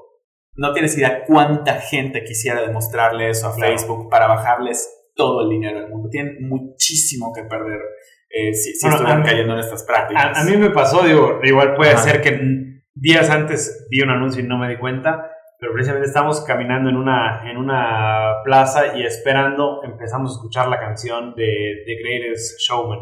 No 0.55 0.73
tienes 0.73 0.97
idea 0.97 1.23
cuánta 1.25 1.75
gente 1.75 2.23
quisiera 2.23 2.61
demostrarle 2.61 3.29
eso 3.29 3.47
a 3.47 3.53
Facebook 3.53 4.09
para 4.09 4.27
bajarles 4.27 4.89
todo 5.13 5.43
el 5.43 5.49
dinero 5.49 5.81
del 5.81 5.89
mundo. 5.89 6.09
Tienen 6.09 6.47
muchísimo 6.47 7.31
que 7.33 7.43
perder 7.43 7.81
eh, 8.29 8.53
si, 8.53 8.71
estuvieran 8.71 9.21
cayendo 9.21 9.53
en 9.53 9.59
estas 9.59 9.83
prácticas. 9.83 10.35
A, 10.35 10.43
mí 10.43 10.57
me 10.57 10.71
pasó, 10.71 11.03
digo, 11.03 11.39
igual 11.43 11.75
puede 11.75 11.97
ser 11.97 12.19
que 12.21 12.74
días 12.95 13.29
antes 13.29 13.87
vi 13.91 14.01
un 14.01 14.09
anuncio 14.09 14.43
y 14.43 14.47
no 14.47 14.57
me 14.57 14.69
di 14.69 14.77
cuenta 14.77 15.31
pero 15.59 15.73
precisamente 15.73 16.07
estamos 16.07 16.41
caminando 16.41 16.89
en 16.89 16.97
una, 16.97 17.49
en 17.49 17.57
una 17.57 18.43
plaza 18.43 18.97
y 18.97 19.03
esperando, 19.03 19.81
empezamos 19.83 20.31
a 20.31 20.33
escuchar 20.35 20.67
la 20.67 20.79
canción 20.79 21.33
de 21.33 21.83
The 21.85 21.95
Greatest 22.03 22.59
Showman. 22.59 22.99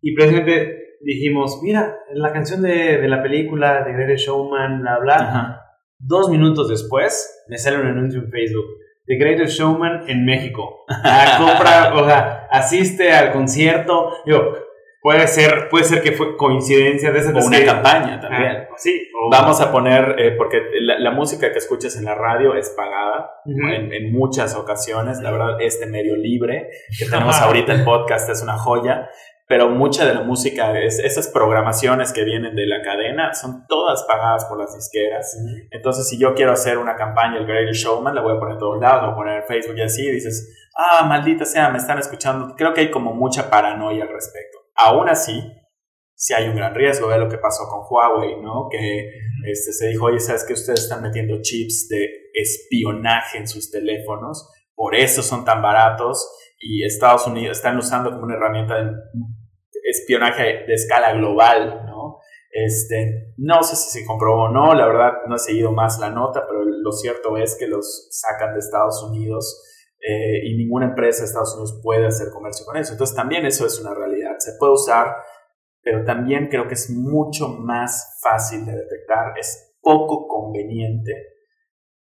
Y 0.00 0.14
precisamente 0.14 0.96
dijimos, 1.00 1.60
mira, 1.62 1.96
la 2.12 2.32
canción 2.32 2.62
de, 2.62 2.98
de, 2.98 3.08
la 3.08 3.22
película 3.22 3.84
The 3.84 3.92
Greatest 3.92 4.26
Showman, 4.26 4.80
bla, 4.80 4.98
bla. 4.98 5.62
Dos 5.98 6.30
minutos 6.30 6.68
después 6.68 7.44
me 7.48 7.58
sale 7.58 7.80
un 7.80 7.88
anuncio 7.88 8.20
en 8.20 8.30
Facebook. 8.30 8.66
The 9.06 9.16
Greatest 9.16 9.58
Showman 9.58 10.08
en 10.08 10.24
México. 10.24 10.84
compra, 11.38 11.92
o 11.94 12.04
sea, 12.06 12.46
asiste 12.50 13.12
al 13.12 13.32
concierto. 13.32 14.12
Digo, 14.24 14.54
Puede 15.02 15.26
ser, 15.28 15.70
puede 15.70 15.84
ser 15.84 16.02
que 16.02 16.12
fue 16.12 16.36
coincidencia 16.36 17.10
de 17.10 17.20
esa 17.20 17.32
O 17.32 17.46
una 17.46 17.64
campaña 17.64 18.20
también. 18.20 18.68
Ah, 18.70 18.74
sí. 18.76 19.08
Vamos 19.30 19.58
a 19.62 19.72
poner, 19.72 20.16
eh, 20.18 20.32
porque 20.32 20.60
la, 20.80 21.10
música 21.10 21.50
que 21.52 21.58
escuchas 21.58 21.96
en 21.96 22.04
la 22.04 22.14
radio 22.14 22.54
es 22.54 22.68
pagada 22.70 23.30
en, 23.46 24.12
muchas 24.12 24.54
ocasiones. 24.54 25.20
La 25.20 25.30
verdad, 25.30 25.60
este 25.60 25.86
medio 25.86 26.16
libre 26.16 26.68
que 26.98 27.06
tenemos 27.10 27.40
ahorita 27.40 27.72
el 27.72 27.84
podcast 27.84 28.28
es 28.28 28.42
una 28.42 28.58
joya. 28.58 29.08
Pero 29.46 29.68
mucha 29.70 30.04
de 30.04 30.14
la 30.14 30.22
música, 30.22 30.78
es, 30.78 31.00
esas 31.00 31.26
programaciones 31.28 32.12
que 32.12 32.22
vienen 32.22 32.54
de 32.54 32.66
la 32.66 32.82
cadena, 32.82 33.34
son 33.34 33.66
todas 33.66 34.04
pagadas 34.04 34.44
por 34.44 34.58
las 34.58 34.76
disqueras. 34.76 35.36
Entonces, 35.72 36.08
si 36.08 36.20
yo 36.20 36.34
quiero 36.34 36.52
hacer 36.52 36.78
una 36.78 36.94
campaña, 36.94 37.38
el 37.38 37.46
Greatest 37.46 37.82
Showman, 37.82 38.14
la 38.14 38.20
voy 38.20 38.36
a 38.36 38.38
poner 38.38 38.52
en 38.52 38.60
todos 38.60 38.80
lados, 38.80 39.02
la 39.02 39.08
voy 39.08 39.12
a 39.14 39.16
poner 39.16 39.36
en 39.38 39.48
Facebook 39.48 39.76
y 39.76 39.82
así, 39.82 40.06
y 40.06 40.12
dices, 40.12 40.70
ah, 40.76 41.04
maldita 41.04 41.44
sea, 41.44 41.68
me 41.70 41.78
están 41.78 41.98
escuchando. 41.98 42.54
Creo 42.54 42.72
que 42.72 42.82
hay 42.82 42.90
como 42.92 43.12
mucha 43.12 43.50
paranoia 43.50 44.04
al 44.04 44.10
respecto. 44.10 44.59
Aún 44.84 45.08
así, 45.08 45.42
si 46.20 46.34
hay 46.34 46.48
un 46.48 46.54
gran 46.54 46.74
riesgo. 46.74 47.08
Ve 47.08 47.18
lo 47.18 47.30
que 47.30 47.38
pasó 47.38 47.66
con 47.66 47.80
Huawei, 47.88 48.40
¿no? 48.42 48.68
Que 48.70 49.10
este, 49.46 49.72
se 49.72 49.88
dijo, 49.88 50.04
oye, 50.04 50.20
¿sabes 50.20 50.44
que 50.44 50.52
ustedes 50.52 50.80
están 50.80 51.02
metiendo 51.02 51.40
chips 51.40 51.88
de 51.88 52.30
espionaje 52.34 53.38
en 53.38 53.48
sus 53.48 53.70
teléfonos? 53.70 54.50
Por 54.74 54.94
eso 54.94 55.22
son 55.22 55.46
tan 55.46 55.62
baratos 55.62 56.30
y 56.58 56.84
Estados 56.84 57.26
Unidos 57.26 57.56
están 57.56 57.78
usando 57.78 58.10
como 58.10 58.24
una 58.24 58.34
herramienta 58.34 58.74
de 58.76 58.92
espionaje 59.90 60.64
de 60.66 60.74
escala 60.74 61.14
global, 61.14 61.86
¿no? 61.86 62.18
Este, 62.50 63.32
no 63.38 63.62
sé 63.62 63.76
si 63.76 64.00
se 64.00 64.06
comprobó 64.06 64.44
o 64.44 64.52
no, 64.52 64.74
la 64.74 64.86
verdad 64.86 65.12
no 65.26 65.36
he 65.36 65.38
seguido 65.38 65.72
más 65.72 65.98
la 66.00 66.10
nota, 66.10 66.44
pero 66.46 66.64
lo 66.64 66.92
cierto 66.92 67.36
es 67.38 67.56
que 67.58 67.66
los 67.66 68.08
sacan 68.10 68.52
de 68.52 68.58
Estados 68.58 69.02
Unidos 69.08 69.62
eh, 70.00 70.46
y 70.46 70.56
ninguna 70.56 70.86
empresa 70.86 71.20
de 71.20 71.26
Estados 71.26 71.54
Unidos 71.54 71.80
puede 71.82 72.06
hacer 72.06 72.28
comercio 72.30 72.66
con 72.66 72.76
eso. 72.76 72.92
Entonces 72.92 73.16
también 73.16 73.46
eso 73.46 73.64
es 73.64 73.80
una 73.80 73.94
realidad. 73.94 74.19
Se 74.40 74.52
puede 74.58 74.72
usar, 74.72 75.16
pero 75.82 76.04
también 76.04 76.48
creo 76.48 76.66
que 76.66 76.74
es 76.74 76.90
mucho 76.90 77.48
más 77.48 78.18
fácil 78.22 78.66
de 78.66 78.72
detectar. 78.72 79.32
Es 79.38 79.76
poco 79.80 80.26
conveniente 80.26 81.12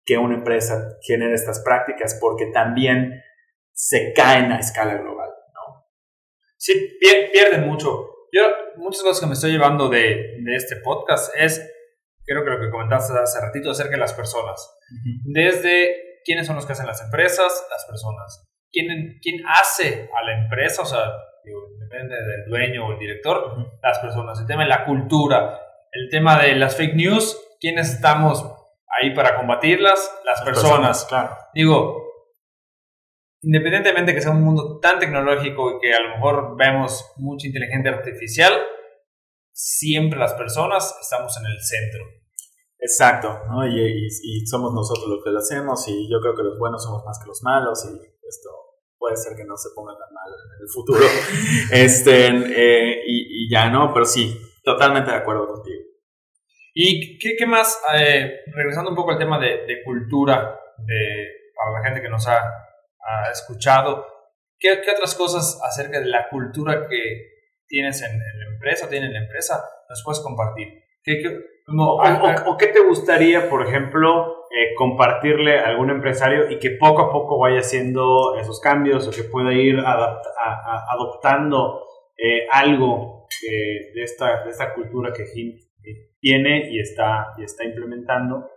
que 0.04 0.18
una 0.18 0.34
empresa 0.34 0.98
genere 1.00 1.34
estas 1.34 1.60
prácticas 1.60 2.18
porque 2.20 2.46
también 2.46 3.22
se 3.72 4.12
caen 4.12 4.52
a 4.52 4.58
escala 4.58 4.94
global. 4.94 5.28
¿no? 5.28 5.86
Sí, 6.56 6.98
pierden 7.32 7.66
mucho. 7.66 8.10
Yo, 8.32 8.42
muchas 8.76 9.02
cosas 9.02 9.20
que 9.20 9.26
me 9.26 9.34
estoy 9.34 9.52
llevando 9.52 9.88
de, 9.88 10.38
de 10.42 10.56
este 10.56 10.76
podcast 10.76 11.32
es, 11.36 11.60
creo 12.24 12.44
que 12.44 12.50
lo 12.50 12.60
que 12.60 12.70
comentaste 12.70 13.16
hace 13.18 13.40
ratito, 13.40 13.70
acerca 13.70 13.92
de 13.92 13.98
las 13.98 14.12
personas. 14.12 14.76
Desde 15.24 16.20
quiénes 16.24 16.46
son 16.46 16.56
los 16.56 16.66
que 16.66 16.72
hacen 16.72 16.86
las 16.86 17.02
empresas, 17.02 17.66
las 17.70 17.84
personas. 17.84 18.44
¿Quién, 18.70 19.18
quién 19.22 19.44
hace 19.46 20.10
a 20.12 20.24
la 20.24 20.42
empresa? 20.42 20.82
O 20.82 20.86
sea, 20.86 21.12
depende 21.78 22.14
del 22.14 22.44
dueño 22.48 22.86
o 22.86 22.92
el 22.92 22.98
director, 22.98 23.56
las 23.82 23.98
personas. 23.98 24.40
El 24.40 24.46
tema 24.46 24.62
de 24.62 24.68
la 24.68 24.84
cultura, 24.84 25.60
el 25.92 26.08
tema 26.10 26.42
de 26.42 26.54
las 26.54 26.76
fake 26.76 26.94
news, 26.94 27.38
¿quiénes 27.60 27.94
estamos 27.94 28.44
ahí 29.00 29.14
para 29.14 29.36
combatirlas? 29.36 30.12
Las, 30.24 30.42
personas. 30.42 31.04
Claro. 31.06 31.36
Digo, 31.54 32.04
independientemente 33.42 34.14
que 34.14 34.20
sea 34.20 34.32
un 34.32 34.42
mundo 34.42 34.78
tan 34.80 34.98
tecnológico 34.98 35.76
y 35.76 35.80
que 35.80 35.94
a 35.94 36.00
lo 36.00 36.14
mejor 36.16 36.56
vemos 36.56 37.12
mucha 37.16 37.46
inteligencia 37.46 37.92
artificial, 37.92 38.52
siempre 39.52 40.18
las 40.18 40.34
personas 40.34 40.96
estamos 41.00 41.36
en 41.38 41.46
el 41.46 41.60
centro. 41.60 42.04
Exacto, 42.78 43.38
¿no? 43.48 43.66
Y, 43.66 44.46
somos 44.46 44.74
nosotros 44.74 45.08
los 45.08 45.24
que 45.24 45.30
lo 45.30 45.38
hacemos 45.38 45.88
y 45.88 46.10
yo 46.10 46.20
creo 46.20 46.34
que 46.34 46.42
los 46.42 46.58
buenos 46.58 46.84
somos 46.84 47.04
más 47.04 47.18
que 47.18 47.28
los 47.28 47.42
malos 47.42 47.82
y 47.86 47.96
esto 48.28 48.50
puede 49.04 49.18
ser 49.18 49.36
que 49.36 49.44
no 49.44 49.54
se 49.54 49.68
ponga 49.74 49.92
tan 49.98 50.14
mal 50.14 50.32
en 50.32 50.62
el 50.62 50.68
futuro. 50.68 51.04
este, 51.70 52.28
eh, 52.28 53.02
y, 53.06 53.50
ya 53.50 53.68
no, 53.68 53.92
pero 53.92 54.06
sí, 54.06 54.34
totalmente 54.62 55.10
de 55.10 55.18
acuerdo 55.18 55.46
contigo. 55.46 55.82
¿Y 56.72 57.18
qué, 57.18 57.36
qué 57.38 57.44
más, 57.44 57.82
eh, 57.94 58.40
regresando 58.54 58.88
un 58.88 58.96
poco 58.96 59.10
al 59.10 59.18
tema 59.18 59.38
de, 59.38 59.66
de, 59.66 59.82
cultura, 59.84 60.58
de, 60.78 61.52
para 61.54 61.72
la 61.72 61.84
gente 61.84 62.00
que 62.00 62.08
nos 62.08 62.26
ha, 62.26 62.38
ha 62.38 63.30
escuchado, 63.30 64.06
¿qué, 64.58 64.80
¿qué, 64.82 64.92
otras 64.92 65.14
cosas 65.14 65.60
acerca 65.62 66.00
de 66.00 66.06
la 66.06 66.30
cultura 66.30 66.88
que 66.88 67.50
tienes 67.66 68.00
en, 68.00 68.12
en 68.12 68.38
la 68.38 68.54
empresa, 68.54 68.88
tiene 68.88 69.06
en 69.08 69.12
la 69.12 69.20
empresa, 69.20 69.62
nos 69.86 70.02
puedes 70.02 70.20
compartir? 70.20 70.82
¿Qué, 71.02 71.20
qué 71.20 71.54
o, 71.78 72.56
qué 72.58 72.68
te 72.68 72.80
gustaría, 72.80 73.48
por 73.48 73.66
ejemplo, 73.66 74.43
eh, 74.56 74.74
compartirle 74.76 75.58
a 75.58 75.66
algún 75.66 75.90
empresario 75.90 76.48
y 76.48 76.60
que 76.60 76.70
poco 76.70 77.02
a 77.02 77.12
poco 77.12 77.38
vaya 77.38 77.58
haciendo 77.58 78.36
esos 78.38 78.60
cambios 78.60 79.08
o 79.08 79.10
que 79.10 79.24
pueda 79.24 79.52
ir 79.52 79.76
adoptando 80.90 81.82
eh, 82.16 82.46
algo 82.52 83.26
de, 83.42 84.02
esta, 84.02 84.44
de 84.44 84.50
esta 84.50 84.72
cultura 84.72 85.12
que 85.12 85.24
Hint 85.34 85.60
tiene 86.20 86.70
y 86.70 86.78
está, 86.78 87.34
y 87.36 87.42
está 87.42 87.64
implementando, 87.64 88.48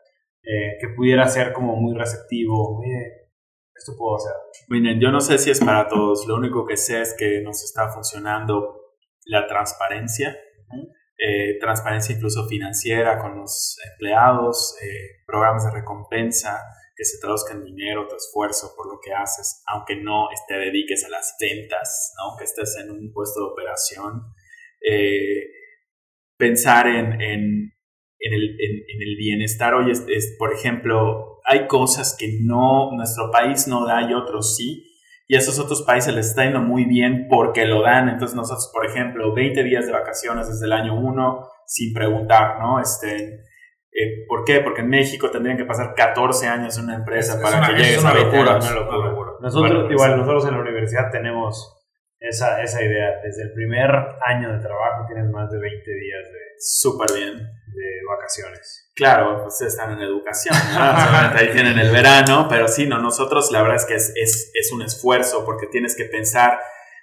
que 0.43 0.87
pudiera 0.95 1.27
ser 1.27 1.51
como 1.51 1.75
muy 1.75 1.97
receptivo. 1.97 2.79
esto 3.75 3.93
puedo 3.97 4.15
hacer. 4.15 4.33
Miren, 4.69 4.99
yo 5.01 5.11
no 5.11 5.19
sé 5.19 5.37
si 5.39 5.49
es 5.49 5.59
para 5.59 5.87
todos, 5.87 6.25
lo 6.27 6.35
único 6.35 6.65
que 6.65 6.77
sé 6.77 7.01
es 7.01 7.15
que 7.17 7.41
nos 7.41 7.63
está 7.63 7.89
funcionando 7.89 8.93
la 9.25 9.47
transparencia 9.47 10.37
eh, 11.18 11.57
transparencia 11.59 12.15
incluso 12.15 12.47
financiera 12.47 13.18
con 13.20 13.38
los 13.38 13.78
empleados, 13.91 14.76
eh, 14.84 15.24
programas 15.26 15.65
de 15.65 15.72
recompensa 15.72 16.61
que 16.95 17.05
se 17.05 17.20
traduzcan 17.20 17.57
en 17.57 17.65
dinero, 17.65 18.07
tu 18.07 18.15
esfuerzo 18.15 18.74
por 18.76 18.88
lo 18.88 18.99
que 18.99 19.13
haces, 19.13 19.63
aunque 19.68 19.95
no 19.95 20.28
te 20.47 20.55
dediques 20.55 21.03
a 21.05 21.09
las 21.09 21.36
ventas, 21.39 22.13
aunque 22.20 22.43
estés 22.43 22.78
en 22.78 22.91
un 22.91 23.11
puesto 23.13 23.39
de 23.39 23.51
operación. 23.51 24.34
Eh, 24.82 25.43
pensar 26.38 26.88
en, 26.88 27.20
en, 27.22 27.74
en, 28.20 28.34
el, 28.34 28.57
en, 28.59 29.01
el, 29.01 29.15
bienestar 29.18 29.74
hoy 29.74 29.91
es, 29.91 30.05
es, 30.07 30.36
por 30.38 30.53
ejemplo, 30.53 31.39
hay 31.45 31.68
cosas 31.68 32.15
que 32.18 32.39
no 32.43 32.91
nuestro 32.95 33.32
país 33.32 33.68
no 33.68 33.86
da 33.86 34.07
y 34.09 34.13
otros 34.13 34.55
sí 34.55 34.86
y 35.28 35.36
a 35.36 35.39
esos 35.39 35.59
otros 35.59 35.82
países 35.82 36.13
les 36.13 36.28
está 36.28 36.43
yendo 36.43 36.61
muy 36.61 36.86
bien 36.86 37.28
porque 37.30 37.65
lo 37.65 37.82
dan. 37.82 38.07
Entonces 38.07 38.36
nosotros, 38.36 38.71
por 38.73 38.86
ejemplo, 38.86 39.34
20 39.34 39.61
días 39.63 39.86
de 39.86 39.91
vacaciones 39.91 40.47
desde 40.47 40.65
el 40.65 40.73
año 40.73 40.97
1 40.97 41.49
sin 41.65 41.93
preguntar, 41.93 42.59
¿no? 42.59 42.80
Este, 42.80 43.41
eh, 43.91 44.25
¿Por 44.28 44.45
qué? 44.45 44.61
Porque 44.61 44.82
en 44.82 44.89
México 44.89 45.30
tendrían 45.30 45.57
que 45.57 45.65
pasar 45.65 45.93
14 45.95 46.47
años 46.47 46.78
en 46.78 46.86
una 46.86 46.95
empresa 46.95 47.41
para 47.41 47.67
que 47.67 47.73
llegue 47.73 47.95
es 47.95 48.01
una 48.01 48.13
locura, 48.13 48.57
una 48.57 48.71
locura. 48.71 49.32
Nosotros, 49.41 49.91
igual, 49.91 50.17
nosotros 50.17 50.45
en 50.45 50.53
la 50.53 50.61
universidad 50.61 51.11
tenemos 51.11 51.76
esa, 52.20 52.61
esa 52.61 52.84
idea. 52.84 53.20
Desde 53.24 53.43
el 53.43 53.53
primer 53.53 53.89
año 54.26 54.53
de 54.53 54.59
trabajo 54.59 55.05
tienes 55.07 55.30
más 55.32 55.51
de 55.51 55.59
20 55.59 55.91
días 55.91 56.24
de... 56.32 56.39
Súper 56.59 57.15
bien. 57.15 57.38
De 57.38 58.01
vacaciones. 58.09 58.91
Claro, 58.95 59.45
ustedes 59.45 59.74
están 59.74 59.91
en 59.91 59.99
educación, 59.99 60.55
ahí 60.76 61.51
tienen 61.51 61.78
el 61.78 61.91
verano, 61.91 62.47
pero 62.49 62.68
sí, 62.68 62.88
no, 62.88 62.97
nosotros 62.99 63.51
la 63.51 63.61
verdad 63.61 63.76
es 63.76 63.86
que 63.86 63.93
es, 63.93 64.11
es, 64.15 64.51
es, 64.55 64.72
un 64.72 64.82
esfuerzo 64.82 65.45
porque 65.45 65.68
tienes 65.68 65.95
que 65.95 66.05
pensar, 66.05 66.59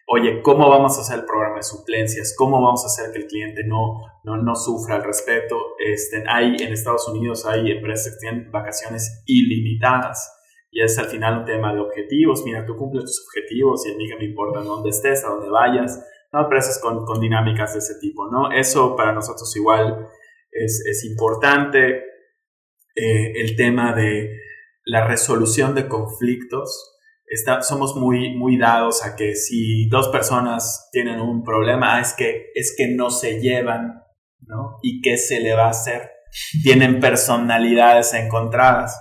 oye, 0.09 0.43
¿cómo 0.43 0.69
vamos 0.69 0.99
a 0.99 1.03
hacer 1.03 1.21
el 1.21 1.25
programa 1.25 1.59
de 1.59 1.63
suplencias? 1.63 2.35
¿Cómo 2.37 2.61
vamos 2.61 2.83
a 2.83 2.87
hacer 2.89 3.13
que 3.13 3.19
el 3.19 3.29
cliente 3.29 3.63
no, 3.65 4.01
no, 4.25 4.37
no 4.39 4.57
sufra 4.57 4.97
al 4.97 5.05
respecto? 5.05 5.57
Este, 5.79 6.25
hay, 6.27 6.57
en 6.59 6.73
Estados 6.73 7.07
Unidos 7.07 7.47
hay 7.47 7.71
empresas 7.71 8.15
que 8.15 8.19
tienen 8.19 8.51
vacaciones 8.51 9.23
ilimitadas 9.27 10.44
y 10.75 10.83
es 10.83 10.99
al 10.99 11.07
final 11.07 11.39
un 11.39 11.45
tema 11.45 11.73
de 11.73 11.81
objetivos. 11.81 12.43
Mira, 12.45 12.67
tú 12.67 12.77
cumples 12.77 13.05
tus 13.05 13.25
objetivos 13.29 13.87
y 13.87 13.93
a 13.93 13.97
mí 13.97 14.09
que 14.09 14.17
me 14.17 14.25
importa 14.25 14.61
dónde 14.61 14.91
estés, 14.91 15.25
a 15.25 15.29
dónde 15.29 15.49
vayas, 15.49 16.05
¿no? 16.33 16.43
Empresas 16.43 16.81
con, 16.81 17.05
con 17.05 17.21
dinámicas 17.21 17.75
de 17.75 17.79
ese 17.79 17.95
tipo, 18.01 18.29
¿no? 18.29 18.51
Eso 18.51 18.97
para 18.97 19.13
nosotros 19.13 19.55
igual 19.57 20.09
es, 20.51 20.85
es 20.85 21.05
importante. 21.05 22.03
Eh, 22.97 23.41
el 23.41 23.57
tema 23.57 23.93
de 23.93 24.41
la 24.85 25.07
resolución 25.07 25.75
de 25.75 25.89
conflictos. 25.89 26.93
Está, 27.27 27.63
somos 27.63 27.97
muy, 27.97 28.37
muy 28.37 28.59
dados 28.59 29.05
a 29.05 29.17
que 29.17 29.35
si 29.35 29.89
dos 29.89 30.09
personas 30.09 30.89
tienen 30.93 31.21
un 31.21 31.43
problema, 31.43 32.01
es 32.01 32.13
que, 32.13 32.51
es 32.55 32.75
que 32.77 32.89
no 32.89 33.11
se 33.11 33.41
llevan, 33.41 34.03
¿no? 34.41 34.79
¿Y 34.83 35.01
qué 35.01 35.17
se 35.17 35.41
le 35.41 35.55
va 35.55 35.67
a 35.67 35.71
hacer? 35.71 36.11
Tienen 36.63 37.01
personalidades 37.01 38.13
encontradas 38.15 38.97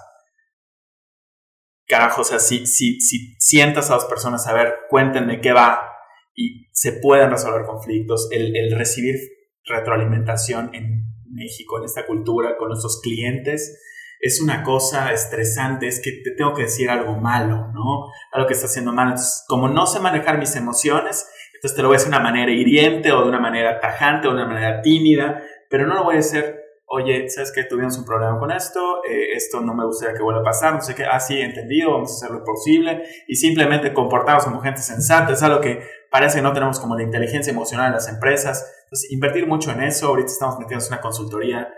carajo, 1.94 2.22
o 2.22 2.24
sea, 2.24 2.40
si, 2.40 2.66
si, 2.66 3.00
si 3.00 3.36
sientas 3.38 3.92
a 3.92 3.94
dos 3.94 4.06
personas 4.06 4.48
a 4.48 4.54
ver, 4.54 4.74
cuéntenme 4.90 5.42
qué 5.42 5.54
va 5.54 5.92
y 6.36 6.68
se 6.72 6.94
pueden 6.94 7.30
resolver 7.30 7.68
conflictos, 7.68 8.30
el, 8.32 8.56
el 8.56 8.76
recibir 8.76 9.16
retroalimentación 9.64 10.74
en 10.74 11.04
México, 11.30 11.78
en 11.78 11.86
esta 11.86 12.08
cultura, 12.08 12.58
con 12.58 12.70
nuestros 12.70 13.00
clientes, 13.00 13.80
es 14.20 14.42
una 14.42 14.64
cosa 14.64 15.14
estresante, 15.14 15.88
es 15.88 16.02
que 16.02 16.14
te 16.24 16.32
tengo 16.32 16.56
que 16.56 16.64
decir 16.64 16.90
algo 16.90 17.16
malo, 17.18 17.68
¿no? 17.74 18.08
Algo 18.32 18.48
que 18.48 18.54
está 18.54 18.66
haciendo 18.66 18.92
mal. 18.92 19.10
Entonces, 19.10 19.44
como 19.48 19.68
no 19.68 19.86
sé 19.86 20.00
manejar 20.00 20.40
mis 20.40 20.56
emociones, 20.56 21.30
entonces 21.54 21.76
te 21.76 21.84
lo 21.84 21.90
voy 21.90 21.96
a 21.96 21.98
decir 22.00 22.12
de 22.12 22.18
una 22.18 22.24
manera 22.24 22.52
hiriente 22.52 23.12
o 23.12 23.22
de 23.22 23.30
una 23.30 23.40
manera 23.40 23.80
tajante 23.80 24.28
o 24.28 24.32
de 24.32 24.38
una 24.38 24.48
manera 24.48 24.82
tímida, 24.82 25.44
pero 25.70 25.86
no 25.86 25.94
lo 25.94 26.06
voy 26.06 26.16
a 26.16 26.20
hacer 26.20 26.63
oye, 26.94 27.28
¿sabes 27.28 27.52
que 27.52 27.64
tuvimos 27.64 27.98
un 27.98 28.06
problema 28.06 28.38
con 28.38 28.52
esto? 28.52 29.04
Eh, 29.04 29.34
esto 29.34 29.62
no 29.62 29.74
me 29.74 29.84
gustaría 29.84 30.16
que 30.16 30.22
vuelva 30.22 30.42
a 30.42 30.44
pasar, 30.44 30.76
no 30.76 30.82
sé 30.82 30.94
qué, 30.94 31.06
ah, 31.06 31.20
sí, 31.20 31.42
entendido, 31.42 31.92
vamos 31.92 32.12
a 32.12 32.14
hacer 32.14 32.38
lo 32.38 32.44
posible 32.44 33.04
y 33.28 33.36
simplemente 33.36 33.94
comportarnos 33.94 34.46
como 34.46 34.62
gente 34.62 34.82
sensata, 34.82 35.34
es 35.34 35.42
algo 35.42 35.60
que 35.60 35.82
parece 36.12 36.38
que 36.38 36.44
no 36.44 36.54
tenemos 36.54 36.80
como 36.80 36.96
la 36.96 37.02
inteligencia 37.02 37.52
emocional 37.52 37.88
en 37.88 37.94
las 37.94 38.08
empresas, 38.08 38.84
entonces 38.84 39.12
invertir 39.12 39.48
mucho 39.48 39.72
en 39.72 39.82
eso, 39.82 40.08
ahorita 40.08 40.32
estamos 40.32 40.60
metiendo 40.60 40.86
en 40.86 40.94
una 40.94 41.02
consultoría 41.02 41.74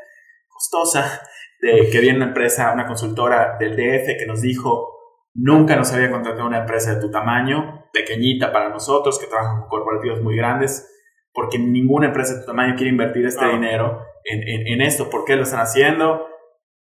costosa, 0.49 1.21
de 1.61 1.89
que 1.89 1.99
viene 2.01 2.17
una 2.17 2.27
empresa, 2.27 2.73
una 2.73 2.85
consultora 2.85 3.55
del 3.57 3.77
DF 3.77 4.19
que 4.19 4.25
nos 4.27 4.41
dijo, 4.41 5.29
nunca 5.33 5.77
nos 5.77 5.93
había 5.93 6.11
contratado 6.11 6.45
una 6.45 6.59
empresa 6.59 6.93
de 6.93 6.99
tu 6.99 7.09
tamaño, 7.09 7.85
pequeñita 7.93 8.51
para 8.51 8.67
nosotros, 8.67 9.17
que 9.17 9.27
trabaja 9.27 9.61
con 9.61 9.69
corporativos 9.69 10.21
muy 10.21 10.35
grandes, 10.35 10.91
porque 11.31 11.57
ninguna 11.57 12.07
empresa 12.07 12.33
de 12.33 12.41
tu 12.41 12.47
tamaño 12.47 12.75
quiere 12.75 12.91
invertir 12.91 13.25
este 13.25 13.45
ah. 13.45 13.49
dinero 13.49 14.14
en, 14.25 14.67
en, 14.67 14.81
esto. 14.81 15.09
¿Por 15.09 15.25
qué 15.25 15.35
lo 15.35 15.43
están 15.43 15.61
haciendo? 15.61 16.27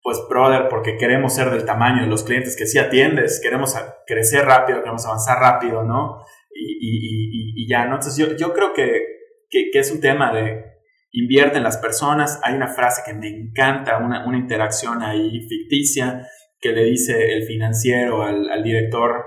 Pues, 0.02 0.18
brother, 0.28 0.68
porque 0.68 0.96
queremos 0.96 1.34
ser 1.34 1.50
del 1.50 1.64
tamaño 1.64 2.02
de 2.02 2.08
los 2.08 2.24
clientes 2.24 2.56
que 2.56 2.66
sí 2.66 2.78
atiendes, 2.78 3.40
queremos 3.42 3.74
crecer 4.06 4.44
rápido, 4.44 4.80
queremos 4.80 5.06
avanzar 5.06 5.38
rápido, 5.38 5.82
¿no? 5.82 6.18
Y, 6.54 6.78
y, 6.80 7.64
y, 7.64 7.68
ya, 7.68 7.86
¿no? 7.86 7.96
Entonces, 7.96 8.16
yo, 8.16 8.36
yo 8.36 8.52
creo 8.52 8.72
que, 8.74 9.02
que, 9.48 9.70
que, 9.72 9.78
es 9.78 9.90
un 9.90 10.00
tema 10.00 10.32
de 10.32 10.64
invierte 11.12 11.58
en 11.58 11.64
las 11.64 11.78
personas. 11.78 12.40
Hay 12.44 12.54
una 12.54 12.68
frase 12.68 13.02
que 13.04 13.14
me 13.14 13.28
encanta, 13.28 13.98
una, 13.98 14.26
una 14.26 14.38
interacción 14.38 15.02
ahí 15.02 15.46
ficticia 15.48 16.26
que 16.60 16.72
le 16.72 16.84
dice 16.84 17.34
el 17.34 17.44
financiero 17.44 18.22
al, 18.22 18.50
al 18.50 18.62
director, 18.62 19.24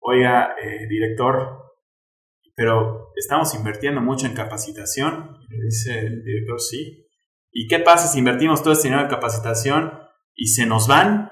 oiga, 0.00 0.56
eh, 0.60 0.86
director, 0.88 1.74
pero 2.54 3.05
estamos 3.16 3.54
invirtiendo 3.54 4.00
mucho 4.00 4.26
en 4.26 4.34
capacitación. 4.34 5.38
Le 5.48 5.64
dice 5.64 5.98
el 5.98 6.22
director, 6.22 6.60
sí. 6.60 7.06
¿Y 7.52 7.66
qué 7.68 7.78
pasa 7.78 8.06
si 8.06 8.18
invertimos 8.18 8.62
todo 8.62 8.72
este 8.72 8.88
dinero 8.88 9.02
en 9.02 9.10
capacitación 9.10 9.92
y 10.34 10.48
se 10.48 10.66
nos 10.66 10.86
van? 10.86 11.30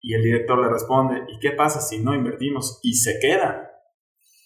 Y 0.00 0.14
el 0.14 0.22
director 0.22 0.60
le 0.60 0.68
responde, 0.68 1.22
¿y 1.28 1.38
qué 1.40 1.52
pasa 1.52 1.80
si 1.80 2.02
no 2.02 2.14
invertimos 2.14 2.78
y 2.82 2.94
se 2.94 3.18
quedan? 3.20 3.62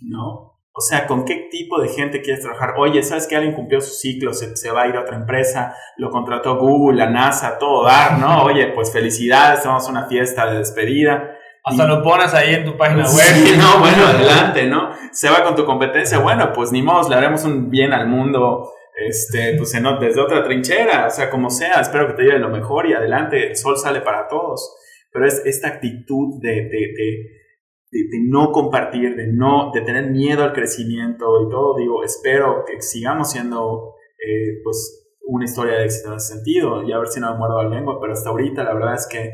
¿No? 0.03 0.51
O 0.73 0.81
sea, 0.81 1.07
¿con 1.07 1.25
qué 1.25 1.49
tipo 1.51 1.81
de 1.81 1.89
gente 1.89 2.23
quieres 2.23 2.43
trabajar? 2.43 2.75
Oye, 2.79 3.03
¿sabes 3.03 3.27
que 3.27 3.35
alguien 3.35 3.55
cumplió 3.55 3.81
su 3.81 3.93
ciclo, 3.93 4.33
se, 4.33 4.57
se, 4.57 4.71
va 4.71 4.83
a 4.83 4.89
ir 4.89 4.97
a 4.97 5.03
otra 5.03 5.17
empresa, 5.17 5.75
lo 5.97 6.11
contrató 6.11 6.59
Google, 6.59 6.99
la 6.99 7.11
NASA, 7.11 7.59
todo 7.59 7.89
¿no? 8.19 8.45
Oye, 8.45 8.69
pues 8.69 8.93
felicidades, 8.93 9.63
tenemos 9.63 9.89
una 9.89 10.07
fiesta 10.07 10.51
de 10.51 10.59
despedida. 10.59 11.37
Hasta 11.63 11.87
lo 11.87 12.03
pones 12.03 12.33
ahí 12.33 12.55
en 12.55 12.65
tu 12.65 12.77
página 12.77 13.03
web. 13.03 13.11
Sí, 13.11 13.55
no, 13.59 13.81
bueno, 13.81 14.07
adelante, 14.07 14.67
¿no? 14.67 14.91
Se 15.13 15.29
va 15.29 15.45
con 15.45 15.55
tu 15.55 15.65
competencia, 15.65 16.19
bueno, 16.19 16.53
pues 16.53 16.73
ni 16.73 16.83
modo, 16.83 17.09
le 17.09 17.17
haremos 17.17 17.45
un 17.45 17.71
bien 17.71 17.93
al 17.93 18.09
mundo, 18.09 18.73
este, 18.97 19.57
pues 19.57 19.75
en, 19.75 19.85
desde 20.01 20.21
otra 20.21 20.43
trinchera, 20.43 21.07
o 21.07 21.11
sea, 21.11 21.29
como 21.29 21.51
sea, 21.51 21.81
espero 21.81 22.07
que 22.07 22.15
te 22.15 22.23
lleve 22.23 22.39
lo 22.39 22.49
mejor 22.49 22.87
y 22.87 22.95
adelante, 22.95 23.49
el 23.49 23.57
sol 23.57 23.77
sale 23.77 24.01
para 24.01 24.27
todos. 24.29 24.77
Pero 25.13 25.27
es 25.27 25.43
esta 25.45 25.69
actitud 25.69 26.41
de, 26.41 26.51
de, 26.51 26.69
de, 26.71 27.19
de 27.91 28.19
no 28.29 28.53
compartir, 28.53 29.17
de 29.17 29.27
no, 29.27 29.71
de 29.75 29.83
tener 29.83 30.11
miedo 30.11 30.45
al 30.45 30.53
crecimiento 30.53 31.27
y 31.47 31.51
todo, 31.51 31.77
digo, 31.77 32.05
espero 32.05 32.65
que 32.67 32.81
sigamos 32.81 33.31
siendo, 33.31 33.97
eh, 34.25 34.61
pues, 34.63 34.97
una 35.27 35.45
historia 35.45 35.75
de 35.75 35.85
éxito 35.85 36.09
en 36.09 36.17
ese 36.17 36.35
sentido, 36.35 36.83
y 36.83 36.93
a 36.93 36.99
ver 36.99 37.09
si 37.09 37.21
no 37.21 37.33
me 37.33 37.39
muerdo 37.39 37.63
la 37.63 37.69
lengua, 37.69 37.99
pero 38.01 38.13
hasta 38.13 38.31
ahorita 38.31 38.65
la 38.65 38.75
verdad 38.75 38.95
es 38.95 39.07
que 39.07 39.31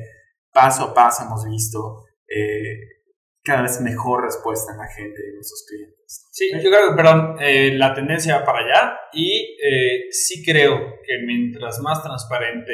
paso 0.53 0.85
a 0.85 0.95
paso 0.95 1.25
hemos 1.25 1.47
visto 1.47 2.06
eh, 2.29 2.97
cada 3.45 3.63
vez 3.63 3.81
mejor 3.81 4.25
respuesta 4.25 4.73
en 4.73 4.79
la 4.79 4.89
gente 4.89 5.23
y 5.25 5.29
en 5.29 5.35
nuestros 5.37 5.65
clientes. 5.69 6.27
Sí, 6.33 6.51
yo 6.53 6.71
creo 6.71 6.91
que, 6.91 6.97
perdón, 6.97 7.37
eh, 7.41 7.73
la 7.75 7.95
tendencia 7.95 8.39
va 8.39 8.45
para 8.45 8.59
allá 8.59 9.01
y 9.13 9.57
eh, 9.63 10.07
sí 10.11 10.45
creo 10.45 11.01
que 11.05 11.19
mientras 11.25 11.81
más 11.81 12.03
transparente 12.03 12.73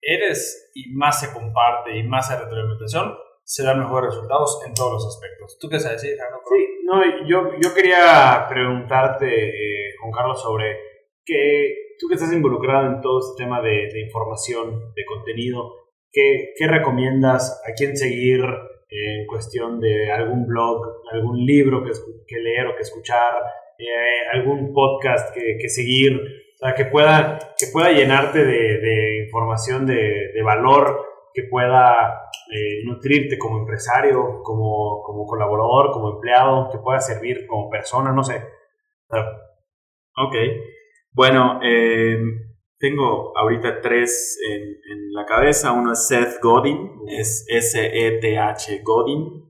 eres 0.00 0.70
y 0.74 0.92
más 0.94 1.20
se 1.20 1.32
comparte 1.32 1.96
y 1.96 2.02
más 2.02 2.28
se 2.28 2.38
retroalimentación, 2.38 3.14
se 3.42 3.62
dan 3.62 3.78
mejores 3.78 4.14
resultados 4.14 4.60
en 4.66 4.74
todos 4.74 4.92
los 4.92 5.06
aspectos. 5.06 5.58
¿Tú 5.58 5.68
qué 5.68 5.80
sabes 5.80 6.02
decir, 6.02 6.18
Sí, 6.18 6.80
no, 6.84 7.26
yo, 7.26 7.50
yo 7.60 7.74
quería 7.74 8.46
preguntarte, 8.48 9.94
Juan 10.00 10.12
Carlos, 10.12 10.42
sobre 10.42 10.76
que 11.24 11.96
tú 11.98 12.08
que 12.08 12.14
estás 12.14 12.32
involucrado 12.32 12.86
en 12.86 13.00
todo 13.00 13.20
este 13.20 13.44
tema 13.44 13.60
de, 13.60 13.88
de 13.92 14.00
información, 14.02 14.92
de 14.94 15.04
contenido, 15.04 15.84
¿qué, 16.12 16.52
¿qué 16.56 16.66
recomiendas? 16.66 17.62
¿A 17.66 17.72
quién 17.72 17.96
seguir? 17.96 18.44
En 18.88 19.26
cuestión 19.26 19.80
de 19.80 20.12
algún 20.12 20.46
blog, 20.46 21.02
algún 21.12 21.44
libro 21.44 21.82
que, 21.82 22.38
leer 22.38 22.66
o 22.66 22.76
que 22.76 22.82
escuchar, 22.82 23.32
eh, 23.78 24.28
algún 24.32 24.72
podcast 24.72 25.34
que, 25.34 25.56
que, 25.60 25.68
seguir, 25.68 26.16
o 26.16 26.58
sea, 26.58 26.74
que 26.74 26.84
pueda, 26.86 27.38
que 27.58 27.66
pueda 27.72 27.92
llenarte 27.92 28.44
de, 28.44 28.78
de 28.78 29.24
información 29.24 29.86
de, 29.86 30.32
de, 30.34 30.42
valor 30.42 31.14
que 31.32 31.44
pueda 31.50 32.30
eh, 32.52 32.84
nutrirte 32.84 33.36
como 33.38 33.58
empresario, 33.58 34.40
como, 34.42 35.02
como 35.02 35.26
colaborador, 35.26 35.90
como 35.90 36.14
empleado, 36.14 36.70
que 36.70 36.78
pueda 36.78 37.00
servir 37.00 37.46
como 37.46 37.68
persona, 37.68 38.12
no 38.12 38.22
sé. 38.22 38.40
Ok. 40.16 40.34
Bueno, 41.12 41.60
eh, 41.62 42.18
tengo 42.78 43.36
ahorita 43.36 43.80
tres 43.80 44.38
en, 44.48 44.93
la 45.14 45.24
cabeza. 45.24 45.72
Uno 45.72 45.92
es 45.92 46.08
Seth 46.08 46.40
Godin, 46.42 46.90
es 47.08 47.46
S-E-T-H 47.48 48.82
Godin, 48.82 49.48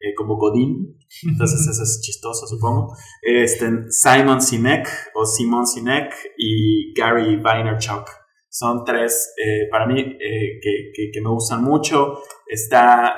eh, 0.00 0.14
como 0.14 0.36
Godin. 0.36 0.96
Entonces 1.26 1.66
eso 1.70 1.82
es 1.82 2.00
chistoso, 2.02 2.46
supongo. 2.46 2.94
Este, 3.22 3.66
Simon 3.88 4.40
Sinek 4.40 4.86
o 5.14 5.24
Simon 5.24 5.66
Sinek 5.66 6.14
y 6.36 6.92
Gary 6.94 7.36
Vaynerchuk. 7.36 8.06
Son 8.50 8.84
tres, 8.84 9.34
eh, 9.42 9.68
para 9.70 9.86
mí, 9.86 10.00
eh, 10.00 10.60
que, 10.62 11.20
me 11.22 11.30
gustan 11.30 11.64
mucho. 11.64 12.18
Está 12.46 13.16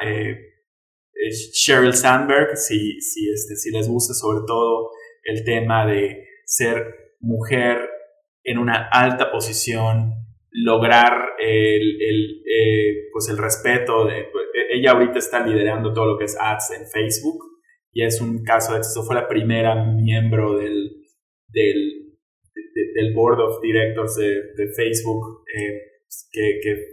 Sheryl 1.52 1.94
Sandberg, 1.94 2.56
si, 2.56 3.00
si, 3.00 3.28
este, 3.30 3.56
si 3.56 3.70
les 3.70 3.88
gusta 3.88 4.14
sobre 4.14 4.40
todo 4.46 4.90
el 5.24 5.44
tema 5.44 5.86
de 5.86 6.24
ser 6.44 7.14
mujer 7.20 7.88
en 8.42 8.58
una 8.58 8.88
alta 8.90 9.30
posición, 9.30 10.19
lograr 10.52 11.12
el, 11.38 12.02
el 12.02 12.40
pues 13.12 13.28
el 13.28 13.38
respeto. 13.38 14.06
De, 14.06 14.26
ella 14.72 14.92
ahorita 14.92 15.18
está 15.18 15.46
liderando 15.46 15.92
todo 15.92 16.06
lo 16.06 16.18
que 16.18 16.24
es 16.24 16.36
ads 16.38 16.70
en 16.72 16.86
Facebook 16.86 17.50
y 17.92 18.04
es 18.04 18.20
un 18.20 18.42
caso 18.44 18.72
de 18.72 18.78
éxito. 18.78 19.02
Fue 19.02 19.14
la 19.14 19.28
primera 19.28 19.74
miembro 19.74 20.56
del, 20.56 21.04
del, 21.48 22.16
del 22.94 23.14
Board 23.14 23.40
of 23.40 23.60
Directors 23.62 24.16
de, 24.16 24.52
de 24.56 24.72
Facebook 24.74 25.44
eh, 25.54 25.80
que, 26.32 26.60
que, 26.62 26.86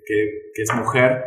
que, 0.53 0.61
es 0.61 0.73
mujer. 0.75 1.23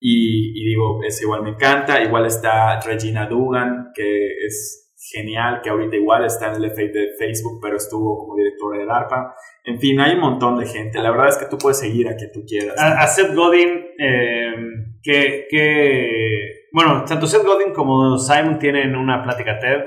Y, 0.00 0.60
y, 0.60 0.66
digo, 0.66 1.00
es 1.04 1.20
igual 1.22 1.42
me 1.42 1.50
encanta. 1.50 2.02
Igual 2.02 2.26
está 2.26 2.80
Regina 2.80 3.26
Dugan, 3.26 3.92
que 3.94 4.44
es 4.44 4.83
genial, 5.12 5.60
que 5.62 5.70
ahorita 5.70 5.96
igual 5.96 6.24
está 6.24 6.48
en 6.48 6.56
el 6.56 6.64
efecto 6.64 6.98
de 6.98 7.12
Facebook, 7.18 7.58
pero 7.60 7.76
estuvo 7.76 8.18
como 8.18 8.36
directora 8.36 8.78
de 8.78 8.86
DARPA. 8.86 9.34
En 9.64 9.78
fin, 9.78 10.00
hay 10.00 10.14
un 10.14 10.20
montón 10.20 10.58
de 10.58 10.66
gente. 10.66 11.00
La 11.00 11.10
verdad 11.10 11.28
es 11.28 11.38
que 11.38 11.46
tú 11.46 11.58
puedes 11.58 11.78
seguir 11.78 12.08
a 12.08 12.16
quien 12.16 12.32
tú 12.32 12.44
quieras. 12.46 12.74
A, 12.78 13.06
Seth 13.06 13.34
Godin, 13.34 13.86
eh, 13.98 14.54
que, 15.02 15.46
que, 15.50 16.68
bueno, 16.72 17.04
tanto 17.04 17.26
Seth 17.26 17.44
Godin 17.44 17.72
como 17.72 18.18
Simon 18.18 18.58
tienen 18.58 18.96
una 18.96 19.22
plática 19.22 19.58
TED. 19.58 19.80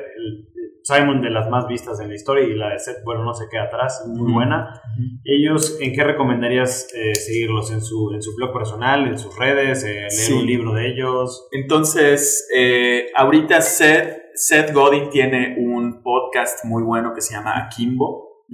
Simon 0.87 1.21
de 1.21 1.29
las 1.29 1.49
más 1.49 1.67
vistas 1.67 1.99
en 1.99 2.07
la 2.07 2.15
historia 2.15 2.45
y 2.45 2.55
la 2.55 2.69
de 2.69 2.79
Seth, 2.79 3.03
bueno, 3.03 3.25
no 3.25 3.33
se 3.33 3.49
queda 3.49 3.63
atrás, 3.63 4.05
muy 4.07 4.31
buena. 4.31 4.81
¿Ellos 5.25 5.77
en 5.81 5.91
qué 5.91 6.01
recomendarías 6.01 6.87
eh, 6.95 7.13
seguirlos? 7.13 7.71
¿En 7.71 7.81
su, 7.81 8.13
¿En 8.13 8.21
su 8.21 8.33
blog 8.37 8.53
personal, 8.53 9.05
en 9.05 9.17
sus 9.17 9.37
redes, 9.37 9.83
eh, 9.83 10.07
leer 10.09 10.33
un 10.33 10.45
libro 10.45 10.73
de 10.73 10.87
ellos? 10.87 11.49
Entonces, 11.51 12.47
eh, 12.55 13.07
ahorita 13.15 13.59
Seth, 13.59 14.26
Seth 14.37 14.71
Godin 14.71 15.09
tiene 15.09 15.55
un 15.57 16.03
podcast 16.03 16.63
muy 16.63 16.83
bueno 16.83 17.11
que 17.15 17.21
se 17.21 17.33
llama 17.33 17.57
Akimbo, 17.57 18.45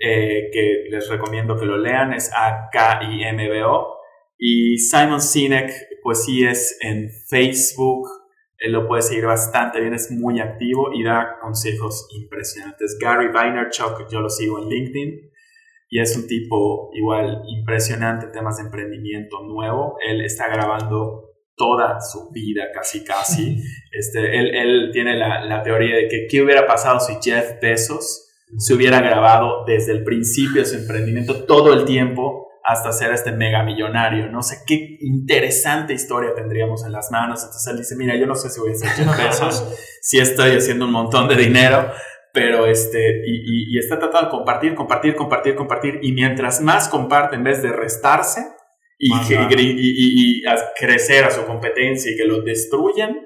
que 0.00 0.86
les 0.90 1.08
recomiendo 1.08 1.56
que 1.56 1.66
lo 1.66 1.78
lean, 1.78 2.12
es 2.12 2.32
A-K-I-M-B-O. 2.36 3.96
Y 4.36 4.78
Simon 4.78 5.20
Sinek, 5.20 5.72
pues 6.02 6.24
sí 6.24 6.44
es 6.44 6.76
en 6.80 7.10
Facebook, 7.28 8.08
él 8.58 8.72
lo 8.72 8.88
puede 8.88 9.02
seguir 9.02 9.26
bastante 9.26 9.80
bien, 9.80 9.94
es 9.94 10.10
muy 10.10 10.40
activo 10.40 10.92
y 10.92 11.04
da 11.04 11.38
consejos 11.40 12.08
impresionantes. 12.10 12.98
Gary 13.00 13.28
Vaynerchuk, 13.28 14.10
yo 14.10 14.20
lo 14.20 14.30
sigo 14.30 14.58
en 14.60 14.68
LinkedIn 14.68 15.30
y 15.90 16.00
es 16.00 16.16
un 16.16 16.26
tipo 16.26 16.90
igual 16.92 17.42
impresionante 17.46 18.26
temas 18.26 18.56
de 18.56 18.64
emprendimiento 18.64 19.42
nuevo. 19.44 19.96
Él 20.04 20.24
está 20.24 20.48
grabando 20.48 21.29
toda 21.60 22.00
su 22.00 22.30
vida, 22.30 22.64
casi 22.72 23.04
casi. 23.04 23.62
Este, 23.92 24.38
él, 24.38 24.54
él 24.54 24.90
tiene 24.94 25.14
la, 25.18 25.44
la, 25.44 25.62
teoría 25.62 25.94
de 25.94 26.08
que 26.08 26.26
qué 26.26 26.40
hubiera 26.40 26.66
pasado 26.66 27.00
si 27.00 27.18
Jeff 27.22 27.60
Bezos 27.60 28.28
se 28.56 28.72
hubiera 28.72 29.02
grabado 29.02 29.66
desde 29.66 29.92
el 29.92 30.02
principio 30.02 30.62
de 30.62 30.66
su 30.66 30.76
emprendimiento 30.76 31.44
todo 31.44 31.74
el 31.74 31.84
tiempo 31.84 32.48
hasta 32.64 32.92
ser 32.92 33.12
este 33.12 33.32
mega 33.32 33.62
millonario. 33.62 34.30
No 34.30 34.42
sé 34.42 34.62
qué 34.66 34.96
interesante 35.00 35.92
historia 35.92 36.32
tendríamos 36.34 36.82
en 36.86 36.92
las 36.92 37.10
manos. 37.10 37.42
Entonces 37.42 37.70
él 37.70 37.76
dice, 37.76 37.94
mira, 37.94 38.16
yo 38.16 38.26
no 38.26 38.34
sé 38.34 38.48
si 38.48 38.58
voy 38.58 38.70
a 38.70 38.72
hacer 38.72 38.88
100 38.88 39.08
pesos, 39.16 39.64
si 40.00 40.18
estoy 40.18 40.56
haciendo 40.56 40.86
un 40.86 40.92
montón 40.92 41.28
de 41.28 41.36
dinero, 41.36 41.90
pero 42.32 42.64
este, 42.64 43.22
y, 43.26 43.78
está 43.78 43.98
tratando 43.98 44.30
de 44.30 44.30
compartir, 44.30 44.74
compartir, 44.74 45.14
compartir, 45.14 45.54
compartir. 45.54 45.98
Y 46.02 46.12
mientras 46.12 46.62
más 46.62 46.88
comparte 46.88 47.36
en 47.36 47.44
vez 47.44 47.62
de 47.62 47.70
restarse 47.70 48.46
y, 49.00 50.40
y, 50.40 50.42
crecer 50.78 51.24
a 51.24 51.30
su 51.30 51.44
competencia 51.46 52.12
y 52.12 52.16
que 52.16 52.24
lo 52.24 52.42
destruyan, 52.42 53.16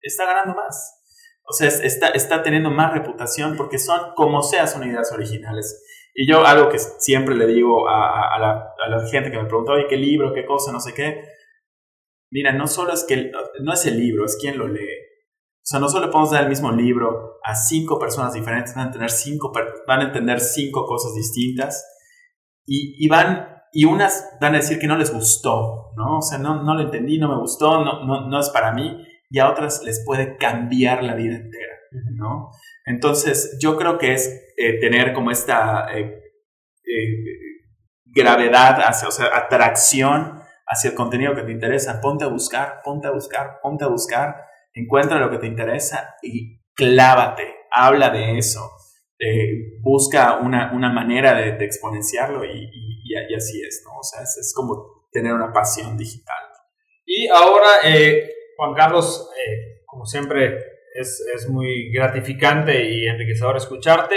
está 0.00 0.24
ganando 0.24 0.54
más. 0.54 1.00
O 1.46 1.52
sea, 1.52 1.68
está, 1.68 2.08
está 2.08 2.42
teniendo 2.42 2.70
más 2.70 2.94
reputación 2.94 3.56
porque 3.56 3.78
son, 3.78 4.14
como 4.14 4.42
sea, 4.42 4.66
son 4.66 4.88
ideas 4.88 5.12
originales. 5.12 5.82
Y 6.14 6.26
yo 6.26 6.46
algo 6.46 6.70
que 6.70 6.78
siempre 6.78 7.34
le 7.34 7.46
digo 7.46 7.88
a, 7.88 8.38
la, 8.38 9.06
gente 9.10 9.30
que 9.30 9.38
me 9.38 9.46
pregunta, 9.46 9.72
oye, 9.72 9.86
¿qué 9.88 9.96
libro, 9.96 10.32
qué 10.32 10.46
cosa, 10.46 10.72
no 10.72 10.80
sé 10.80 10.94
qué? 10.94 11.22
Mira, 12.30 12.52
no 12.52 12.66
solo 12.66 12.94
es 12.94 13.04
que, 13.04 13.30
no 13.60 13.72
es 13.72 13.86
el 13.86 13.98
libro, 13.98 14.24
es 14.24 14.38
quien 14.40 14.56
lo 14.56 14.68
lee. 14.68 15.04
O 15.64 15.66
sea, 15.66 15.80
no 15.80 15.88
solo 15.88 16.10
podemos 16.10 16.30
dar 16.30 16.44
el 16.44 16.48
mismo 16.48 16.70
libro 16.70 17.40
a 17.42 17.54
cinco 17.54 17.98
personas 17.98 18.32
diferentes, 18.32 18.74
van 18.74 18.88
a, 18.88 18.90
tener 18.92 19.10
cinco, 19.10 19.52
van 19.86 20.00
a 20.00 20.04
entender 20.04 20.40
cinco 20.40 20.86
cosas 20.86 21.14
distintas 21.14 21.84
y, 22.66 23.04
y, 23.04 23.08
van, 23.08 23.53
y 23.74 23.86
unas 23.86 24.38
van 24.40 24.54
a 24.54 24.58
decir 24.58 24.78
que 24.78 24.86
no 24.86 24.96
les 24.96 25.12
gustó, 25.12 25.92
¿no? 25.96 26.18
O 26.18 26.22
sea, 26.22 26.38
no, 26.38 26.62
no 26.62 26.74
lo 26.74 26.82
entendí, 26.82 27.18
no 27.18 27.28
me 27.28 27.40
gustó, 27.40 27.84
no, 27.84 28.06
no, 28.06 28.28
no 28.28 28.40
es 28.40 28.48
para 28.50 28.72
mí, 28.72 29.04
y 29.28 29.40
a 29.40 29.50
otras 29.50 29.82
les 29.82 30.04
puede 30.06 30.36
cambiar 30.36 31.02
la 31.02 31.16
vida 31.16 31.34
entera, 31.34 31.74
¿no? 32.12 32.50
Entonces, 32.86 33.58
yo 33.60 33.76
creo 33.76 33.98
que 33.98 34.12
es 34.12 34.54
eh, 34.56 34.78
tener 34.78 35.12
como 35.12 35.32
esta 35.32 35.86
eh, 35.92 36.22
eh, 36.84 37.24
gravedad, 38.04 38.80
hacia, 38.80 39.08
o 39.08 39.10
sea, 39.10 39.36
atracción 39.36 40.40
hacia 40.66 40.90
el 40.90 40.96
contenido 40.96 41.34
que 41.34 41.42
te 41.42 41.50
interesa. 41.50 42.00
Ponte 42.00 42.24
a 42.24 42.28
buscar, 42.28 42.80
ponte 42.84 43.08
a 43.08 43.10
buscar, 43.10 43.58
ponte 43.60 43.84
a 43.84 43.88
buscar, 43.88 44.36
encuentra 44.72 45.18
lo 45.18 45.30
que 45.30 45.38
te 45.38 45.48
interesa 45.48 46.14
y 46.22 46.60
clávate, 46.74 47.54
habla 47.72 48.10
de 48.10 48.38
eso. 48.38 48.70
busca 49.80 50.36
una, 50.36 50.70
manera 50.92 51.34
de, 51.34 51.64
exponenciarlo 51.64 52.44
y, 52.44 52.70
y, 52.72 52.93
así 53.36 53.60
es, 53.62 53.82
¿no? 53.84 53.98
O 53.98 54.02
sea, 54.02 54.22
es, 54.22 54.52
como 54.54 55.08
tener 55.12 55.32
una 55.32 55.52
pasión 55.52 55.96
digital. 55.96 56.36
Y 57.04 57.28
ahora, 57.28 57.68
Juan 58.56 58.74
Carlos, 58.74 59.30
como 59.86 60.06
siempre, 60.06 60.58
es, 60.94 61.48
muy 61.48 61.90
gratificante 61.92 62.88
y 62.88 63.06
enriquecedor 63.06 63.56
escucharte, 63.56 64.16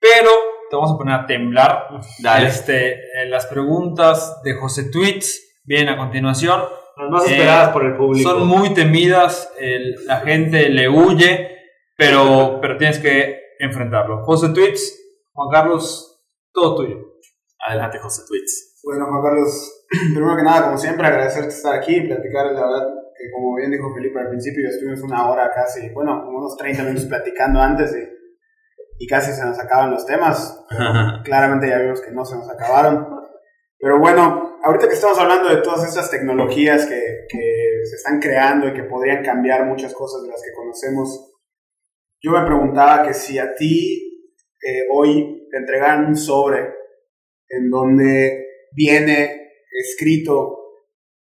pero 0.00 0.30
te 0.68 0.76
vamos 0.76 0.92
a 0.92 0.98
poner 0.98 1.14
a 1.14 1.26
temblar. 1.26 1.88
Dale. 2.22 2.48
Este, 2.48 2.92
eh, 2.94 3.26
las 3.28 3.46
preguntas 3.46 4.42
de 4.42 4.54
José 4.54 4.90
Tweets 4.90 5.60
vienen 5.64 5.90
a 5.90 5.96
continuación. 5.96 6.62
Las 6.96 7.10
más 7.10 7.30
esperadas 7.30 7.70
por 7.70 7.84
el 7.84 7.96
público. 7.96 8.30
Son 8.30 8.46
muy 8.46 8.72
temidas, 8.72 9.52
la 10.06 10.20
gente 10.20 10.70
le 10.70 10.88
huye, 10.88 11.50
pero, 11.94 12.58
pero 12.62 12.78
tienes 12.78 12.98
que 12.98 13.38
enfrentarlo. 13.58 14.24
José 14.24 14.48
Tweets, 14.48 14.98
Juan 15.34 15.50
Carlos, 15.50 16.22
todo 16.54 16.76
tuyo. 16.76 17.05
Adelante, 17.66 17.98
José 17.98 18.22
Tweets. 18.28 18.80
Bueno, 18.84 19.06
Juan 19.06 19.22
Carlos, 19.22 19.86
primero 20.14 20.36
que 20.36 20.42
nada, 20.44 20.66
como 20.66 20.78
siempre, 20.78 21.04
agradecerte 21.04 21.48
estar 21.48 21.74
aquí 21.74 21.96
y 21.96 22.06
platicar, 22.06 22.52
la 22.52 22.60
verdad, 22.60 22.86
que 23.18 23.30
como 23.32 23.56
bien 23.56 23.72
dijo 23.72 23.92
Felipe 23.92 24.20
al 24.20 24.28
principio, 24.28 24.62
ya 24.62 24.70
estuvimos 24.70 25.02
una 25.02 25.28
hora 25.28 25.50
casi, 25.52 25.90
bueno, 25.90 26.28
unos 26.28 26.56
30 26.56 26.84
minutos 26.84 27.06
platicando 27.06 27.60
antes 27.60 27.92
y, 27.96 29.04
y 29.04 29.06
casi 29.08 29.32
se 29.32 29.44
nos 29.44 29.58
acaban 29.58 29.90
los 29.90 30.06
temas. 30.06 30.64
Claramente 31.24 31.68
ya 31.68 31.78
vimos 31.78 32.00
que 32.00 32.12
no 32.12 32.24
se 32.24 32.36
nos 32.36 32.48
acabaron. 32.48 33.04
Pero 33.80 33.98
bueno, 33.98 34.58
ahorita 34.62 34.86
que 34.86 34.94
estamos 34.94 35.18
hablando 35.18 35.48
de 35.48 35.56
todas 35.56 35.88
estas 35.88 36.08
tecnologías 36.08 36.86
que, 36.86 37.26
que 37.28 37.80
se 37.82 37.96
están 37.96 38.20
creando 38.20 38.68
y 38.68 38.74
que 38.74 38.84
podrían 38.84 39.24
cambiar 39.24 39.66
muchas 39.66 39.92
cosas 39.92 40.22
de 40.22 40.28
las 40.28 40.40
que 40.40 40.54
conocemos, 40.54 41.34
yo 42.22 42.30
me 42.30 42.46
preguntaba 42.46 43.02
que 43.02 43.12
si 43.12 43.40
a 43.40 43.56
ti 43.56 44.30
eh, 44.62 44.86
hoy 44.92 45.48
te 45.50 45.58
entregan 45.58 46.06
un 46.06 46.16
sobre 46.16 46.85
en 47.48 47.70
donde 47.70 48.46
viene 48.72 49.50
escrito 49.70 50.56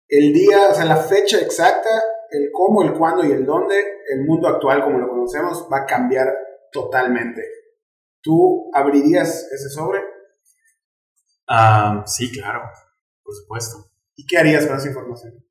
el 0.08 0.34
día, 0.34 0.70
o 0.70 0.74
sea, 0.74 0.86
la 0.86 0.98
fecha 0.98 1.40
exacta, 1.40 1.90
el 2.30 2.50
cómo, 2.52 2.84
el 2.84 2.94
cuándo 2.94 3.24
y 3.24 3.32
el 3.32 3.46
dónde, 3.46 3.76
el 4.14 4.26
mundo 4.26 4.48
actual 4.48 4.84
como 4.84 5.00
lo 5.00 5.10
conocemos 5.10 5.68
va 5.72 5.80
a 5.80 5.86
cambiar 5.86 6.28
totalmente. 6.72 7.44
¿Tú 8.22 8.70
abrirías 8.74 9.50
ese 9.52 9.70
sobre? 9.70 10.02
Ah, 11.48 12.04
sí, 12.06 12.32
claro, 12.32 12.62
por 13.24 13.36
supuesto. 13.36 13.92
¿Y 14.16 14.26
qué 14.26 14.38
harías 14.38 14.66
con 14.66 14.78
esa 14.78 14.88
información? 14.88 15.46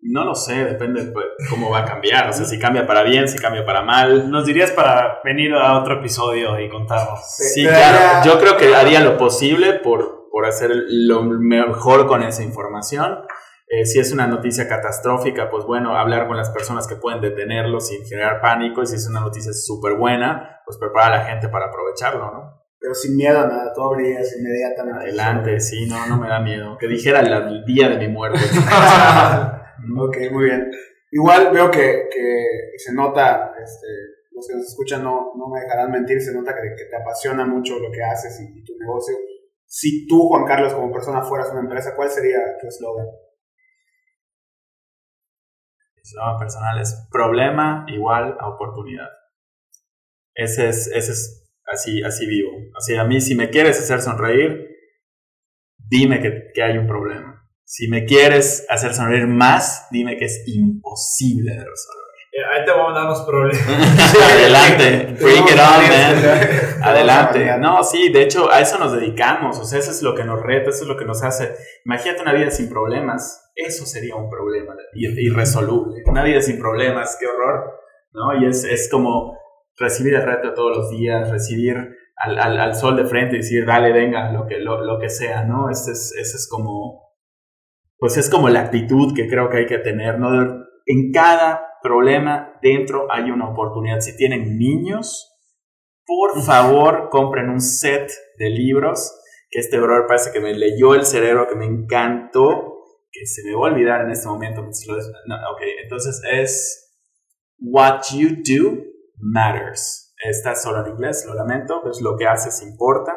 No 0.00 0.24
lo 0.24 0.34
sé, 0.34 0.64
depende 0.64 1.04
de 1.04 1.12
cómo 1.50 1.70
va 1.70 1.80
a 1.80 1.84
cambiar. 1.84 2.28
O 2.28 2.32
sea, 2.32 2.44
si 2.44 2.58
cambia 2.58 2.86
para 2.86 3.02
bien, 3.02 3.28
si 3.28 3.38
cambia 3.38 3.64
para 3.64 3.82
mal. 3.82 4.30
Nos 4.30 4.46
dirías 4.46 4.70
para 4.70 5.20
venir 5.24 5.52
a 5.54 5.78
otro 5.78 5.98
episodio 5.98 6.58
y 6.60 6.68
contarnos. 6.68 7.20
Sí, 7.36 7.64
claro. 7.64 8.24
Yo 8.24 8.38
creo 8.38 8.56
que 8.56 8.74
haría 8.74 9.00
lo 9.00 9.16
posible 9.16 9.74
por 9.74 10.18
por 10.30 10.46
hacer 10.46 10.70
lo 10.88 11.22
mejor 11.24 12.06
con 12.06 12.22
esa 12.22 12.44
información. 12.44 13.24
Eh, 13.66 13.84
si 13.84 13.98
es 13.98 14.12
una 14.12 14.28
noticia 14.28 14.68
catastrófica, 14.68 15.50
pues 15.50 15.64
bueno, 15.64 15.96
hablar 15.96 16.28
con 16.28 16.36
las 16.36 16.50
personas 16.50 16.86
que 16.86 16.94
pueden 16.96 17.20
detenerlo 17.20 17.80
sin 17.80 18.06
generar 18.06 18.40
pánico. 18.40 18.82
Y 18.82 18.86
si 18.86 18.94
es 18.94 19.08
una 19.08 19.20
noticia 19.20 19.52
súper 19.52 19.94
buena, 19.94 20.60
pues 20.64 20.78
preparar 20.78 21.12
a 21.12 21.16
la 21.18 21.24
gente 21.24 21.48
para 21.48 21.66
aprovecharlo, 21.66 22.30
¿no? 22.30 22.64
Pero 22.80 22.94
sin 22.94 23.16
miedo 23.16 23.40
a 23.40 23.46
nada, 23.46 23.72
tú 23.74 23.82
abrías 23.82 24.32
inmediatamente. 24.38 25.00
Adelante, 25.00 25.60
sí, 25.60 25.88
no, 25.88 26.06
no 26.06 26.16
me 26.16 26.28
da 26.28 26.38
miedo. 26.38 26.78
Que 26.78 26.86
dijera 26.86 27.18
el 27.20 27.64
día 27.64 27.88
de 27.88 27.98
mi 27.98 28.06
muerte. 28.06 28.38
ok, 29.98 30.16
muy 30.32 30.44
bien. 30.44 30.70
Igual 31.10 31.52
veo 31.52 31.70
que, 31.70 32.08
que 32.12 32.78
se 32.78 32.92
nota, 32.92 33.54
este, 33.62 33.86
los 34.38 34.46
que 34.46 34.54
nos 34.54 34.66
escuchan 34.66 35.02
no, 35.02 35.32
no 35.36 35.48
me 35.48 35.60
dejarán 35.60 35.90
mentir, 35.90 36.20
se 36.20 36.34
nota 36.34 36.54
que, 36.54 36.84
te 36.84 36.96
apasiona 36.96 37.44
mucho 37.44 37.78
lo 37.78 37.90
que 37.90 38.02
haces 38.02 38.40
y, 38.40 38.64
tu 38.64 38.76
negocio. 38.78 39.16
Si 39.66 40.06
tú, 40.06 40.28
Juan 40.28 40.46
Carlos, 40.46 40.72
como 40.72 40.92
persona 40.92 41.22
fueras 41.22 41.50
una 41.50 41.60
empresa, 41.60 41.94
¿cuál 41.94 42.08
sería 42.10 42.38
tu 42.60 42.68
eslogan? 42.68 43.06
eslogan 46.02 46.38
personal 46.38 46.80
es 46.80 47.06
problema 47.10 47.84
igual 47.88 48.36
a 48.40 48.48
oportunidad. 48.48 49.08
Ese 50.34 50.68
es, 50.68 50.86
ese 50.86 51.12
es 51.12 51.52
así, 51.66 52.02
así 52.02 52.26
vivo. 52.26 52.50
Así 52.76 52.96
a 52.96 53.04
mí, 53.04 53.20
si 53.20 53.34
me 53.34 53.50
quieres 53.50 53.78
hacer 53.78 54.00
sonreír, 54.00 54.68
dime 55.76 56.20
que, 56.20 56.50
que 56.54 56.62
hay 56.62 56.78
un 56.78 56.86
problema. 56.86 57.37
Si 57.70 57.86
me 57.86 58.06
quieres 58.06 58.64
hacer 58.70 58.94
sonreír 58.94 59.26
más, 59.26 59.88
dime 59.90 60.16
que 60.16 60.24
es 60.24 60.42
imposible 60.46 61.52
de 61.52 61.58
resolver. 61.58 62.08
Eh, 62.32 62.40
ahí 62.50 62.64
te 62.64 62.70
vamos 62.70 62.92
a 62.92 63.00
dar 63.00 63.08
los 63.10 63.20
problemas. 63.20 64.16
Adelante, 64.32 65.14
bring 65.20 65.44
it 65.44 65.60
on, 65.60 65.82
man. 65.86 66.82
Adelante. 66.82 67.58
No, 67.58 67.84
sí, 67.84 68.10
de 68.10 68.22
hecho, 68.22 68.50
a 68.50 68.62
eso 68.62 68.78
nos 68.78 68.94
dedicamos. 68.94 69.58
O 69.58 69.64
sea, 69.64 69.80
eso 69.80 69.90
es 69.90 70.00
lo 70.00 70.14
que 70.14 70.24
nos 70.24 70.42
reta, 70.42 70.70
eso 70.70 70.84
es 70.84 70.88
lo 70.88 70.96
que 70.96 71.04
nos 71.04 71.22
hace. 71.22 71.56
Imagínate 71.84 72.22
una 72.22 72.32
vida 72.32 72.50
sin 72.50 72.70
problemas. 72.70 73.52
Eso 73.54 73.84
sería 73.84 74.16
un 74.16 74.30
problema 74.30 74.74
irresoluble. 74.94 76.02
Una 76.06 76.24
vida 76.24 76.40
sin 76.40 76.58
problemas, 76.58 77.18
qué 77.20 77.26
horror. 77.26 77.70
¿no? 78.14 78.34
Y 78.40 78.48
es, 78.48 78.64
es 78.64 78.88
como 78.90 79.36
recibir 79.76 80.14
el 80.14 80.22
reto 80.22 80.54
todos 80.54 80.74
los 80.74 80.90
días, 80.90 81.30
recibir 81.30 81.76
al, 82.16 82.38
al, 82.38 82.58
al, 82.58 82.74
sol 82.74 82.96
de 82.96 83.04
frente 83.04 83.36
y 83.36 83.40
decir, 83.40 83.66
dale, 83.66 83.92
venga, 83.92 84.32
lo 84.32 84.46
que, 84.46 84.58
lo, 84.58 84.82
lo 84.86 84.98
que 84.98 85.10
sea, 85.10 85.44
¿no? 85.44 85.68
Ese 85.68 85.92
es, 85.92 86.14
ese 86.18 86.36
es 86.36 86.48
como, 86.50 87.07
pues 87.98 88.16
es 88.16 88.30
como 88.30 88.48
la 88.48 88.60
actitud 88.60 89.14
que 89.14 89.28
creo 89.28 89.48
que 89.50 89.58
hay 89.58 89.66
que 89.66 89.78
tener, 89.78 90.18
¿no? 90.18 90.28
En 90.86 91.12
cada 91.12 91.62
problema 91.82 92.58
dentro 92.62 93.06
hay 93.10 93.30
una 93.30 93.50
oportunidad. 93.50 94.00
Si 94.00 94.16
tienen 94.16 94.56
niños, 94.56 95.36
por 96.06 96.42
favor, 96.42 97.08
compren 97.10 97.50
un 97.50 97.60
set 97.60 98.10
de 98.38 98.50
libros 98.50 99.14
que 99.50 99.60
este 99.60 99.78
brother 99.78 100.06
parece 100.06 100.30
que 100.30 100.40
me 100.40 100.54
leyó 100.54 100.94
el 100.94 101.04
cerebro, 101.04 101.46
que 101.48 101.56
me 101.56 101.66
encantó, 101.66 102.84
que 103.10 103.26
se 103.26 103.42
me 103.44 103.54
va 103.54 103.68
a 103.68 103.72
olvidar 103.72 104.02
en 104.02 104.10
este 104.10 104.28
momento. 104.28 104.60
ok, 104.60 105.62
entonces 105.82 106.20
es 106.30 107.00
What 107.58 108.02
You 108.14 108.42
Do 108.44 108.82
Matters. 109.16 110.14
Está 110.22 110.54
solo 110.54 110.84
en 110.84 110.92
inglés, 110.92 111.24
lo 111.26 111.34
lamento, 111.34 111.80
pues 111.82 112.00
lo 112.00 112.16
que 112.16 112.26
haces 112.26 112.62
importa. 112.62 113.16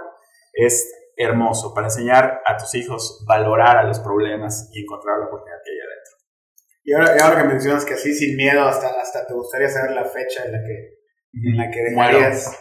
Es 0.54 0.90
hermoso 1.18 1.74
para 1.74 1.88
enseñar 1.88 2.42
a 2.46 2.58
tus 2.58 2.74
hijos 2.76 3.24
valorar 3.28 3.78
a 3.78 3.84
los 3.84 4.00
problemas 4.00 4.70
y 4.74 4.84
encontrar 4.84 5.20
la 5.20 5.28
oportunidad 5.28 5.60
que 5.64 5.72
hay 5.72 5.80
adentro. 5.80 6.22
Y 6.84 6.94
ahora, 6.94 7.18
y 7.18 7.22
ahora 7.22 7.42
que 7.42 7.48
mencionas 7.48 7.86
que 7.86 7.94
así, 7.94 8.14
sin 8.14 8.36
miedo, 8.36 8.64
hasta, 8.64 8.88
hasta 9.00 9.28
te 9.28 9.34
gustaría 9.34 9.70
saber 9.70 9.92
la 9.92 10.06
fecha 10.06 10.46
en 10.46 10.52
la 10.52 10.60
que, 10.60 11.00
en 11.34 11.58
la 11.58 11.70
que 11.70 11.82
dejarías 11.84 12.58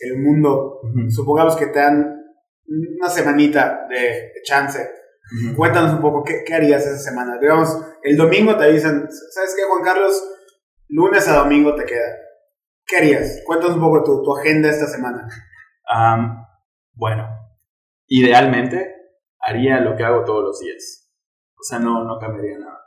el 0.00 0.18
mundo. 0.18 0.80
Supongamos 1.08 1.56
que 1.56 1.66
te 1.66 1.78
dan 1.78 2.24
una 2.66 3.10
semanita 3.10 3.86
de, 3.88 4.32
chance. 4.44 4.90
Cuéntanos 5.56 5.92
un 5.92 6.00
poco, 6.00 6.24
¿qué, 6.24 6.42
¿qué, 6.44 6.54
harías 6.54 6.86
esa 6.86 6.98
semana? 6.98 7.38
Digamos, 7.38 7.76
el 8.02 8.16
domingo 8.16 8.56
te 8.56 8.64
avisan, 8.64 9.08
¿sabes 9.30 9.54
qué, 9.54 9.64
Juan 9.64 9.84
Carlos? 9.84 10.22
Lunes 10.88 11.28
a 11.28 11.36
domingo 11.36 11.74
te 11.74 11.84
queda. 11.84 12.16
¿Qué 12.86 12.96
harías? 12.96 13.42
Cuéntanos 13.44 13.76
un 13.76 13.82
poco 13.82 14.02
tu, 14.02 14.22
tu 14.22 14.36
agenda 14.36 14.70
esta 14.70 14.86
semana. 14.86 15.28
bueno, 16.94 17.28
idealmente 18.08 18.94
haría 19.40 19.80
lo 19.80 19.96
que 19.96 20.04
hago 20.04 20.24
todos 20.24 20.44
los 20.44 20.60
días. 20.60 21.10
O 21.58 21.62
sea, 21.62 21.78
no, 21.78 22.04
no 22.04 22.18
cambiaría 22.18 22.58
nada. 22.58 22.78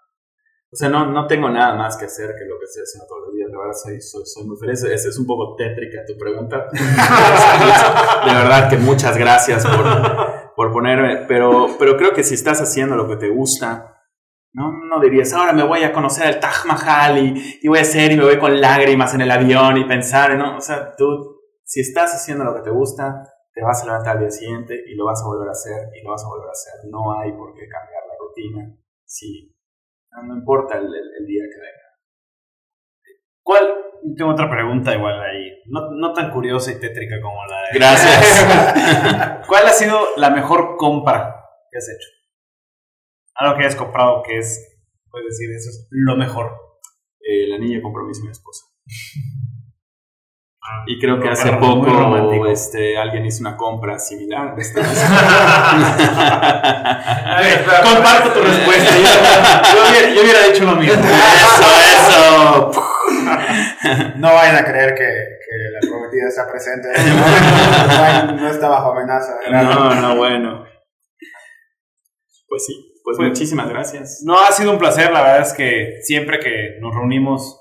O 0.74 0.76
sea, 0.76 0.88
no, 0.88 1.06
no 1.06 1.28
tengo 1.28 1.50
nada 1.50 1.76
más 1.76 1.98
que 1.98 2.06
hacer 2.06 2.28
que 2.28 2.46
lo 2.46 2.58
que 2.58 2.64
estoy 2.64 2.84
haciendo 2.84 3.06
todos 3.08 3.24
los 3.26 3.36
días. 3.36 3.52
De 3.52 3.58
verdad, 3.58 3.74
soy, 3.74 4.02
soy, 4.02 4.24
soy 4.26 4.48
muy 4.48 4.58
feliz. 4.58 4.82
Es, 4.84 5.06
es, 5.06 5.20
un 5.20 5.26
poco 5.26 5.56
tétrica 5.58 6.06
tu 6.08 6.18
pregunta. 6.18 6.68
de 8.26 8.34
verdad 8.34 8.70
que 8.70 8.78
muchas 8.78 9.18
gracias 9.18 9.66
por, 9.66 10.56
por 10.56 10.72
ponerme. 10.72 11.26
Pero, 11.28 11.76
pero 11.78 11.98
creo 11.98 12.14
que 12.14 12.24
si 12.24 12.36
estás 12.36 12.62
haciendo 12.62 12.96
lo 12.96 13.06
que 13.06 13.18
te 13.18 13.28
gusta, 13.28 13.98
no, 14.54 14.72
no 14.72 15.02
dirías, 15.02 15.34
ahora 15.34 15.52
me 15.52 15.64
voy 15.64 15.84
a 15.84 15.92
conocer 15.92 16.28
el 16.28 16.40
Taj 16.40 16.66
Mahal 16.66 17.18
y, 17.18 17.60
y 17.62 17.68
voy 17.68 17.80
a 17.80 17.82
hacer 17.82 18.14
y 18.14 18.18
me 18.18 18.24
voy 18.24 18.38
con 18.38 18.60
lágrimas 18.62 19.14
en 19.14 19.22
el 19.22 19.32
avión 19.32 19.78
y 19.78 19.84
pensar, 19.84 20.38
¿no? 20.38 20.58
O 20.58 20.62
sea, 20.62 20.96
tú, 20.96 21.42
si 21.66 21.82
estás 21.82 22.14
haciendo 22.14 22.46
lo 22.46 22.56
que 22.56 22.62
te 22.62 22.70
gusta, 22.70 23.24
te 23.54 23.62
vas 23.62 23.82
a 23.84 23.86
levantar 23.86 24.16
al 24.16 24.22
día 24.22 24.32
siguiente 24.32 24.76
y 24.88 24.96
lo 24.96 25.06
vas 25.06 25.22
a 25.22 25.28
volver 25.28 25.50
a 25.50 25.52
hacer 25.52 25.90
y 25.94 26.04
lo 26.04 26.12
vas 26.12 26.24
a 26.24 26.30
volver 26.30 26.48
a 26.48 26.52
hacer. 26.52 26.74
No 26.90 27.20
hay 27.20 27.32
por 27.34 27.54
qué 27.54 27.68
cambiar 27.68 28.04
la 28.08 28.14
rutina. 28.20 28.78
Sí, 29.06 29.54
no, 30.12 30.36
importa 30.36 30.78
el, 30.78 30.86
el, 30.86 31.26
día 31.26 31.44
que 31.44 31.60
venga. 31.60 31.82
¿Cuál? 33.44 33.92
Tengo 34.18 34.32
otra 34.32 34.50
pregunta 34.50 34.96
igual 34.96 35.22
ahí, 35.22 35.62
no, 35.68 35.92
no 35.92 36.14
tan 36.14 36.32
curiosa 36.32 36.72
y 36.72 36.80
tétrica 36.80 37.22
como 37.22 37.46
la 37.46 37.62
de... 37.62 37.68
Gracias. 37.74 39.44
¿Cuál 39.48 39.68
ha 39.68 39.74
sido 39.74 40.00
la 40.18 40.32
mejor 40.32 40.76
compra 40.78 41.46
que 41.70 41.78
has 41.78 41.88
hecho? 41.88 42.08
Algo 43.36 43.58
que 43.58 43.66
hayas 43.66 43.76
comprado 43.76 44.24
que 44.24 44.40
es, 44.40 44.82
puedes 45.10 45.28
decir, 45.28 45.52
eso 45.52 45.70
es 45.70 45.88
lo 45.92 46.16
mejor. 46.16 46.52
Eh, 47.20 47.54
anillo 47.54 47.78
de 47.78 47.82
compromiso 47.84 48.22
de 48.22 48.28
mi 48.28 48.32
esposa. 48.32 48.66
Y 50.86 51.00
creo 51.00 51.20
que 51.20 51.30
hace 51.30 51.54
poco 51.54 52.46
este, 52.48 52.96
alguien 52.98 53.26
hizo 53.26 53.42
una 53.42 53.58
compra 53.58 53.98
similar. 53.98 54.50
a 54.54 54.56
ver, 57.42 57.66
comparto 57.84 58.30
tu 58.32 58.42
respuesta. 58.42 58.96
Yo, 58.96 59.04
yo, 60.16 60.22
hubiera, 60.22 60.48
dicho 60.48 60.64
lo 60.66 60.76
mismo. 60.76 61.02
Eso, 61.04 61.66
eso. 61.90 62.72
No 64.18 64.34
vayan 64.34 64.56
a 64.58 64.64
creer 64.64 64.94
que, 64.94 65.04
que 65.04 65.56
la 65.74 65.80
prometida 65.90 66.28
está 66.28 66.48
presente. 66.52 66.90
No 68.42 68.48
está 68.48 68.70
bajo 68.70 68.92
amenaza. 68.92 69.40
No, 69.50 69.96
no, 69.96 70.16
bueno. 70.16 70.66
Pues 72.48 72.66
sí, 72.66 72.74
pues, 73.04 73.18
pues 73.18 73.30
muchísimas 73.30 73.68
gracias. 73.70 74.22
No, 74.24 74.40
ha 74.40 74.52
sido 74.52 74.72
un 74.72 74.78
placer. 74.78 75.12
La 75.12 75.22
verdad 75.22 75.42
es 75.42 75.54
que 75.54 76.00
siempre 76.02 76.40
que 76.40 76.78
nos 76.80 76.94
reunimos 76.94 77.61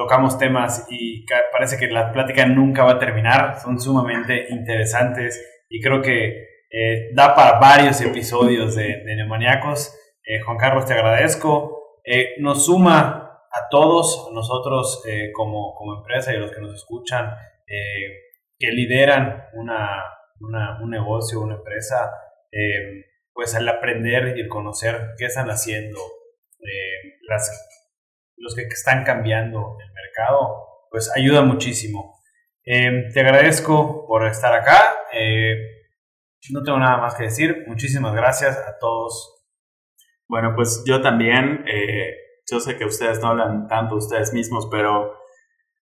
tocamos 0.00 0.38
temas 0.38 0.86
y 0.88 1.26
parece 1.52 1.76
que 1.76 1.92
la 1.92 2.10
plática 2.10 2.46
nunca 2.46 2.84
va 2.84 2.92
a 2.92 2.98
terminar, 2.98 3.60
son 3.60 3.78
sumamente 3.78 4.46
interesantes 4.48 5.62
y 5.68 5.78
creo 5.82 6.00
que 6.00 6.48
eh, 6.70 7.10
da 7.12 7.34
para 7.34 7.58
varios 7.58 8.00
episodios 8.00 8.76
de, 8.76 8.84
de. 8.84 9.12
Eh, 10.24 10.40
Juan 10.40 10.56
Carlos, 10.56 10.86
te 10.86 10.94
agradezco. 10.94 11.98
Eh, 12.02 12.36
nos 12.38 12.64
suma 12.64 13.44
a 13.52 13.68
todos, 13.68 14.30
nosotros 14.32 15.04
como, 15.34 15.74
como, 15.74 15.98
empresa 15.98 16.32
y 16.32 16.38
los 16.38 16.50
que 16.50 16.62
nos 16.62 16.74
escuchan, 16.74 17.34
que 18.58 18.68
lideran 18.68 19.48
una, 19.52 20.02
una, 20.40 20.80
un 20.82 20.90
negocio, 20.90 21.42
una 21.42 21.56
empresa, 21.56 22.10
pues 23.34 23.54
al 23.54 23.68
aprender 23.68 24.34
y 24.38 24.40
el 24.40 24.48
conocer 24.48 25.10
qué 25.18 25.26
están 25.26 25.50
haciendo, 25.50 25.98
las 27.28 27.79
los 28.40 28.54
que 28.54 28.62
están 28.62 29.04
cambiando 29.04 29.76
el 29.78 29.92
mercado, 29.92 30.86
pues 30.90 31.10
ayuda 31.14 31.42
muchísimo. 31.42 32.20
Em, 32.64 33.12
te 33.12 33.20
agradezco 33.20 34.06
por 34.06 34.26
estar 34.26 34.52
acá. 34.52 34.96
Eh, 35.12 35.54
no 36.50 36.62
tengo 36.62 36.78
nada 36.78 36.98
más 36.98 37.14
que 37.14 37.24
decir. 37.24 37.64
Muchísimas 37.66 38.14
gracias 38.14 38.56
a 38.56 38.78
todos. 38.78 39.44
Bueno, 40.26 40.54
pues 40.54 40.82
yo 40.86 41.00
también, 41.00 41.64
eh, 41.66 42.14
yo 42.50 42.60
sé 42.60 42.76
que 42.76 42.84
ustedes 42.84 43.20
no 43.20 43.28
hablan 43.28 43.68
tanto 43.68 43.96
ustedes 43.96 44.32
mismos, 44.32 44.68
pero 44.70 45.20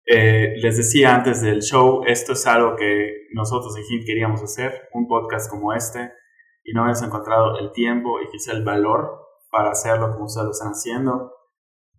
eh, 0.05 0.53
les 0.57 0.77
decía 0.77 1.15
antes 1.15 1.41
del 1.41 1.61
show, 1.61 2.03
esto 2.05 2.33
es 2.33 2.47
algo 2.47 2.75
que 2.75 3.27
nosotros 3.33 3.75
en 3.75 3.83
HINT 3.83 4.05
queríamos 4.05 4.41
hacer, 4.41 4.87
un 4.93 5.07
podcast 5.07 5.49
como 5.49 5.73
este, 5.73 6.13
y 6.63 6.73
no 6.73 6.85
hemos 6.85 7.01
encontrado 7.01 7.59
el 7.59 7.71
tiempo 7.71 8.21
y 8.21 8.29
quizá 8.29 8.53
el 8.53 8.63
valor 8.63 9.19
para 9.51 9.71
hacerlo 9.71 10.13
como 10.13 10.25
ustedes 10.25 10.45
lo 10.45 10.51
están 10.51 10.71
haciendo. 10.71 11.36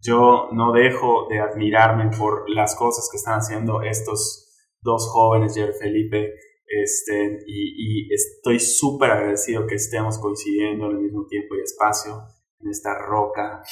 Yo 0.01 0.49
no 0.53 0.73
dejo 0.73 1.27
de 1.29 1.41
admirarme 1.41 2.11
por 2.17 2.49
las 2.49 2.75
cosas 2.77 3.09
que 3.11 3.17
están 3.17 3.39
haciendo 3.39 3.83
estos 3.83 4.47
dos 4.81 5.09
jóvenes, 5.11 5.55
Jer 5.55 5.75
Felipe, 5.75 6.35
este, 6.67 7.39
y, 7.47 8.07
y 8.07 8.15
estoy 8.15 8.61
súper 8.61 9.11
agradecido 9.11 9.67
que 9.67 9.75
estemos 9.77 10.19
coincidiendo 10.19 10.91
en 10.91 10.97
el 10.97 11.03
mismo 11.03 11.27
tiempo 11.27 11.57
y 11.57 11.63
espacio 11.63 12.23
en 12.61 12.71
esta 12.71 12.95
roca 12.99 13.63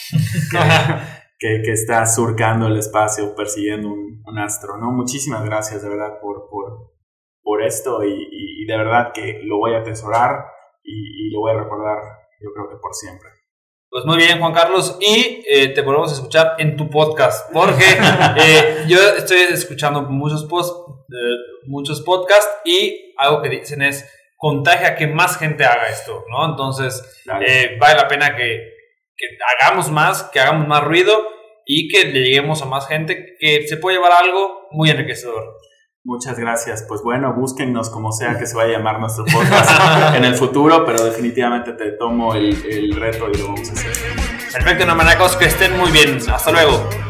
que, 1.39 1.63
que, 1.63 1.73
está 1.73 2.07
surcando 2.07 2.67
el 2.69 2.79
espacio, 2.79 3.35
persiguiendo 3.35 3.89
un, 3.89 4.23
un, 4.25 4.39
astro. 4.39 4.79
¿no? 4.79 4.93
Muchísimas 4.93 5.45
gracias 5.45 5.83
de 5.83 5.91
verdad 5.91 6.19
por, 6.21 6.49
por, 6.49 6.95
por 7.43 7.63
esto 7.63 8.03
y, 8.03 8.13
y, 8.13 8.63
y 8.63 8.67
de 8.67 8.77
verdad 8.77 9.13
que 9.13 9.41
lo 9.45 9.59
voy 9.59 9.75
a 9.75 9.81
atesorar 9.81 10.47
y, 10.83 11.31
lo 11.31 11.41
voy 11.41 11.53
a 11.53 11.63
recordar 11.63 11.99
yo 12.41 12.51
creo 12.53 12.69
que 12.71 12.77
por 12.77 12.95
siempre. 12.95 13.29
Pues 13.97 14.05
muy 14.05 14.19
bien, 14.19 14.39
Juan 14.41 14.53
Carlos, 14.53 14.99
y 15.01 15.43
eh, 15.49 15.69
te 15.69 15.81
volvemos 15.81 16.11
a 16.11 16.17
escuchar 16.17 16.57
en 16.59 16.77
tu 16.77 16.91
podcast, 16.91 17.51
porque 17.51 17.83
eh, 18.37 18.85
yo 18.87 18.99
estoy 19.17 19.39
escuchando 19.39 20.03
muchos, 20.03 20.45
post, 20.45 20.87
muchos 21.65 22.03
podcasts 22.03 22.47
y 22.67 23.15
algo 23.17 23.41
que 23.41 23.49
dicen 23.49 23.81
es 23.81 24.07
contagia 24.37 24.97
que 24.97 25.07
más 25.07 25.39
gente 25.39 25.65
haga 25.65 25.89
esto, 25.89 26.27
¿no? 26.31 26.45
Entonces, 26.45 27.25
eh, 27.41 27.79
vale 27.81 27.95
la 27.95 28.07
pena 28.07 28.37
que, 28.37 28.71
que, 29.17 29.27
hagamos 29.63 29.91
más, 29.91 30.25
que 30.25 30.41
hagamos 30.41 30.69
más 30.69 30.85
ruido 30.85 31.17
y 31.65 31.89
que 31.89 32.05
le 32.05 32.21
lleguemos 32.21 32.61
a 32.61 32.67
más 32.67 32.87
gente, 32.87 33.39
que 33.41 33.67
se 33.67 33.79
puede 33.79 33.97
llevar 33.97 34.13
algo 34.13 34.69
muy 34.73 34.91
enriquecedor. 34.91 35.57
Muchas 36.07 36.39
gracias. 36.39 36.85
Pues 36.87 37.03
bueno, 37.03 37.35
búsquennos 37.35 37.91
como 37.91 38.13
sea 38.13 38.39
que 38.39 38.47
se 38.47 38.55
vaya 38.55 38.77
a 38.77 38.79
llamar 38.79 39.01
nuestro 39.01 39.25
podcast 39.25 40.15
en 40.15 40.25
el 40.25 40.37
futuro, 40.37 40.85
pero 40.87 41.03
definitivamente 41.03 41.73
te 41.73 41.91
tomo 41.91 42.33
el, 42.33 42.65
el 42.65 42.95
reto 42.95 43.27
y 43.29 43.37
lo 43.37 43.49
vamos 43.49 43.69
a 43.71 43.73
hacer. 43.73 43.93
Perfecto, 44.53 44.87
no 44.87 44.95
manacos, 44.95 45.35
que 45.35 45.47
estén 45.47 45.77
muy 45.77 45.91
bien. 45.91 46.19
Hasta 46.33 46.53
luego. 46.53 47.06